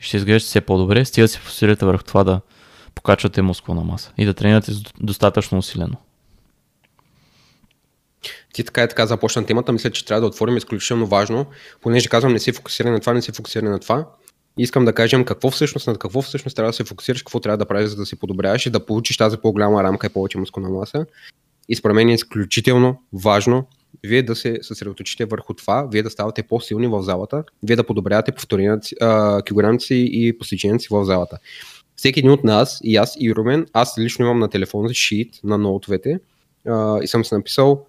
и 0.00 0.02
ще 0.02 0.16
изглежда 0.16 0.46
все 0.46 0.60
по-добре, 0.60 1.04
стига 1.04 1.24
да 1.24 1.28
се 1.28 1.38
фокусирате 1.38 1.86
върху 1.86 2.04
това 2.04 2.24
да 2.24 2.40
покачвате 2.94 3.42
мускулна 3.42 3.84
маса 3.84 4.12
и 4.18 4.24
да 4.24 4.34
тренирате 4.34 4.72
достатъчно 5.00 5.58
усилено. 5.58 5.96
Ти 8.60 8.64
така 8.64 8.84
и 8.84 8.88
така 8.88 9.06
започна 9.06 9.46
темата, 9.46 9.72
мисля, 9.72 9.90
че 9.90 10.04
трябва 10.04 10.20
да 10.20 10.26
отворим 10.26 10.56
изключително 10.56 11.06
важно, 11.06 11.46
понеже 11.80 12.08
казвам 12.08 12.32
не 12.32 12.38
си 12.38 12.52
фокусиран 12.52 12.92
на 12.92 13.00
това, 13.00 13.14
не 13.14 13.22
си 13.22 13.32
фокусиран 13.32 13.70
на 13.70 13.78
това. 13.78 14.06
Искам 14.58 14.84
да 14.84 14.92
кажем 14.92 15.24
какво 15.24 15.50
всъщност, 15.50 15.86
над 15.86 15.98
какво 15.98 16.22
всъщност 16.22 16.56
трябва 16.56 16.68
да 16.68 16.72
се 16.72 16.84
фокусираш, 16.84 17.22
какво 17.22 17.40
трябва 17.40 17.56
да 17.56 17.66
правиш, 17.66 17.88
за 17.88 17.96
да 17.96 18.06
се 18.06 18.16
подобряваш 18.16 18.66
и 18.66 18.70
да 18.70 18.86
получиш 18.86 19.16
тази 19.16 19.36
по-голяма 19.36 19.82
рамка 19.82 20.06
и 20.06 20.10
повече 20.10 20.38
мускулна 20.38 20.68
маса. 20.68 21.06
И 21.68 21.76
според 21.76 21.94
мен 21.94 22.08
е 22.08 22.14
изключително 22.14 23.02
важно 23.12 23.66
вие 24.04 24.22
да 24.22 24.36
се 24.36 24.58
съсредоточите 24.62 25.24
върху 25.24 25.54
това, 25.54 25.88
вие 25.92 26.02
да 26.02 26.10
ставате 26.10 26.42
по-силни 26.42 26.86
в 26.86 27.02
залата, 27.02 27.44
вие 27.62 27.76
да 27.76 27.86
подобрявате 27.86 28.32
килограмите 29.46 29.84
си 29.84 30.08
и 30.12 30.38
постиженията 30.38 30.82
си 30.82 30.88
в 30.90 31.04
залата. 31.04 31.38
Всеки 31.96 32.18
един 32.18 32.30
от 32.30 32.44
нас, 32.44 32.80
и 32.84 32.96
аз, 32.96 33.16
и 33.20 33.34
Румен, 33.34 33.66
аз 33.72 33.98
лично 33.98 34.24
имам 34.24 34.38
на 34.38 34.48
телефона 34.48 34.88
си 34.88 34.94
шит 34.94 35.34
на 35.44 35.58
ноутовете 35.58 36.18
и 37.02 37.06
съм 37.06 37.24
се 37.24 37.34
написал 37.34 37.86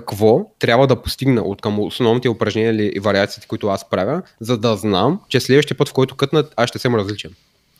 какво 0.00 0.40
трябва 0.58 0.86
да 0.86 1.02
постигна 1.02 1.42
от 1.42 1.62
към 1.62 1.80
основните 1.80 2.28
упражнения 2.28 2.90
и 2.96 3.00
вариациите, 3.00 3.46
които 3.46 3.68
аз 3.68 3.90
правя, 3.90 4.22
за 4.40 4.58
да 4.58 4.76
знам, 4.76 5.20
че 5.28 5.40
следващия 5.40 5.76
път, 5.76 5.88
в 5.88 5.92
който 5.92 6.14
кътнат, 6.14 6.54
аз 6.56 6.68
ще 6.68 6.78
съм 6.78 6.94
различен. 6.94 7.30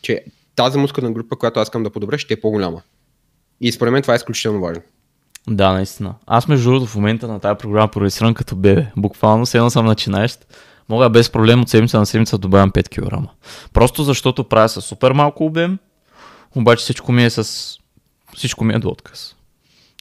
Че 0.03 0.25
тази 0.57 0.79
мускулна 0.79 1.12
група, 1.12 1.37
която 1.37 1.61
аз 1.61 1.66
искам 1.66 1.83
да 1.83 1.90
подобря, 1.90 2.18
ще 2.18 2.35
е 2.35 2.40
по-голяма. 2.40 2.83
И 3.61 3.72
според 3.72 3.92
мен 3.92 4.03
това 4.03 4.14
е 4.14 4.16
изключително 4.16 4.61
важно. 4.61 4.83
Да, 5.48 5.72
наистина. 5.72 6.14
Аз 6.27 6.48
между 6.48 6.70
другото 6.70 6.90
в 6.90 6.96
момента 6.96 7.29
на 7.29 7.40
тази 7.40 7.59
програма 7.59 7.88
прогресирам 7.88 8.35
като 8.35 8.57
бебе. 8.57 8.87
Буквално 8.96 9.46
седно 9.46 9.70
съм 9.70 9.87
начинаещ. 9.87 10.46
Мога 10.88 11.11
без 11.11 11.31
проблем 11.31 11.61
от 11.61 11.68
седмица 11.68 11.98
на 11.98 12.07
седмица 12.07 12.38
добавям 12.38 12.70
5 12.70 12.88
кг. 12.88 13.31
Просто 13.72 14.05
защото 14.05 14.44
правя 14.44 14.68
с 14.68 14.81
супер 14.81 15.12
малко 15.12 15.44
обем, 15.44 15.79
обаче 16.57 16.83
всичко 16.83 17.12
ми 17.12 17.25
е 17.25 17.31
с... 17.31 17.68
Всичко 18.37 18.64
ми 18.64 18.75
е 18.75 18.79
до 18.79 18.88
отказ. 18.88 19.37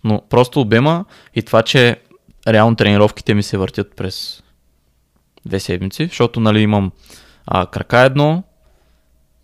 Но 0.04 0.22
просто 0.30 0.62
обема 0.62 1.06
и 1.36 1.42
това, 1.42 1.64
че 1.64 1.98
реално 2.48 2.76
тренировките 2.76 3.34
ми 3.34 3.44
се 3.44 3.58
въртят 3.58 3.96
през 3.96 4.44
две 5.46 5.60
седмици, 5.60 6.06
защото 6.06 6.40
нали 6.40 6.60
имам 6.62 6.92
а, 7.48 7.66
крака 7.66 8.00
едно, 8.00 8.44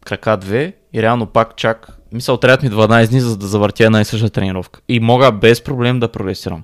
крака 0.05 0.37
две 0.37 0.73
и 0.93 1.01
реално 1.01 1.25
пак 1.25 1.55
чак, 1.55 1.97
мисъл, 2.11 2.37
трябват 2.37 2.63
ми 2.63 2.69
12 2.69 3.09
дни, 3.09 3.21
за 3.21 3.37
да 3.37 3.47
завъртя 3.47 3.85
една 3.85 4.01
и 4.01 4.05
съща 4.05 4.29
тренировка. 4.29 4.81
И 4.89 4.99
мога 4.99 5.31
без 5.31 5.63
проблем 5.63 5.99
да 5.99 6.11
прогресирам. 6.11 6.63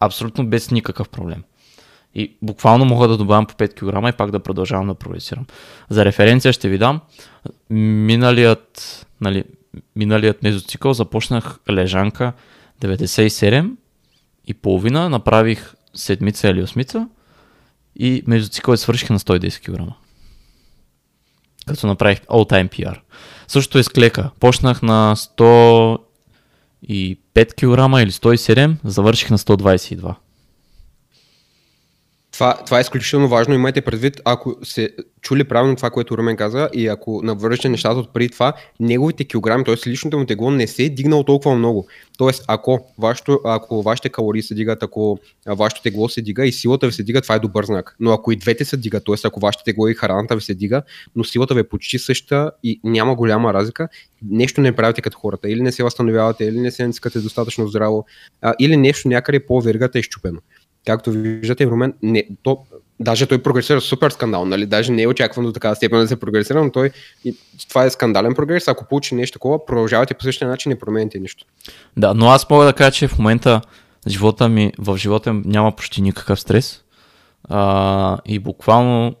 Абсолютно 0.00 0.46
без 0.46 0.70
никакъв 0.70 1.08
проблем. 1.08 1.42
И 2.14 2.36
буквално 2.42 2.84
мога 2.84 3.08
да 3.08 3.16
добавям 3.16 3.46
по 3.46 3.54
5 3.54 3.74
кг 3.74 4.14
и 4.14 4.16
пак 4.16 4.30
да 4.30 4.40
продължавам 4.40 4.86
да 4.86 4.94
прогресирам. 4.94 5.46
За 5.90 6.04
референция 6.04 6.52
ще 6.52 6.68
ви 6.68 6.78
дам. 6.78 7.00
Миналият, 7.70 9.06
нали, 9.20 9.44
миналият 9.96 10.42
мезоцикъл 10.42 10.92
започнах 10.92 11.58
лежанка 11.70 12.32
97 12.80 13.70
и 14.46 14.54
половина, 14.54 15.08
направих 15.08 15.74
седмица 15.94 16.48
или 16.48 16.62
осмица 16.62 17.08
и 17.96 18.22
между 18.26 18.48
цикъл 18.48 18.76
свърших 18.76 19.10
на 19.10 19.18
110 19.18 19.60
кг. 19.60 19.92
Като 21.66 21.86
направих 21.86 22.20
all 22.20 22.50
time 22.50 22.68
PR. 22.68 22.98
Също 23.48 23.78
е 23.78 23.82
с 23.82 23.88
клека. 23.88 24.30
Почнах 24.40 24.82
на 24.82 25.16
105 25.16 25.98
кг 27.52 28.02
или 28.02 28.10
107, 28.10 28.76
завърших 28.84 29.30
на 29.30 29.38
122 29.38 30.14
това, 32.40 32.54
това 32.66 32.78
е 32.78 32.80
изключително 32.80 33.28
важно. 33.28 33.54
Имайте 33.54 33.80
предвид, 33.80 34.20
ако 34.24 34.56
се 34.62 34.90
чули 35.20 35.44
правилно 35.44 35.76
това, 35.76 35.90
което 35.90 36.18
Румен 36.18 36.36
каза 36.36 36.68
и 36.72 36.88
ако 36.88 37.20
навържете 37.22 37.68
нещата 37.68 38.00
от 38.00 38.12
преди 38.12 38.28
това, 38.28 38.52
неговите 38.80 39.24
килограми, 39.24 39.64
т.е. 39.64 39.90
личното 39.90 40.18
му 40.18 40.26
тегло 40.26 40.50
не 40.50 40.66
се 40.66 40.82
е 40.82 40.88
дигнало 40.88 41.24
толкова 41.24 41.54
много. 41.54 41.86
Тоест, 42.18 42.44
ако, 42.48 42.86
вашето, 42.98 43.40
ако 43.44 43.82
вашите 43.82 44.08
калории 44.08 44.42
се 44.42 44.54
дигат, 44.54 44.82
ако 44.82 45.18
вашето 45.46 45.82
тегло 45.82 46.08
се 46.08 46.22
дига 46.22 46.46
и 46.46 46.52
силата 46.52 46.86
ви 46.86 46.92
се 46.92 47.02
дига, 47.02 47.20
това 47.20 47.34
е 47.34 47.38
добър 47.38 47.64
знак. 47.64 47.96
Но 48.00 48.12
ако 48.12 48.32
и 48.32 48.36
двете 48.36 48.64
се 48.64 48.76
дигат, 48.76 49.04
т.е. 49.04 49.14
ако 49.24 49.40
вашето 49.40 49.64
тегло 49.64 49.88
и 49.88 49.94
храната 49.94 50.36
ви 50.36 50.42
се 50.42 50.54
дига, 50.54 50.82
но 51.16 51.24
силата 51.24 51.54
ви 51.54 51.60
е 51.60 51.68
почти 51.68 51.98
съща 51.98 52.50
и 52.62 52.80
няма 52.84 53.14
голяма 53.14 53.54
разлика, 53.54 53.88
нещо 54.22 54.60
не 54.60 54.76
правите 54.76 55.00
като 55.00 55.18
хората. 55.18 55.50
Или 55.50 55.62
не 55.62 55.72
се 55.72 55.82
възстановявате, 55.82 56.44
или 56.44 56.60
не 56.60 56.70
се 56.70 56.86
натискате 56.86 57.18
достатъчно 57.20 57.68
здраво, 57.68 58.06
или 58.60 58.76
нещо 58.76 59.08
някъде 59.08 59.46
по 59.46 59.60
вергата 59.60 59.98
е 59.98 60.02
щупено 60.02 60.40
както 60.86 61.10
виждате, 61.10 61.66
Румен, 61.66 61.94
не, 62.02 62.28
то, 62.42 62.58
даже 63.00 63.26
той 63.26 63.42
прогресира 63.42 63.80
супер 63.80 64.10
скандал, 64.10 64.44
нали? 64.44 64.66
Даже 64.66 64.92
не 64.92 65.02
е 65.02 65.08
очаквано 65.08 65.48
до 65.48 65.52
такава 65.52 65.76
степен 65.76 65.98
да 65.98 66.08
се 66.08 66.20
прогресира, 66.20 66.64
но 66.64 66.70
той, 66.70 66.90
и, 67.24 67.36
това 67.68 67.84
е 67.84 67.90
скандален 67.90 68.34
прогрес. 68.34 68.68
Ако 68.68 68.84
получи 68.84 69.14
нещо 69.14 69.32
такова, 69.34 69.66
продължавате 69.66 70.14
по 70.14 70.22
същия 70.22 70.48
начин 70.48 70.72
и 70.72 70.78
промените 70.78 71.18
нищо. 71.18 71.44
Да, 71.96 72.14
но 72.14 72.26
аз 72.26 72.50
мога 72.50 72.64
да 72.64 72.72
кажа, 72.72 72.92
че 72.92 73.08
в 73.08 73.18
момента 73.18 73.60
живота 74.08 74.48
ми, 74.48 74.72
в 74.78 74.96
живота 74.96 75.32
ми 75.32 75.42
няма 75.44 75.72
почти 75.72 76.02
никакъв 76.02 76.40
стрес. 76.40 76.82
А, 77.44 78.18
и 78.26 78.38
буквално 78.38 79.14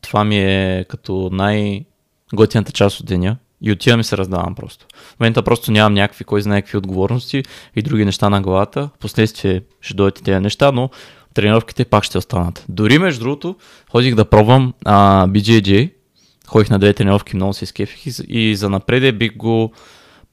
това 0.00 0.24
ми 0.24 0.38
е 0.38 0.84
като 0.88 1.28
най-готината 1.32 2.72
част 2.72 3.00
от 3.00 3.06
деня. 3.06 3.36
И 3.64 3.72
отивам 3.72 4.00
и 4.00 4.04
се 4.04 4.16
раздавам 4.16 4.54
просто. 4.54 4.86
В 5.16 5.20
момента 5.20 5.42
просто 5.42 5.72
нямам 5.72 5.94
някакви, 5.94 6.24
кой 6.24 6.42
знае 6.42 6.62
какви 6.62 6.78
отговорности 6.78 7.42
и 7.76 7.82
други 7.82 8.04
неща 8.04 8.30
на 8.30 8.42
главата. 8.42 8.90
Впоследствие 8.96 9.62
ще 9.80 9.94
дойдат 9.94 10.24
тези 10.24 10.40
неща, 10.40 10.72
но 10.72 10.90
тренировките 11.34 11.84
пак 11.84 12.04
ще 12.04 12.18
останат. 12.18 12.64
Дори 12.68 12.98
между 12.98 13.24
другото, 13.24 13.56
ходих 13.90 14.14
да 14.14 14.24
пробвам 14.24 14.74
а, 14.84 15.26
BJJ. 15.26 15.92
Ходих 16.46 16.70
на 16.70 16.78
две 16.78 16.92
тренировки, 16.92 17.36
много 17.36 17.52
се 17.52 17.64
изкефих 17.64 18.06
и, 18.06 18.40
и 18.40 18.56
за 18.56 18.70
напреде 18.70 19.12
бих 19.12 19.36
го 19.36 19.72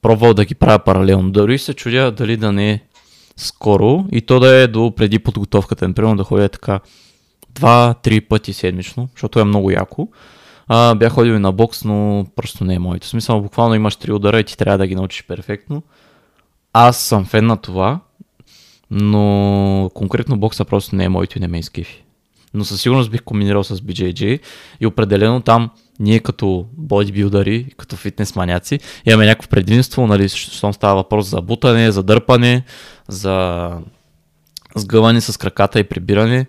пробвал 0.02 0.34
да 0.34 0.44
ги 0.44 0.54
правя 0.54 0.78
паралелно. 0.78 1.30
Дори 1.30 1.58
се 1.58 1.74
чудя 1.74 2.12
дали 2.12 2.36
да 2.36 2.52
не 2.52 2.70
е 2.70 2.80
скоро 3.36 4.04
и 4.12 4.20
то 4.20 4.40
да 4.40 4.56
е 4.56 4.66
до 4.66 4.92
преди 4.96 5.18
подготовката. 5.18 5.88
Например, 5.88 6.16
да 6.16 6.24
ходя 6.24 6.48
така 6.48 6.80
два-три 7.54 8.20
пъти 8.20 8.52
седмично, 8.52 9.08
защото 9.14 9.40
е 9.40 9.44
много 9.44 9.70
яко 9.70 10.08
А, 10.74 10.94
бях 10.94 11.12
ходил 11.12 11.32
и 11.32 11.38
на 11.38 11.52
бокс, 11.52 11.84
но 11.84 12.26
просто 12.36 12.64
не 12.64 12.74
е 12.74 12.78
моето. 12.78 13.06
Смисъл, 13.06 13.40
буквално 13.40 13.74
имаш 13.74 13.96
три 13.96 14.12
удара 14.12 14.40
и 14.40 14.44
ти 14.44 14.56
трябва 14.56 14.78
да 14.78 14.86
ги 14.86 14.94
научиш 14.94 15.24
перфектно. 15.26 15.82
Аз 16.72 16.96
съм 16.96 17.24
фен 17.24 17.46
на 17.46 17.56
това, 17.56 18.00
но 18.90 19.90
конкретно 19.94 20.38
бокса 20.38 20.64
просто 20.64 20.96
не 20.96 21.04
е 21.04 21.08
моето 21.08 21.38
и 21.38 21.40
не 21.40 21.48
ме 21.48 21.58
изкефи. 21.58 22.04
Но 22.54 22.64
със 22.64 22.80
сигурност 22.80 23.10
бих 23.10 23.22
комбинирал 23.22 23.64
с 23.64 23.76
BJJ 23.76 24.40
и 24.80 24.86
определено 24.86 25.40
там 25.40 25.70
ние 26.00 26.20
като 26.20 26.66
бодибилдъри, 26.72 27.66
като 27.76 27.96
фитнес 27.96 28.36
маняци, 28.36 28.80
имаме 29.06 29.26
някакво 29.26 29.48
предимство, 29.48 30.06
нали, 30.06 30.28
защото 30.28 30.72
става 30.72 30.94
въпрос 30.94 31.26
за 31.26 31.40
бутане, 31.40 31.92
за 31.92 32.02
дърпане, 32.02 32.64
за 33.08 33.70
сгъване 34.76 35.20
с 35.20 35.38
краката 35.38 35.80
и 35.80 35.84
прибиране. 35.84 36.46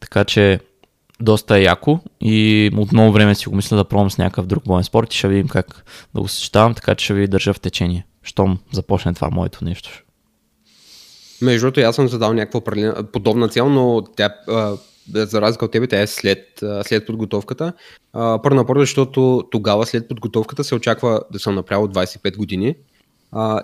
Така 0.00 0.24
че 0.24 0.60
доста 1.22 1.58
е 1.58 1.62
яко 1.62 2.00
и 2.20 2.70
от 2.76 2.92
много 2.92 3.12
време 3.12 3.34
си 3.34 3.48
го 3.48 3.56
мисля 3.56 3.76
да 3.76 3.84
пробвам 3.84 4.10
с 4.10 4.18
някакъв 4.18 4.46
друг 4.46 4.64
боен 4.64 4.84
спорт 4.84 5.14
и 5.14 5.16
ще 5.16 5.28
видим 5.28 5.48
как 5.48 5.84
да 6.14 6.20
го 6.20 6.28
съчетавам, 6.28 6.74
така 6.74 6.94
че 6.94 7.04
ще 7.04 7.14
ви 7.14 7.28
държа 7.28 7.54
в 7.54 7.60
течение, 7.60 8.06
щом 8.22 8.58
започне 8.72 9.14
това 9.14 9.30
моето 9.30 9.64
нещо. 9.64 10.04
Между 11.42 11.60
другото, 11.66 11.80
аз 11.80 11.96
съм 11.96 12.08
задал 12.08 12.32
някаква 12.32 12.60
подобна 13.12 13.48
цел, 13.48 13.68
но 13.68 14.02
тя, 14.16 14.34
за 15.08 15.40
разлика 15.40 15.64
от 15.64 15.70
тебе, 15.70 15.86
тя 15.86 16.00
е 16.00 16.06
след, 16.06 16.44
след 16.82 17.06
подготовката. 17.06 17.72
Първо 18.12 18.54
на 18.54 18.66
първо, 18.66 18.80
защото 18.80 19.42
тогава 19.50 19.86
след 19.86 20.08
подготовката 20.08 20.64
се 20.64 20.74
очаква 20.74 21.20
да 21.32 21.38
съм 21.38 21.54
направил 21.54 21.88
25 21.88 22.36
години. 22.36 22.74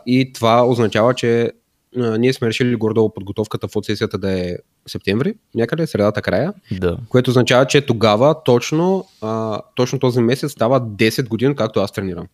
И 0.07 0.33
това 0.33 0.67
означава, 0.67 1.15
че 1.15 1.53
ние 1.97 2.32
сме 2.32 2.49
решили 2.49 2.76
гордо 2.76 3.12
подготовката 3.14 3.68
в 3.68 3.84
сесията 3.84 4.18
да 4.18 4.41
е 4.41 4.57
септември, 4.86 5.34
някъде, 5.55 5.86
средата 5.86 6.22
края, 6.22 6.53
да. 6.80 6.99
което 7.09 7.30
означава, 7.30 7.66
че 7.66 7.86
тогава 7.86 8.43
точно, 8.45 9.05
а, 9.20 9.61
точно 9.74 9.99
този 9.99 10.20
месец 10.20 10.53
става 10.53 10.80
10 10.80 11.28
години, 11.28 11.57
както 11.57 11.80
аз 11.80 11.93
тренирам. 11.93 12.26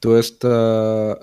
Тоест, 0.00 0.44
а, 0.44 1.16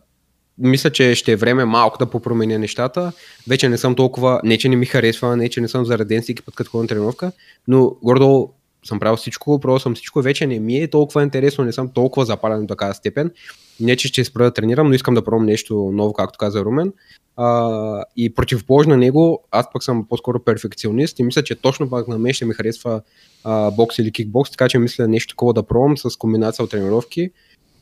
мисля, 0.57 0.89
че 0.89 1.15
ще 1.15 1.31
е 1.31 1.35
време 1.35 1.65
малко 1.65 1.97
да 1.97 2.05
попроменя 2.05 2.59
нещата. 2.59 3.11
Вече 3.47 3.69
не 3.69 3.77
съм 3.77 3.95
толкова, 3.95 4.41
не 4.43 4.57
че 4.57 4.69
не 4.69 4.75
ми 4.75 4.85
харесва, 4.85 5.37
не 5.37 5.49
че 5.49 5.61
не 5.61 5.67
съм 5.67 5.85
зареден 5.85 6.21
всеки 6.21 6.41
път 6.41 6.55
като 6.55 6.69
ходя 6.69 6.81
на 6.81 6.87
тренировка, 6.87 7.31
но 7.67 7.95
гордо 8.03 8.49
съм 8.85 8.99
правил 8.99 9.15
всичко, 9.17 9.59
пробвал 9.59 9.79
съм 9.79 9.95
всичко, 9.95 10.21
вече 10.21 10.47
не 10.47 10.59
ми 10.59 10.77
е 10.77 10.89
толкова 10.89 11.23
интересно, 11.23 11.63
не 11.63 11.71
съм 11.71 11.89
толкова 11.89 12.25
запален 12.25 12.61
до 12.61 12.67
такава 12.67 12.93
степен. 12.93 13.31
Не, 13.79 13.95
че 13.95 14.07
ще 14.07 14.25
спра 14.25 14.43
да 14.43 14.53
тренирам, 14.53 14.87
но 14.87 14.93
искам 14.93 15.13
да 15.13 15.23
пробвам 15.23 15.45
нещо 15.45 15.91
ново, 15.93 16.13
както 16.13 16.37
каза 16.37 16.65
Румен. 16.65 16.93
А, 17.37 18.03
и 18.17 18.33
противоположно 18.33 18.91
на 18.91 18.97
него, 18.97 19.43
аз 19.51 19.65
пък 19.73 19.83
съм 19.83 20.05
по-скоро 20.09 20.43
перфекционист 20.43 21.19
и 21.19 21.23
мисля, 21.23 21.43
че 21.43 21.55
точно 21.55 21.89
пак 21.89 22.07
на 22.07 22.19
мен 22.19 22.33
ще 22.33 22.45
ми 22.45 22.53
харесва 22.53 23.01
а, 23.43 23.71
бокс 23.71 23.99
или 23.99 24.11
кикбокс, 24.11 24.51
така 24.51 24.69
че 24.69 24.79
мисля 24.79 25.07
нещо 25.07 25.33
такова 25.33 25.53
да 25.53 25.63
пробвам 25.63 25.97
с 25.97 26.17
комбинация 26.17 26.65
от 26.65 26.71
тренировки. 26.71 27.31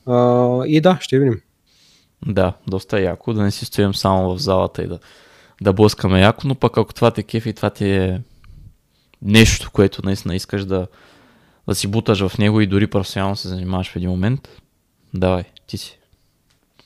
А, 0.06 0.62
и 0.66 0.82
да, 0.82 0.98
ще 1.02 1.20
видим. 1.20 1.42
Да, 2.26 2.54
доста 2.68 3.00
яко, 3.00 3.34
да 3.34 3.44
не 3.44 3.52
си 3.52 3.66
стоим 3.66 3.94
само 3.94 4.36
в 4.36 4.42
залата 4.42 4.84
и 4.84 4.88
да, 4.88 5.00
да 5.62 5.74
блъскаме 5.74 6.22
яко, 6.22 6.42
но 6.46 6.56
пък 6.56 6.78
ако 6.78 6.94
това 6.94 7.12
те 7.12 7.24
кефи, 7.24 7.54
това 7.54 7.70
ти 7.70 7.90
е 7.90 8.22
нещо, 9.22 9.72
което 9.74 10.02
наистина 10.06 10.36
искаш 10.36 10.66
да, 10.66 10.88
да 11.68 11.76
си 11.76 11.88
буташ 11.88 12.28
в 12.28 12.38
него 12.38 12.62
и 12.62 12.68
дори 12.68 12.88
професионално 12.88 13.36
се 13.36 13.48
занимаваш 13.48 13.92
в 13.92 13.96
един 13.96 14.10
момент, 14.10 14.50
давай, 15.14 15.44
ти 15.68 15.78
си. 15.78 16.00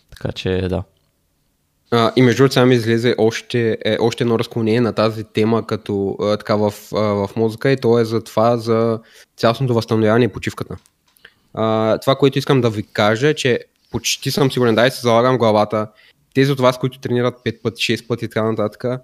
Така 0.09 0.32
че 0.32 0.67
да. 0.69 0.84
А, 1.91 2.11
и 2.15 2.21
между 2.21 2.38
другото 2.38 2.53
сега 2.53 2.65
ми 2.65 2.75
излезе 2.75 3.15
още, 3.17 3.77
е, 3.86 3.97
още 3.99 4.23
едно 4.23 4.39
разклонение 4.39 4.82
на 4.82 4.93
тази 4.93 5.23
тема 5.23 5.67
като 5.67 6.17
а, 6.21 6.38
така 6.38 6.55
в, 6.55 6.73
а, 6.93 6.97
в 6.97 7.29
мозъка 7.36 7.71
и 7.71 7.77
то 7.77 7.99
е 7.99 8.05
за 8.05 8.23
това 8.23 8.57
за 8.57 8.99
цялостното 9.38 9.73
възстановяване 9.73 10.25
и 10.25 10.27
почивката. 10.27 10.75
А, 11.53 11.97
това, 11.97 12.15
което 12.15 12.39
искам 12.39 12.61
да 12.61 12.69
ви 12.69 12.84
кажа 12.84 13.27
е, 13.27 13.34
че 13.34 13.59
почти 13.91 14.32
съм 14.32 14.51
сигурен, 14.51 14.75
дай 14.75 14.91
се 14.91 15.01
залагам 15.01 15.38
главата, 15.38 15.88
тези 16.34 16.51
от 16.51 16.59
вас, 16.59 16.77
които 16.77 16.99
тренират 16.99 17.36
5 17.45 17.61
пъти, 17.61 17.82
6 17.82 18.07
пъти 18.07 18.25
и 18.25 18.27
така 18.27 18.43
нататък, 18.43 19.01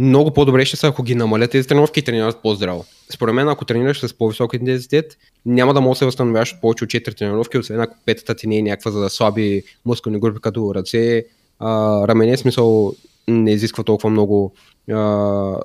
много 0.00 0.30
по-добре 0.30 0.64
ще 0.64 0.76
са, 0.76 0.86
ако 0.86 1.02
ги 1.02 1.14
намалят 1.14 1.50
тези 1.50 1.68
тренировки 1.68 2.00
и 2.00 2.02
тренират 2.02 2.42
по-здраво. 2.42 2.84
Според 3.12 3.34
мен, 3.34 3.48
ако 3.48 3.64
тренираш 3.64 4.00
с 4.00 4.14
по-висок 4.18 4.54
интензитет, 4.54 5.18
няма 5.46 5.74
да 5.74 5.80
можеш 5.80 5.96
да 5.96 5.98
се 5.98 6.04
възстановяваш 6.04 6.52
от 6.52 6.60
повече 6.60 6.84
от 6.84 6.90
4 6.90 7.18
тренировки, 7.18 7.58
освен 7.58 7.80
ако 7.80 7.96
петата 8.06 8.34
ти 8.34 8.46
не 8.46 8.56
е 8.56 8.62
някаква 8.62 8.90
за 8.90 9.00
да 9.00 9.10
слаби 9.10 9.62
мускулни 9.86 10.20
групи, 10.20 10.40
като 10.40 10.74
ръце, 10.74 11.24
а, 11.58 12.08
рамене, 12.08 12.36
смисъл 12.36 12.92
не 13.28 13.52
изисква 13.52 13.84
толкова 13.84 14.10
много 14.10 14.52
а, 14.90 15.56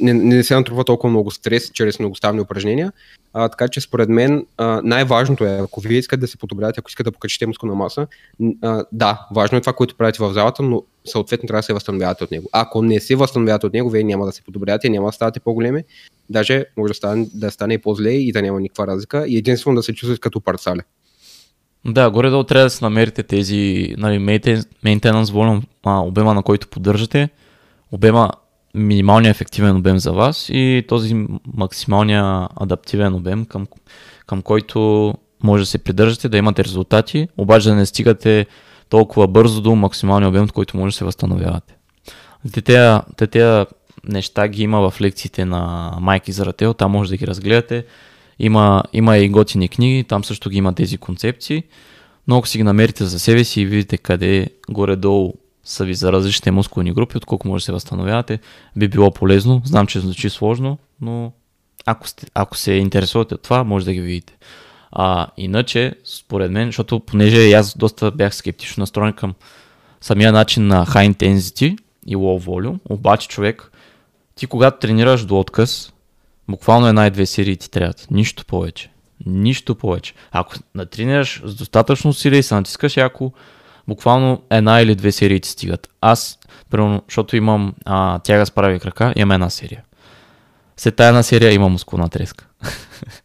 не, 0.00 0.14
не 0.14 0.44
се 0.44 0.54
натрупва 0.54 0.84
толкова 0.84 1.10
много 1.10 1.30
стрес 1.30 1.70
чрез 1.72 1.98
многоставни 1.98 2.40
упражнения. 2.40 2.92
А, 3.32 3.48
така 3.48 3.68
че 3.68 3.80
според 3.80 4.08
мен 4.08 4.46
а, 4.56 4.80
най-важното 4.84 5.44
е, 5.44 5.58
ако 5.62 5.80
вие 5.80 5.98
искате 5.98 6.20
да 6.20 6.28
се 6.28 6.38
подобрявате, 6.38 6.80
ако 6.80 6.88
искате 6.88 7.10
да 7.10 7.12
покачите 7.12 7.46
мускулна 7.46 7.74
маса, 7.74 8.06
а, 8.62 8.84
да, 8.92 9.26
важно 9.34 9.58
е 9.58 9.60
това, 9.60 9.72
което 9.72 9.96
правите 9.96 10.18
в 10.22 10.32
залата, 10.32 10.62
но 10.62 10.82
съответно 11.08 11.46
трябва 11.46 11.58
да 11.58 11.62
се 11.62 11.72
възстановявате 11.72 12.24
от 12.24 12.30
него. 12.30 12.48
Ако 12.52 12.82
не 12.82 13.00
се 13.00 13.16
възстановявате 13.16 13.66
от 13.66 13.72
него, 13.72 13.90
вие 13.90 14.04
няма 14.04 14.26
да 14.26 14.32
се 14.32 14.42
подобрявате, 14.42 14.88
няма 14.88 15.08
да 15.08 15.12
ставате 15.12 15.40
по-големи, 15.40 15.82
даже 16.30 16.64
може 16.76 16.90
да 16.90 16.94
стане, 16.94 17.28
да 17.34 17.50
стане 17.50 17.78
по-зле 17.78 18.10
и 18.10 18.32
да 18.32 18.42
няма 18.42 18.60
никаква 18.60 18.86
разлика 18.86 19.24
и 19.28 19.36
единствено 19.36 19.76
да 19.76 19.82
се 19.82 19.94
чувствате 19.94 20.20
като 20.20 20.40
парцале. 20.40 20.82
Да, 21.84 22.10
горе-долу 22.10 22.44
трябва 22.44 22.66
да 22.66 22.70
се 22.70 22.84
намерите 22.84 23.22
тези 23.22 23.94
нали, 23.98 24.18
maintenance 24.84 25.24
volume, 25.24 25.62
обема 25.86 26.34
на 26.34 26.42
който 26.42 26.68
поддържате, 26.68 27.28
обема 27.92 28.30
минималния 28.74 29.30
ефективен 29.30 29.76
обем 29.76 29.98
за 29.98 30.12
вас 30.12 30.48
и 30.48 30.84
този 30.88 31.26
максималния 31.54 32.48
адаптивен 32.56 33.14
обем, 33.14 33.44
към, 33.44 33.66
към 34.26 34.42
който 34.42 35.14
може 35.42 35.62
да 35.62 35.66
се 35.66 35.78
придържате, 35.78 36.28
да 36.28 36.36
имате 36.36 36.64
резултати, 36.64 37.28
обаче 37.36 37.68
да 37.68 37.74
не 37.74 37.86
стигате 37.86 38.46
толкова 38.88 39.28
бързо 39.28 39.60
до 39.60 39.74
максималния 39.74 40.28
обем, 40.28 40.44
от 40.44 40.52
който 40.52 40.76
може 40.76 40.94
да 40.94 40.96
се 40.96 41.04
възстановявате. 41.04 41.76
Те 42.52 43.26
те 43.30 43.66
неща 44.04 44.48
ги 44.48 44.62
има 44.62 44.90
в 44.90 45.00
лекциите 45.00 45.44
на 45.44 45.92
Майки 46.00 46.32
Зарател, 46.32 46.74
там 46.74 46.92
може 46.92 47.10
да 47.10 47.16
ги 47.16 47.26
разгледате. 47.26 47.84
Има, 48.38 48.82
има 48.92 49.18
и 49.18 49.28
готини 49.28 49.68
книги, 49.68 50.04
там 50.04 50.24
също 50.24 50.50
ги 50.50 50.56
има 50.56 50.74
тези 50.74 50.98
концепции. 50.98 51.62
Но 52.28 52.38
ако 52.38 52.48
си 52.48 52.58
ги 52.58 52.64
намерите 52.64 53.04
за 53.04 53.18
себе 53.18 53.44
си 53.44 53.60
и 53.60 53.66
видите 53.66 53.98
къде 53.98 54.50
горе-долу 54.70 55.34
са 55.64 55.84
ви 55.84 55.94
за 55.94 56.12
различните 56.12 56.50
мускулни 56.50 56.92
групи, 56.92 57.16
отколко 57.16 57.48
може 57.48 57.62
да 57.62 57.64
се 57.64 57.72
възстановявате, 57.72 58.38
би 58.76 58.88
било 58.88 59.10
полезно. 59.10 59.62
Знам, 59.64 59.86
че 59.86 60.00
звучи 60.00 60.30
сложно, 60.30 60.78
но 61.00 61.32
ако, 61.86 62.08
сте, 62.08 62.26
ако 62.34 62.56
се 62.56 62.72
интересувате 62.72 63.34
от 63.34 63.42
това, 63.42 63.64
може 63.64 63.84
да 63.84 63.92
ги 63.92 64.00
видите. 64.00 64.36
А, 64.92 65.26
иначе, 65.36 65.94
според 66.04 66.50
мен, 66.50 66.68
защото 66.68 67.00
понеже 67.00 67.52
аз 67.52 67.78
доста 67.78 68.10
бях 68.10 68.34
скептично 68.34 68.80
настроен 68.80 69.12
към 69.12 69.34
самия 70.00 70.32
начин 70.32 70.66
на 70.66 70.86
high 70.86 71.14
intensity 71.14 71.78
и 72.06 72.16
low 72.16 72.46
volume, 72.46 72.78
обаче 72.88 73.28
човек, 73.28 73.70
ти 74.34 74.46
когато 74.46 74.78
тренираш 74.78 75.24
до 75.24 75.40
отказ, 75.40 75.92
буквално 76.48 76.86
една 76.86 77.06
и 77.06 77.10
две 77.10 77.26
серии 77.26 77.56
ти 77.56 77.70
трябват. 77.70 78.06
Нищо 78.10 78.44
повече. 78.44 78.90
Нищо 79.26 79.74
повече. 79.74 80.14
Ако 80.32 80.54
натренираш 80.74 81.42
с 81.44 81.54
достатъчно 81.54 82.10
усилие 82.10 82.38
и 82.38 82.42
се 82.42 82.54
натискаш 82.54 82.96
яко, 82.96 83.32
буквално 83.88 84.42
една 84.50 84.80
или 84.80 84.94
две 84.94 85.12
серии 85.12 85.40
ти 85.40 85.48
стигат. 85.48 85.88
Аз, 86.00 86.38
примерно, 86.70 87.02
защото 87.08 87.36
имам 87.36 87.74
а, 87.84 88.18
тяга 88.18 88.46
с 88.46 88.50
прави 88.50 88.80
крака, 88.80 89.12
имам 89.16 89.32
една 89.32 89.50
серия. 89.50 89.82
След 90.76 90.96
тази 90.96 91.08
една 91.08 91.22
серия 91.22 91.52
имам 91.52 91.72
мускулна 91.72 92.08
треска. 92.08 92.46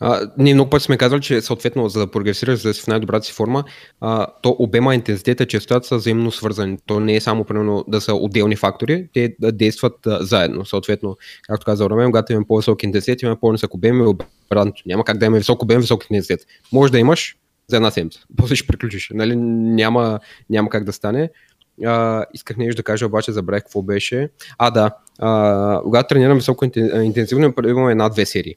А, 0.00 0.30
ние 0.38 0.54
много 0.54 0.70
пъти 0.70 0.84
сме 0.84 0.96
казали, 0.96 1.20
че 1.20 1.40
съответно 1.40 1.88
за 1.88 1.98
да 1.98 2.10
прогресираш, 2.10 2.58
за 2.58 2.68
да 2.68 2.74
си 2.74 2.82
в 2.82 2.86
най-добрата 2.86 3.26
си 3.26 3.32
форма, 3.32 3.64
а, 4.00 4.26
то 4.42 4.56
обема, 4.58 4.94
интензитета, 4.94 5.46
честотата 5.46 5.86
са 5.86 5.96
взаимно 5.96 6.30
свързани. 6.30 6.78
То 6.86 7.00
не 7.00 7.16
е 7.16 7.20
само 7.20 7.44
примерно 7.44 7.84
да 7.88 8.00
са 8.00 8.14
отделни 8.14 8.56
фактори, 8.56 9.08
те 9.14 9.36
да 9.40 9.52
действат 9.52 10.06
а, 10.06 10.24
заедно. 10.24 10.64
Съответно, 10.64 11.16
както 11.42 11.64
каза 11.64 11.90
Ромен, 11.90 12.06
когато 12.06 12.32
имаме 12.32 12.46
по-висок 12.46 12.82
интензитет, 12.82 13.22
имаме 13.22 13.40
по-нисък 13.40 13.74
обем 13.74 14.00
и 14.00 14.06
обратното. 14.06 14.82
Няма 14.86 15.04
как 15.04 15.18
да 15.18 15.26
имаме 15.26 15.38
висок 15.38 15.62
обем, 15.62 15.80
висок 15.80 16.04
интензитет. 16.10 16.40
Може 16.72 16.92
да 16.92 16.98
имаш 16.98 17.36
за 17.68 17.76
една 17.76 17.90
седмица. 17.90 18.20
После 18.36 18.56
ще 18.56 18.66
приключиш. 18.66 19.10
Нали? 19.14 19.36
Няма, 19.36 20.20
няма 20.50 20.70
как 20.70 20.84
да 20.84 20.92
стане. 20.92 21.30
А, 21.84 22.24
исках 22.34 22.56
нещо 22.56 22.76
да 22.76 22.82
кажа, 22.82 23.06
обаче 23.06 23.32
забравих 23.32 23.62
какво 23.62 23.82
беше. 23.82 24.30
А, 24.58 24.70
да. 24.70 24.90
А, 25.18 25.80
когато 25.82 26.08
тренирам 26.08 26.38
високо 26.38 26.64
интензивно, 27.02 27.54
имаме 27.66 27.92
една-две 27.92 28.26
серии. 28.26 28.56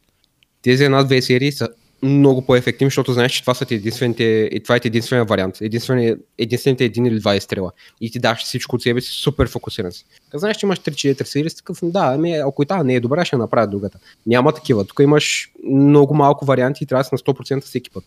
Тези 0.61 0.83
една-две 0.83 1.21
серии 1.21 1.51
са 1.51 1.69
много 2.03 2.41
по-ефективни, 2.41 2.89
защото 2.89 3.13
знаеш, 3.13 3.31
че 3.31 3.41
това 3.41 3.53
са 3.53 3.65
единствените, 3.71 4.23
и 4.51 4.59
това 4.63 4.75
е 4.75 4.79
единствения 4.83 5.25
вариант, 5.25 5.61
единствени, 5.61 6.15
единствените 6.37 6.85
един 6.85 7.05
или 7.05 7.19
два 7.19 7.35
изстрела. 7.35 7.71
И 8.01 8.11
ти 8.11 8.19
даш 8.19 8.43
всичко 8.43 8.75
от 8.75 8.81
себе 8.81 9.01
си, 9.01 9.11
супер 9.11 9.47
фокусиран 9.47 9.91
си. 9.91 10.05
Как 10.31 10.39
знаеш, 10.39 10.57
че 10.57 10.65
имаш 10.65 10.79
3-4 10.79 11.23
серии, 11.23 11.49
такъв, 11.49 11.79
да, 11.83 12.11
ами, 12.15 12.33
ако 12.33 12.63
и 12.63 12.65
тази 12.65 12.83
не 12.83 12.95
е 12.95 12.99
добра, 12.99 13.25
ще 13.25 13.37
направя 13.37 13.67
другата. 13.67 13.99
Няма 14.25 14.51
такива. 14.51 14.85
Тук 14.85 14.99
имаш 14.99 15.51
много 15.71 16.13
малко 16.13 16.45
варианти 16.45 16.83
и 16.83 16.87
трябва 16.87 17.03
да 17.03 17.07
си 17.07 17.09
на 17.13 17.33
100% 17.33 17.61
всеки 17.61 17.89
път. 17.89 18.03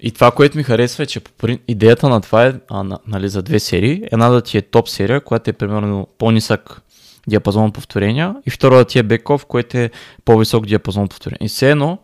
И 0.00 0.10
това, 0.10 0.30
което 0.30 0.56
ми 0.56 0.62
харесва 0.62 1.02
е, 1.02 1.06
че 1.06 1.20
идеята 1.68 2.08
на 2.08 2.20
това 2.20 2.46
е, 2.46 2.54
а, 2.68 2.82
на, 2.82 2.98
нали, 3.06 3.28
за 3.28 3.42
две 3.42 3.58
серии, 3.58 4.02
една 4.12 4.28
да 4.28 4.42
ти 4.42 4.58
е 4.58 4.62
топ 4.62 4.88
серия, 4.88 5.20
която 5.20 5.50
е 5.50 5.52
примерно 5.52 6.06
по-нисък 6.18 6.82
диапазон 7.28 7.72
повторения 7.72 8.34
и 8.46 8.50
втората 8.50 8.84
ти 8.84 8.98
е 8.98 9.02
беков, 9.02 9.46
което 9.46 9.78
е 9.78 9.90
по-висок 10.24 10.66
диапазон 10.66 11.08
повторения. 11.08 11.46
И 11.46 11.48
все 11.48 11.70
едно, 11.70 11.98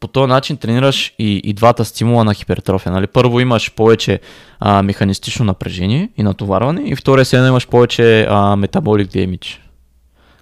по 0.00 0.08
този 0.08 0.28
начин 0.28 0.56
тренираш 0.56 1.14
и, 1.18 1.36
и 1.44 1.52
двата 1.52 1.84
стимула 1.84 2.24
на 2.24 2.34
хипертрофия. 2.34 2.92
Нали? 2.92 3.06
Първо 3.06 3.40
имаш 3.40 3.74
повече 3.74 4.20
а, 4.60 4.82
механистично 4.82 5.44
напрежение 5.44 6.10
и 6.16 6.22
натоварване 6.22 6.82
и 6.84 6.96
втория 6.96 7.24
се 7.24 7.36
имаш 7.36 7.68
повече 7.68 8.26
а, 8.30 8.56
метаболик 8.56 9.10
damage, 9.10 9.58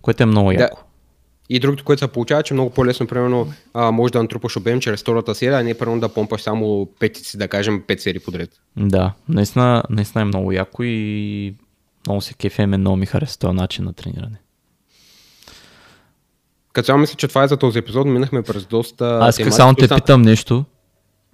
което 0.03 0.22
е 0.22 0.26
много 0.26 0.53
яко. 0.53 0.76
Да. 0.76 0.83
И 1.49 1.59
другото, 1.59 1.85
което 1.85 2.01
се 2.01 2.09
получава, 2.09 2.43
че 2.43 2.55
много 2.55 2.70
по-лесно, 2.70 3.07
примерно, 3.07 3.53
а, 3.74 3.91
може 3.91 4.12
да 4.12 4.22
натрупаш 4.22 4.57
обем 4.57 4.80
чрез 4.80 5.01
втората 5.01 5.35
серия, 5.35 5.59
а 5.59 5.62
не 5.62 5.74
примерно 5.74 6.01
да 6.01 6.09
помпаш 6.09 6.41
само 6.41 6.89
петици, 7.01 7.39
да 7.39 7.49
кажем, 7.49 7.83
пет 7.87 8.01
серии 8.01 8.20
подред. 8.20 8.51
Да, 8.76 9.12
наистина, 9.28 9.83
наистина 9.91 10.22
е 10.22 10.24
много 10.24 10.53
яко 10.53 10.83
и 10.83 11.55
много 12.07 12.20
се 12.20 12.34
кефеме, 12.34 12.76
много 12.76 12.96
ми 12.96 13.07
хареса 13.07 13.38
този 13.38 13.55
начин 13.55 13.84
на 13.84 13.92
трениране. 13.92 14.40
Като 16.72 16.86
цяло 16.86 16.98
мисля, 16.98 17.14
че 17.14 17.28
това 17.28 17.44
е 17.44 17.48
за 17.48 17.57
този 17.57 17.78
епизод. 17.78 18.07
Минахме 18.07 18.42
през 18.42 18.66
доста. 18.66 19.18
Аз 19.22 19.38
исках 19.38 19.55
само 19.55 19.74
те 19.74 19.88
питам 19.88 20.22
нещо. 20.22 20.64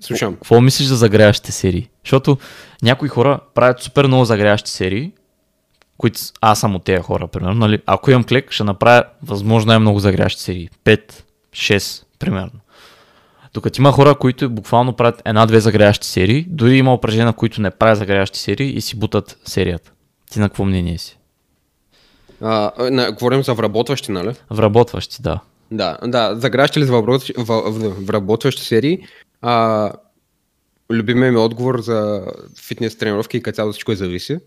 Слушам. 0.01 0.35
Какво 0.35 0.61
мислиш 0.61 0.87
за 0.87 0.97
загряващите 0.97 1.53
серии? 1.53 1.89
Защото 2.05 2.39
някои 2.83 3.09
хора 3.09 3.41
правят 3.55 3.83
супер 3.83 4.07
много 4.07 4.25
загряващи 4.25 4.71
серии, 4.71 5.13
които 5.99 6.21
аз 6.41 6.61
съм 6.61 6.75
от 6.75 6.85
тези 6.85 7.03
хора, 7.03 7.27
примерно. 7.27 7.55
Нали? 7.55 7.83
Ако 7.87 8.11
имам 8.11 8.25
клик, 8.25 8.53
ще 8.53 8.65
направя 8.65 9.05
възможно 9.23 9.69
най-много 9.69 9.99
загряващи 9.99 10.43
серии. 10.43 10.69
5, 10.85 11.23
6, 11.53 12.05
примерно. 12.19 12.61
Докато 13.55 13.81
има 13.81 13.93
хора, 13.93 14.15
които 14.15 14.51
буквално 14.51 14.93
правят 14.93 15.23
една-две 15.25 15.61
загряващи 15.61 16.07
серии, 16.07 16.47
дори 16.49 16.77
има 16.77 16.95
упражнения, 16.95 17.33
които 17.33 17.61
не 17.61 17.71
правят 17.71 17.99
загряващи 17.99 18.39
серии 18.39 18.77
и 18.77 18.81
си 18.81 18.97
бутат 18.97 19.39
серията. 19.45 19.93
Ти 20.31 20.41
на 20.41 20.49
какво 20.49 20.65
мнение 20.65 20.99
си? 20.99 21.19
А, 22.41 22.73
не, 22.91 23.11
говорим 23.11 23.43
за 23.43 23.55
вработващи, 23.55 24.13
нали? 24.13 24.35
Вработващи, 24.51 25.23
да. 25.23 25.41
Да, 25.71 25.99
да. 26.07 26.37
Загращи 26.37 26.81
ли 26.81 26.85
за 26.85 26.93
вработващи, 26.93 27.35
вработващи 28.01 28.65
серии? 28.65 28.99
А, 29.43 29.93
любимият 30.91 31.35
ми 31.35 31.41
отговор 31.41 31.81
за 31.81 32.27
фитнес 32.63 32.99
тренировки 32.99 33.37
и 33.37 33.43
като 33.43 33.57
цяло 33.57 33.73
всичко 33.73 33.93
е 33.93 33.97
зависи. 33.97 34.39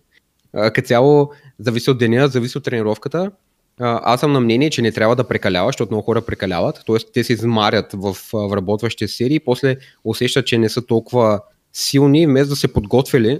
Като 0.51 0.87
цяло 0.87 1.31
зависи 1.59 1.89
от 1.91 1.97
деня, 1.97 2.27
зависи 2.27 2.57
от 2.57 2.63
тренировката. 2.63 3.31
А, 3.79 3.99
аз 4.03 4.19
съм 4.19 4.31
на 4.31 4.39
мнение, 4.39 4.69
че 4.69 4.81
не 4.81 4.91
трябва 4.91 5.15
да 5.15 5.27
прекалява, 5.27 5.69
защото 5.69 5.91
много 5.91 6.05
хора 6.05 6.21
прекаляват. 6.21 6.81
Тоест 6.85 7.07
те 7.13 7.23
се 7.23 7.33
измарят 7.33 7.93
в 7.93 8.17
вработващи 8.33 9.07
серии 9.07 9.35
и 9.35 9.39
после 9.39 9.77
усещат, 10.03 10.45
че 10.45 10.57
не 10.57 10.69
са 10.69 10.85
толкова 10.85 11.39
силни, 11.73 12.27
вместо 12.27 12.49
да 12.49 12.55
се 12.55 12.73
подготвили 12.73 13.39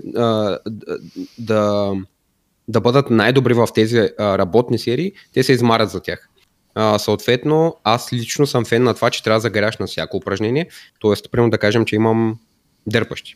да, 1.38 1.94
да 2.72 2.82
бъдат 2.82 3.10
най-добри 3.10 3.54
в 3.54 3.68
тези 3.76 3.98
а, 3.98 4.38
работни 4.38 4.80
серии, 4.80 5.12
те 5.34 5.44
се 5.44 5.54
измарят 5.54 5.90
за 5.90 6.00
тях. 6.00 6.30
А, 6.76 7.00
съответно, 7.00 7.76
аз 7.84 8.14
лично 8.14 8.48
съм 8.48 8.66
фен 8.66 8.84
на 8.84 8.94
това, 8.94 9.10
че 9.10 9.24
трябва 9.24 9.38
да 9.38 9.42
загряш 9.42 9.78
на 9.78 9.88
всяко 9.88 10.18
упражнение. 10.18 10.68
Тоест, 11.00 11.32
примерно 11.32 11.50
да 11.50 11.58
кажем, 11.58 11.86
че 11.86 11.96
имам 11.96 12.40
дърпащи. 12.88 13.36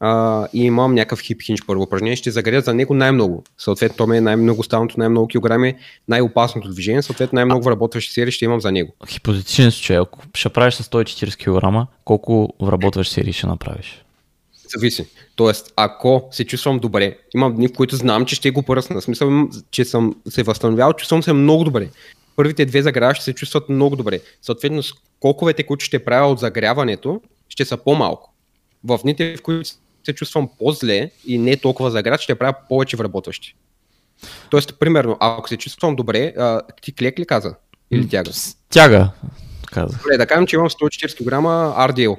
А, 0.00 0.46
и 0.52 0.64
имам 0.64 0.94
някакъв 0.94 1.20
хип 1.20 1.42
хинч 1.42 1.60
първо 1.66 1.82
упражнение, 1.82 2.16
ще 2.16 2.30
загря 2.30 2.60
за 2.60 2.74
него 2.74 2.94
най-много. 2.94 3.44
Съответно, 3.58 3.96
то 3.96 4.06
ме 4.06 4.16
е 4.16 4.20
най-много 4.20 4.62
станото, 4.62 4.94
най-много 4.98 5.28
килограми, 5.28 5.74
най-опасното 6.08 6.70
движение, 6.70 7.02
съответно 7.02 7.36
най-много 7.36 7.64
вработващи 7.64 8.12
серии 8.12 8.32
ще 8.32 8.44
имам 8.44 8.60
за 8.60 8.72
него. 8.72 8.94
Хипотетичен 9.08 9.70
случай, 9.70 9.96
ако 9.96 10.20
ще 10.34 10.48
правиш 10.48 10.74
с 10.74 10.82
140 10.82 11.84
кг, 11.84 11.88
колко 12.04 12.48
вработващи 12.62 13.14
серии 13.14 13.32
ще 13.32 13.46
направиш? 13.46 14.03
Зависи. 14.68 15.06
Тоест, 15.36 15.72
ако 15.76 16.28
се 16.30 16.44
чувствам 16.44 16.78
добре, 16.78 17.18
имам 17.34 17.54
дни, 17.54 17.68
в 17.68 17.72
които 17.72 17.96
знам, 17.96 18.26
че 18.26 18.34
ще 18.34 18.50
го 18.50 18.62
поръсна. 18.62 19.02
Смисъл, 19.02 19.48
че 19.70 19.84
съм 19.84 20.16
се 20.28 20.42
възстановял, 20.42 20.92
чувствам 20.92 21.22
се 21.22 21.32
много 21.32 21.64
добре. 21.64 21.88
Първите 22.36 22.66
две 22.66 22.82
загрява 22.82 23.14
ще 23.14 23.24
се 23.24 23.34
чувстват 23.34 23.68
много 23.68 23.96
добре. 23.96 24.20
Съответно, 24.42 24.82
скоковете, 24.82 25.62
които 25.62 25.84
ще 25.84 26.04
правя 26.04 26.26
от 26.26 26.38
загряването, 26.38 27.20
ще 27.48 27.64
са 27.64 27.76
по-малко. 27.76 28.34
В 28.84 28.98
дните, 29.02 29.36
в 29.36 29.42
които 29.42 29.70
се 30.04 30.14
чувствам 30.14 30.48
по-зле 30.58 31.10
и 31.26 31.38
не 31.38 31.56
толкова 31.56 31.90
загряд, 31.90 32.20
ще 32.20 32.34
правя 32.34 32.54
повече 32.68 32.96
вработващи. 32.96 33.56
Тоест, 34.50 34.78
примерно, 34.78 35.16
ако 35.20 35.48
се 35.48 35.56
чувствам 35.56 35.96
добре, 35.96 36.34
а, 36.38 36.60
ти 36.82 36.94
клек 36.94 37.18
ли 37.18 37.26
каза? 37.26 37.54
Или 37.90 38.08
тяга? 38.08 38.30
Тяга, 38.70 39.10
каза. 39.72 39.98
Добре, 39.98 40.16
да 40.16 40.26
кажем, 40.26 40.46
че 40.46 40.56
имам 40.56 40.70
140 40.70 41.18
кг 41.18 41.30
RDL 41.92 42.18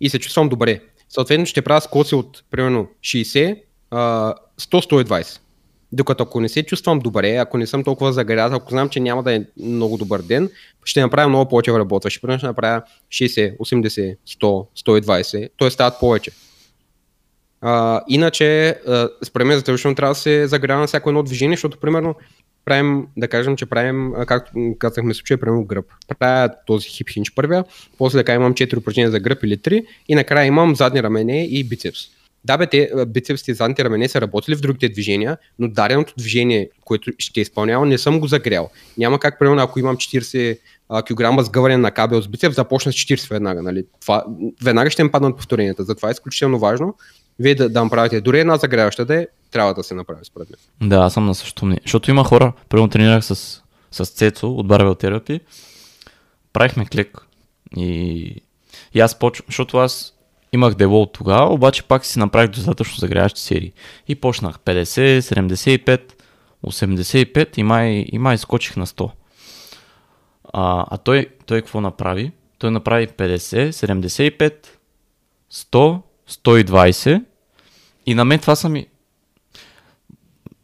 и 0.00 0.10
се 0.10 0.18
чувствам 0.18 0.48
добре. 0.48 0.80
Съответно 1.08 1.46
ще 1.46 1.62
правя 1.62 1.80
скоци 1.80 2.14
от 2.14 2.44
примерно 2.50 2.88
60, 3.00 3.58
100-120. 3.92 5.40
Докато 5.92 6.22
ако 6.22 6.40
не 6.40 6.48
се 6.48 6.62
чувствам 6.62 6.98
добре, 6.98 7.36
ако 7.36 7.58
не 7.58 7.66
съм 7.66 7.84
толкова 7.84 8.12
загряз, 8.12 8.52
ако 8.52 8.70
знам, 8.70 8.88
че 8.88 9.00
няма 9.00 9.22
да 9.22 9.34
е 9.34 9.44
много 9.56 9.96
добър 9.96 10.22
ден, 10.22 10.50
ще 10.84 11.00
направя 11.00 11.28
много 11.28 11.48
повече 11.48 11.72
работа. 11.72 12.10
Ще 12.10 12.20
примерно 12.20 12.38
ще 12.38 12.46
направя 12.46 12.82
60, 13.10 13.58
80, 13.58 14.16
100, 14.28 14.66
120, 14.84 15.48
т.е. 15.58 15.70
стават 15.70 16.00
повече. 16.00 16.30
А, 17.60 18.02
иначе, 18.08 18.78
според 19.24 19.46
мен 19.46 19.58
задължително 19.58 19.94
трябва 19.94 20.14
да 20.14 20.20
се 20.20 20.46
загрява 20.46 20.80
на 20.80 20.86
всяко 20.86 21.10
едно 21.10 21.22
движение, 21.22 21.56
защото 21.56 21.78
примерно 21.78 22.14
правим, 22.68 23.06
да 23.16 23.28
кажем, 23.28 23.56
че 23.56 23.66
правим, 23.66 24.12
както 24.26 24.52
казахме 24.78 25.14
случая, 25.14 25.40
правим 25.40 25.64
гръб. 25.64 25.84
Правя 26.18 26.50
този 26.66 26.88
хип 26.88 27.10
хинч 27.10 27.34
първия, 27.34 27.64
после 27.98 28.18
така 28.18 28.34
имам 28.34 28.54
4 28.54 28.76
упражнения 28.76 29.10
за 29.10 29.20
гръб 29.20 29.42
или 29.44 29.58
3 29.58 29.86
и 30.08 30.14
накрая 30.14 30.46
имам 30.46 30.76
задни 30.76 31.02
рамене 31.02 31.44
и 31.44 31.64
бицепс. 31.64 32.00
Да, 32.44 32.56
бе, 32.56 32.66
те, 32.66 32.90
бицепсите 33.06 33.50
и 33.50 33.54
задните 33.54 33.84
рамене 33.84 34.08
са 34.08 34.20
работили 34.20 34.56
в 34.56 34.60
другите 34.60 34.88
движения, 34.88 35.38
но 35.58 35.68
даденото 35.68 36.14
движение, 36.18 36.70
което 36.84 37.12
ще 37.18 37.40
изпълнява, 37.40 37.86
не 37.86 37.98
съм 37.98 38.20
го 38.20 38.26
загрял. 38.26 38.70
Няма 38.98 39.18
как, 39.18 39.38
примерно, 39.38 39.62
ако 39.62 39.78
имам 39.78 39.96
40 39.96 40.58
кг 41.06 41.44
сгъване 41.44 41.76
на 41.76 41.90
кабел 41.90 42.22
с 42.22 42.28
бицепс, 42.28 42.56
започна 42.56 42.92
с 42.92 42.94
40 42.94 43.30
веднага. 43.30 43.62
Нали? 43.62 43.84
Това, 44.00 44.24
веднага 44.64 44.90
ще 44.90 45.02
им 45.02 45.10
паднат 45.10 45.36
повторенията. 45.36 45.84
Затова 45.84 46.08
е 46.08 46.12
изключително 46.12 46.58
важно 46.58 46.94
вие 47.38 47.54
да, 47.54 47.68
да 47.68 47.84
направите 47.84 48.20
дори 48.20 48.40
една 48.40 48.56
загряваща 48.56 49.04
да 49.04 49.22
е, 49.22 49.26
трябва 49.50 49.74
да 49.74 49.82
се 49.82 49.94
направи 49.94 50.24
според 50.24 50.48
мен. 50.50 50.88
Да, 50.88 50.96
аз 50.96 51.14
съм 51.14 51.26
на 51.26 51.34
същото 51.34 51.66
мнение. 51.66 51.80
Защото 51.84 52.10
има 52.10 52.24
хора, 52.24 52.52
първо 52.68 52.88
тренирах 52.88 53.24
с, 53.24 53.62
с 53.90 54.06
Цецо 54.06 54.50
от 54.50 54.66
Барвел 54.66 54.94
Терапи, 54.94 55.40
правихме 56.52 56.86
клик 56.86 57.26
и, 57.76 58.42
и 58.94 59.00
аз 59.00 59.18
почвам, 59.18 59.44
защото 59.48 59.78
аз 59.78 60.14
имах 60.52 60.74
дело 60.74 61.02
от 61.02 61.12
тогава, 61.12 61.54
обаче 61.54 61.82
пак 61.82 62.04
си 62.04 62.18
направих 62.18 62.50
достатъчно 62.50 62.98
загряващи 62.98 63.40
серии. 63.40 63.72
И 64.08 64.14
почнах 64.14 64.58
50, 64.58 65.20
75, 65.20 66.00
85 66.66 67.58
и 67.58 67.62
май, 67.62 68.04
и 68.12 68.18
май 68.18 68.38
скочих 68.38 68.76
на 68.76 68.86
100. 68.86 69.10
А, 70.52 70.86
а 70.90 70.98
той, 70.98 71.26
той 71.46 71.60
какво 71.60 71.80
направи? 71.80 72.32
Той 72.58 72.70
направи 72.70 73.08
50, 73.08 73.70
75, 73.70 74.66
100, 75.52 76.00
120 76.30 77.24
и 78.06 78.14
на 78.14 78.24
мен 78.24 78.38
това 78.38 78.56
са 78.56 78.68
ми... 78.68 78.86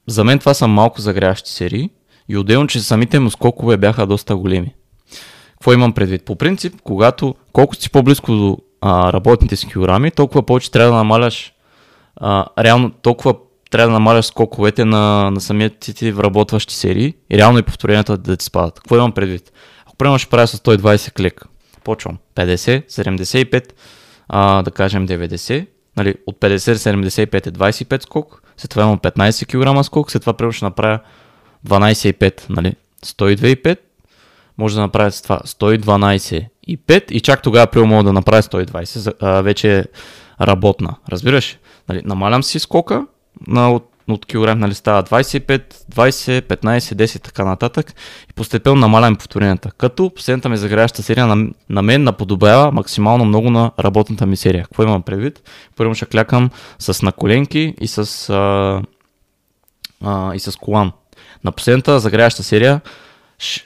За 0.06 0.24
мен 0.24 0.38
това 0.38 0.54
са 0.54 0.68
малко 0.68 1.00
загряващи 1.00 1.50
серии 1.50 1.90
и 2.28 2.36
отделно, 2.36 2.66
че 2.66 2.80
самите 2.80 3.18
му 3.18 3.30
скокове 3.30 3.76
бяха 3.76 4.06
доста 4.06 4.36
големи. 4.36 4.74
Какво 5.50 5.72
имам 5.72 5.92
предвид? 5.92 6.24
По 6.24 6.36
принцип, 6.36 6.74
когато 6.84 7.34
колкото 7.52 7.82
си 7.82 7.90
по-близко 7.90 8.32
до 8.32 8.58
а, 8.80 9.12
работните 9.12 9.56
си 9.56 9.68
килограми, 9.68 10.10
толкова 10.10 10.42
повече 10.42 10.70
трябва 10.70 10.90
да 10.90 10.96
намаляш 10.96 11.52
а, 12.16 12.46
реално 12.58 12.90
толкова 12.90 13.34
трябва 13.70 13.88
да 13.88 13.92
намаляш 13.92 14.24
скоковете 14.24 14.84
на, 14.84 15.30
на 15.30 15.40
самите 15.40 15.94
ти 15.94 16.12
вработващи 16.12 16.74
серии 16.74 17.14
и 17.30 17.38
реално 17.38 17.58
и 17.58 17.62
повторенията 17.62 18.18
да 18.18 18.36
ти 18.36 18.44
спадат. 18.44 18.74
Какво 18.74 18.96
имам 18.96 19.12
предвид? 19.12 19.52
Ако 19.86 19.96
примерно 19.96 20.18
ще 20.18 20.30
правя 20.30 20.46
с 20.46 20.58
120 20.58 21.12
клик, 21.12 21.46
почвам 21.84 22.18
50, 22.34 22.90
75, 22.90 23.72
а, 24.28 24.62
да 24.62 24.70
кажем 24.70 25.08
90, 25.08 25.66
нали, 25.96 26.14
от 26.26 26.40
50-75 26.40 27.46
е 27.46 27.52
25 27.52 28.02
скок, 28.02 28.42
след 28.56 28.70
това 28.70 28.82
имам 28.82 28.98
15 28.98 29.76
кг 29.76 29.84
скок, 29.84 30.10
след 30.10 30.22
това 30.22 30.32
примерно 30.32 30.52
ще 30.52 30.64
направя 30.64 30.98
12,5, 31.68 32.50
нали, 32.50 32.74
102,5, 33.04 33.76
може 34.58 34.74
да 34.74 34.80
направя 34.80 35.10
с 35.10 35.22
това 35.22 35.38
112 35.38 36.46
и 36.66 36.78
5 36.78 37.12
и 37.12 37.20
чак 37.20 37.42
тогава 37.42 37.66
примерно 37.66 37.92
мога 37.92 38.04
да 38.04 38.12
направя 38.12 38.42
120, 38.42 39.14
а, 39.20 39.42
вече 39.42 39.78
е 39.78 39.84
работна, 40.40 40.96
разбираш? 41.08 41.58
Нали, 41.88 42.02
намалям 42.04 42.42
си 42.42 42.58
скока 42.58 43.06
на, 43.46 43.72
от 43.72 43.93
от 44.08 44.26
килограм 44.26 44.58
нали, 44.58 44.74
става 44.74 45.02
25, 45.02 45.74
20, 45.94 46.40
15, 46.40 46.78
10 46.78 47.22
така 47.22 47.44
нататък 47.44 47.94
и 48.30 48.32
постепенно 48.32 48.76
намалям 48.76 49.16
повторенията. 49.16 49.70
Като 49.70 50.10
последната 50.10 50.48
ми 50.48 50.56
загряваща 50.56 51.02
серия 51.02 51.26
на, 51.26 51.50
на 51.68 51.82
мен 51.82 52.04
наподобява 52.04 52.72
максимално 52.72 53.24
много 53.24 53.50
на 53.50 53.70
работната 53.80 54.26
ми 54.26 54.36
серия. 54.36 54.64
Какво 54.64 54.82
имам 54.82 55.02
предвид? 55.02 55.42
Първо 55.76 55.94
ще 55.94 56.06
клякам 56.06 56.50
с 56.78 57.02
наколенки 57.02 57.74
и 57.80 57.88
с, 57.88 58.30
а, 58.30 58.82
а, 60.04 60.34
и 60.34 60.38
с 60.38 60.56
колан. 60.56 60.92
На 61.44 61.52
последната 61.52 62.00
загряваща 62.00 62.42
серия 62.42 62.80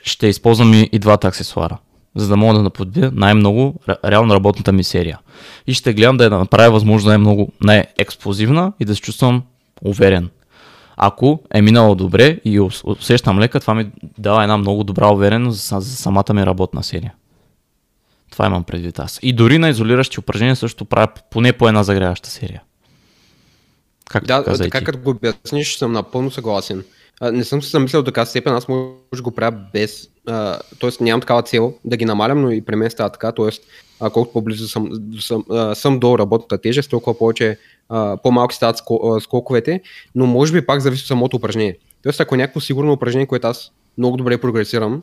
ще 0.02 0.26
използвам 0.26 0.72
и 0.92 0.98
двата 0.98 1.28
аксесуара 1.28 1.78
за 2.18 2.28
да 2.28 2.36
мога 2.36 2.54
да 2.54 2.62
наподобя 2.62 3.10
най-много 3.14 3.74
реално 4.04 4.34
работната 4.34 4.72
ми 4.72 4.84
серия. 4.84 5.18
И 5.66 5.74
ще 5.74 5.94
гледам 5.94 6.16
да 6.16 6.24
я 6.24 6.30
направя 6.30 6.70
възможно 6.70 7.08
най-много, 7.08 7.52
най-експлозивна 7.60 8.72
и 8.80 8.84
да 8.84 8.94
се 8.94 9.00
чувствам 9.00 9.42
уверен. 9.84 10.30
Ако 10.96 11.40
е 11.54 11.62
минало 11.62 11.94
добре 11.94 12.40
и 12.44 12.60
усещам 12.84 13.38
лека, 13.38 13.60
това 13.60 13.74
ми 13.74 13.90
дава 14.18 14.42
една 14.42 14.56
много 14.56 14.84
добра 14.84 15.08
увереност 15.08 15.60
за, 15.60 15.80
за 15.80 15.96
самата 15.96 16.34
ми 16.34 16.46
работна 16.46 16.82
серия. 16.82 17.14
Това 18.30 18.46
имам 18.46 18.64
предвид 18.64 18.98
аз. 18.98 19.18
И 19.22 19.32
дори 19.32 19.58
на 19.58 19.68
изолиращи 19.68 20.20
упражнения 20.20 20.56
също 20.56 20.84
правя 20.84 21.08
поне 21.30 21.52
по 21.52 21.68
една 21.68 21.82
загряваща 21.82 22.30
серия. 22.30 22.62
Как 24.10 24.24
да, 24.24 24.44
така 24.44 24.84
като 24.84 24.98
го 24.98 25.10
обясниш, 25.10 25.76
съм 25.76 25.92
напълно 25.92 26.30
съгласен. 26.30 26.84
А, 27.20 27.32
не 27.32 27.44
съм 27.44 27.62
се 27.62 27.70
замислял 27.70 28.04
така 28.04 28.26
степен, 28.26 28.54
аз 28.54 28.68
може 28.68 28.92
да 29.14 29.22
го 29.22 29.30
правя 29.30 29.56
без, 29.72 30.08
т.е. 30.80 31.04
нямам 31.04 31.20
такава 31.20 31.42
цел 31.42 31.74
да 31.84 31.96
ги 31.96 32.04
намалям, 32.04 32.42
но 32.42 32.50
и 32.50 32.64
при 32.64 32.76
мен 32.76 32.90
става 32.90 33.10
така, 33.10 33.32
т.е. 33.98 34.10
колкото 34.10 34.32
по-близо 34.32 34.68
съм, 34.68 34.90
съм, 35.20 35.44
а, 35.50 35.74
съм 35.74 35.98
до 35.98 36.18
работната 36.18 36.60
тежест, 36.60 36.90
толкова 36.90 37.18
повече 37.18 37.58
а, 37.88 38.16
по-малки 38.16 38.56
стават 38.56 38.80
скоковете, 39.20 39.80
но 40.14 40.26
може 40.26 40.52
би 40.52 40.66
пак 40.66 40.80
зависи 40.80 41.02
от 41.02 41.06
самото 41.06 41.36
упражнение. 41.36 41.78
Тоест, 42.02 42.20
ако 42.20 42.34
е 42.34 42.38
някакво 42.38 42.60
сигурно 42.60 42.92
упражнение, 42.92 43.26
което 43.26 43.46
аз 43.46 43.72
много 43.98 44.16
добре 44.16 44.38
прогресирам 44.38 45.02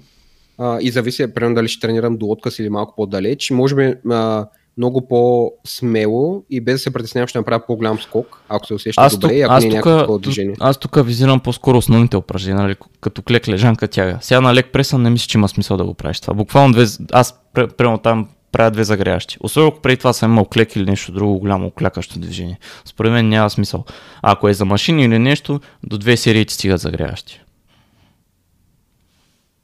а, 0.57 0.77
и 0.81 0.91
зависи, 0.91 1.33
примерно 1.33 1.55
дали 1.55 1.67
ще 1.67 1.87
тренирам 1.87 2.17
до 2.17 2.25
отказ 2.25 2.59
или 2.59 2.69
малко 2.69 2.93
по-далеч, 2.95 3.51
може 3.51 3.75
би 3.75 3.93
а, 4.11 4.47
много 4.77 5.07
по-смело 5.07 6.43
и 6.49 6.61
без 6.61 6.75
да 6.75 6.79
се 6.79 6.93
притеснявам, 6.93 7.27
ще 7.27 7.37
направя 7.37 7.63
по-голям 7.67 7.99
скок, 7.99 8.41
ако 8.49 8.65
се 8.65 8.73
усеща 8.73 9.01
аз 9.01 9.17
добре 9.17 9.35
и 9.35 9.41
ако 9.41 9.59
не 9.59 9.65
е 9.65 9.69
някакво 9.69 10.17
движение. 10.17 10.55
Аз 10.59 10.77
тук 10.77 11.05
визирам 11.05 11.39
по-скоро 11.39 11.77
основните 11.77 12.17
упражнения, 12.17 12.63
нали, 12.63 12.75
като 13.01 13.21
клек, 13.21 13.47
лежанка, 13.47 13.87
тяга. 13.87 14.17
Сега 14.21 14.41
на 14.41 14.53
лек 14.53 14.71
преса 14.71 14.97
не 14.97 15.09
мисля, 15.09 15.27
че 15.27 15.37
има 15.37 15.49
смисъл 15.49 15.77
да 15.77 15.85
го 15.85 15.93
правиш 15.93 16.19
това. 16.19 16.33
Буквално 16.33 16.73
две, 16.73 16.85
аз 17.11 17.39
прямо 17.77 17.97
там 17.97 18.27
правя 18.55 18.71
две 18.71 18.83
загряващи. 18.83 19.37
Особено 19.39 19.67
ако 19.67 19.81
преди 19.81 19.97
това 19.97 20.13
съм 20.13 20.31
имал 20.31 20.45
клек 20.45 20.75
или 20.75 20.85
нещо 20.85 21.11
друго 21.11 21.39
голямо 21.39 21.71
клякащо 21.71 22.19
движение. 22.19 22.59
Според 22.85 23.11
мен 23.11 23.29
няма 23.29 23.49
смисъл. 23.49 23.85
А 24.21 24.31
ако 24.31 24.49
е 24.49 24.53
за 24.53 24.65
машини 24.65 25.03
или 25.03 25.19
нещо, 25.19 25.61
до 25.83 25.97
две 25.97 26.17
серии 26.17 26.45
ти 26.45 26.53
стигат 26.53 26.81
загряващи. 26.81 27.41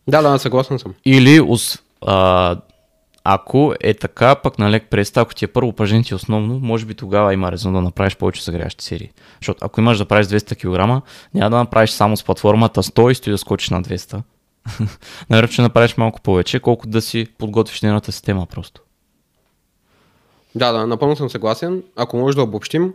Да, 0.07 0.21
да, 0.21 0.39
съгласен 0.39 0.79
съм. 0.79 0.93
Или 1.05 1.41
а, 2.05 2.57
ако 3.23 3.73
е 3.79 3.93
така, 3.93 4.35
пък 4.35 4.59
на 4.59 4.71
лек 4.71 4.87
прес, 4.89 5.17
ако 5.17 5.35
ти 5.35 5.45
е 5.45 5.47
първо 5.47 5.69
упражнение 5.69 6.03
ти 6.03 6.15
основно, 6.15 6.59
може 6.59 6.85
би 6.85 6.93
тогава 6.93 7.33
има 7.33 7.51
резон 7.51 7.73
да 7.73 7.81
направиш 7.81 8.15
повече 8.15 8.43
загряващи 8.43 8.85
серии. 8.85 9.09
Защото 9.41 9.65
ако 9.65 9.79
имаш 9.79 9.97
да 9.97 10.05
правиш 10.05 10.27
200 10.27 10.55
кг, 10.55 11.05
няма 11.33 11.49
да 11.49 11.57
направиш 11.57 11.89
само 11.89 12.17
с 12.17 12.23
платформата 12.23 12.83
100 12.83 13.11
и 13.11 13.15
стои 13.15 13.31
да 13.31 13.37
скочиш 13.37 13.69
на 13.69 13.83
200. 13.83 14.21
Най-вероятно 15.29 15.53
ще 15.53 15.61
направиш 15.61 15.97
малко 15.97 16.21
повече, 16.21 16.59
колкото 16.59 16.89
да 16.89 17.01
си 17.01 17.27
подготвиш 17.37 17.81
нейната 17.81 18.11
система 18.11 18.45
просто. 18.45 18.81
Да, 20.55 20.71
да, 20.71 20.87
напълно 20.87 21.15
съм 21.15 21.29
съгласен. 21.29 21.83
Ако 21.95 22.17
може 22.17 22.35
да 22.35 22.43
обобщим, 22.43 22.93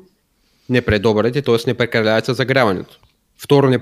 не 0.69 0.81
предобрете, 0.83 1.43
т.е. 1.43 1.57
не 1.67 1.75
прекалявайте 1.75 2.35
загряването. 2.35 2.99
Второ, 3.39 3.71
не, 3.71 3.79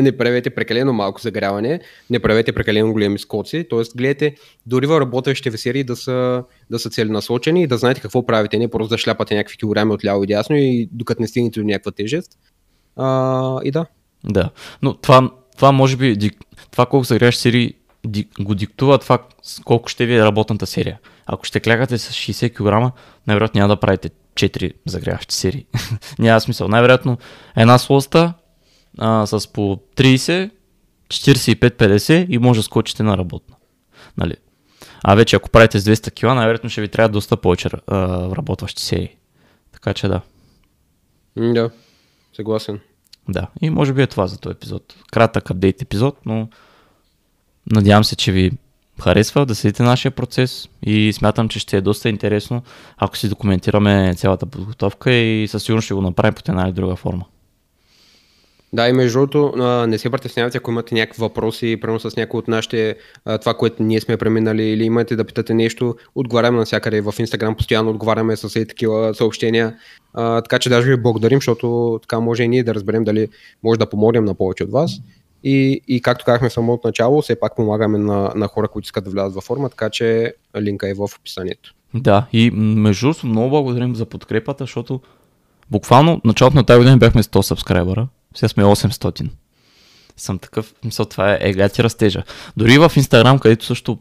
не 0.00 0.16
правете 0.16 0.50
прекалено 0.50 0.92
малко 0.92 1.20
загряване, 1.20 1.80
не 2.10 2.18
правете 2.18 2.52
прекалено 2.52 2.92
големи 2.92 3.18
скоци, 3.18 3.66
т.е. 3.70 3.82
гледайте 3.96 4.34
дори 4.66 4.86
в 4.86 5.00
работещите 5.00 5.50
ви 5.50 5.58
серии 5.58 5.84
да 5.84 5.96
са, 5.96 6.44
да 6.70 6.78
са 6.78 6.90
целенасочени 6.90 7.62
и 7.62 7.66
да 7.66 7.76
знаете 7.78 8.00
какво 8.00 8.26
правите, 8.26 8.58
не 8.58 8.68
просто 8.68 8.88
да 8.88 8.98
шляпате 8.98 9.34
някакви 9.34 9.56
килограми 9.56 9.92
от 9.92 10.04
ляво 10.04 10.24
и 10.24 10.26
дясно 10.26 10.56
и 10.56 10.88
докато 10.92 11.22
не 11.22 11.28
стигнете 11.28 11.60
до 11.60 11.66
някаква 11.66 11.92
тежест. 11.92 12.38
А, 12.96 13.60
и 13.64 13.70
да. 13.70 13.86
Да, 14.24 14.50
но 14.82 14.94
това, 14.94 15.30
това 15.56 15.72
може 15.72 15.96
би, 15.96 16.30
това 16.70 16.86
колко 16.86 17.04
загряваш 17.04 17.36
серии 17.36 17.74
го 18.40 18.54
диктува 18.54 18.98
това 18.98 19.18
колко 19.64 19.88
ще 19.88 20.06
ви 20.06 20.16
е 20.16 20.24
работната 20.24 20.66
серия. 20.66 20.98
Ако 21.26 21.44
ще 21.44 21.60
клякате 21.60 21.98
с 21.98 22.12
60 22.12 22.52
кг, 22.52 22.94
най-вероятно 23.26 23.58
няма 23.58 23.74
да 23.74 23.80
правите 23.80 24.10
4 24.34 24.72
загряващи 24.86 25.34
серии. 25.34 25.66
няма 26.18 26.40
смисъл. 26.40 26.68
Най-вероятно 26.68 27.18
една 27.56 27.78
слоста 27.78 28.34
а, 28.98 29.26
с 29.26 29.52
по 29.52 29.78
30, 29.96 30.50
45-50 31.08 32.26
и 32.28 32.38
може 32.38 32.58
да 32.58 32.64
скочите 32.64 33.02
на 33.02 33.18
работна. 33.18 33.56
Нали? 34.16 34.34
А 35.04 35.14
вече 35.14 35.36
ако 35.36 35.50
правите 35.50 35.80
с 35.80 35.84
200 35.84 36.10
кг, 36.10 36.22
най-вероятно 36.22 36.70
ще 36.70 36.80
ви 36.80 36.88
трябва 36.88 37.08
доста 37.08 37.36
повече 37.36 37.68
а, 37.86 37.96
работващи 38.36 38.82
серии. 38.82 39.16
Така 39.72 39.94
че 39.94 40.08
да. 40.08 40.20
Да, 41.36 41.70
съгласен. 42.36 42.80
Да, 43.28 43.46
и 43.62 43.70
може 43.70 43.92
би 43.92 44.02
е 44.02 44.06
това 44.06 44.26
за 44.26 44.38
този 44.38 44.52
епизод. 44.52 44.94
Кратък 45.12 45.50
апдейт 45.50 45.82
епизод, 45.82 46.16
но 46.26 46.48
надявам 47.70 48.04
се, 48.04 48.16
че 48.16 48.32
ви 48.32 48.52
харесва 49.00 49.46
да 49.46 49.54
следите 49.54 49.82
нашия 49.82 50.12
процес 50.12 50.68
и 50.82 51.12
смятам, 51.12 51.48
че 51.48 51.58
ще 51.58 51.76
е 51.76 51.80
доста 51.80 52.08
интересно, 52.08 52.62
ако 52.96 53.16
си 53.16 53.28
документираме 53.28 54.14
цялата 54.14 54.46
подготовка 54.46 55.12
и 55.12 55.48
със 55.48 55.62
сигурност 55.62 55.84
ще 55.84 55.94
го 55.94 56.02
направим 56.02 56.34
по 56.34 56.42
една 56.48 56.64
или 56.64 56.72
друга 56.72 56.96
форма. 56.96 57.24
Да, 58.72 58.88
и 58.88 58.92
между 58.92 59.18
другото, 59.18 59.56
не 59.86 59.98
се 59.98 60.10
притеснявайте, 60.10 60.58
ако 60.58 60.70
имате 60.70 60.94
някакви 60.94 61.20
въпроси, 61.20 61.78
примерно 61.80 62.00
с 62.00 62.16
някои 62.16 62.38
от 62.38 62.48
нашите, 62.48 62.96
това, 63.40 63.54
което 63.54 63.82
ние 63.82 64.00
сме 64.00 64.16
преминали, 64.16 64.62
или 64.62 64.84
имате 64.84 65.16
да 65.16 65.24
питате 65.24 65.54
нещо, 65.54 65.94
отговаряме 66.14 66.58
навсякъде. 66.58 67.00
В 67.00 67.14
Инстаграм 67.18 67.54
постоянно 67.54 67.90
отговаряме 67.90 68.36
с 68.36 68.60
и 68.60 68.66
такива 68.66 69.14
съобщения. 69.14 69.76
Така 70.14 70.58
че 70.58 70.68
даже 70.68 70.90
ви 70.90 70.96
благодарим, 70.96 71.36
защото 71.38 71.98
така 72.02 72.20
може 72.20 72.42
и 72.42 72.48
ние 72.48 72.62
да 72.62 72.74
разберем 72.74 73.04
дали 73.04 73.28
може 73.62 73.78
да 73.78 73.90
помогнем 73.90 74.24
на 74.24 74.34
повече 74.34 74.64
от 74.64 74.70
вас. 74.70 74.92
И, 75.44 75.80
и 75.88 76.02
както 76.02 76.24
казахме 76.24 76.48
в 76.48 76.52
самото 76.52 76.86
начало, 76.88 77.22
все 77.22 77.40
пак 77.40 77.56
помагаме 77.56 77.98
на, 77.98 78.32
на 78.36 78.46
хора, 78.46 78.68
които 78.68 78.86
искат 78.86 79.04
да 79.04 79.10
влязат 79.10 79.34
във 79.34 79.44
форма, 79.44 79.68
така 79.68 79.90
че 79.90 80.34
линка 80.60 80.88
е 80.88 80.94
в 80.94 81.08
описанието. 81.18 81.74
Да, 81.94 82.26
и 82.32 82.50
между 82.54 83.06
другото 83.06 83.26
много 83.26 83.50
благодарим 83.50 83.96
за 83.96 84.06
подкрепата, 84.06 84.64
защото 84.64 85.00
буквално 85.70 86.20
началото 86.24 86.56
на 86.56 86.64
тази 86.64 86.78
година 86.78 86.98
бяхме 86.98 87.22
100 87.22 87.40
сабскрайбъра, 87.40 88.08
сега 88.38 88.48
сме 88.48 88.64
800. 88.64 89.30
Съм 90.16 90.38
такъв, 90.38 90.74
мисъл, 90.84 91.06
това 91.06 91.32
е 91.32 91.38
ега 91.40 91.68
ти 91.68 91.82
растежа. 91.82 92.22
Дори 92.56 92.78
в 92.78 92.92
Инстаграм, 92.96 93.38
където 93.38 93.64
също 93.64 93.98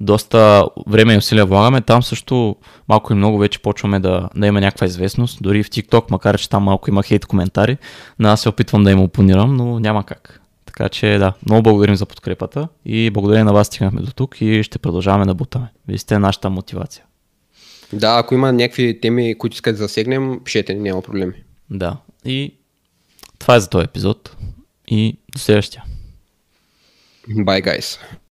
доста 0.00 0.68
време 0.86 1.14
и 1.14 1.16
усилия 1.16 1.46
влагаме, 1.46 1.80
там 1.80 2.02
също 2.02 2.56
малко 2.88 3.12
и 3.12 3.16
много 3.16 3.38
вече 3.38 3.58
почваме 3.58 4.00
да, 4.00 4.28
да 4.36 4.46
има 4.46 4.60
някаква 4.60 4.86
известност. 4.86 5.38
Дори 5.42 5.62
в 5.62 5.70
TikTok, 5.70 6.10
макар 6.10 6.38
че 6.38 6.50
там 6.50 6.62
малко 6.62 6.90
има 6.90 7.02
хейт 7.02 7.26
коментари, 7.26 7.76
но 8.18 8.28
аз 8.28 8.40
се 8.40 8.48
опитвам 8.48 8.84
да 8.84 8.90
им 8.90 9.00
опонирам, 9.00 9.56
но 9.56 9.80
няма 9.80 10.04
как. 10.04 10.40
Така 10.66 10.88
че 10.88 11.18
да, 11.18 11.32
много 11.46 11.62
благодарим 11.62 11.96
за 11.96 12.06
подкрепата 12.06 12.68
и 12.84 13.10
благодарение 13.10 13.44
на 13.44 13.52
вас 13.52 13.66
стигнахме 13.66 14.00
до 14.00 14.12
тук 14.12 14.40
и 14.40 14.62
ще 14.62 14.78
продължаваме 14.78 15.26
да 15.26 15.34
бутаме. 15.34 15.66
Вие 15.88 15.98
сте 15.98 16.18
нашата 16.18 16.50
мотивация. 16.50 17.04
Да, 17.92 18.18
ако 18.18 18.34
има 18.34 18.52
някакви 18.52 19.00
теми, 19.00 19.38
които 19.38 19.54
искате 19.54 19.72
да 19.72 19.78
засегнем, 19.78 20.40
пишете, 20.44 20.74
няма 20.74 21.02
проблеми. 21.02 21.32
Да, 21.70 21.96
и 22.24 22.54
това 23.38 23.54
е 23.54 23.60
за 23.60 23.70
този 23.70 23.84
епизод 23.84 24.36
и 24.88 25.18
до 25.32 25.38
следващия. 25.38 25.84
Bye, 27.28 27.62
guys. 27.62 27.98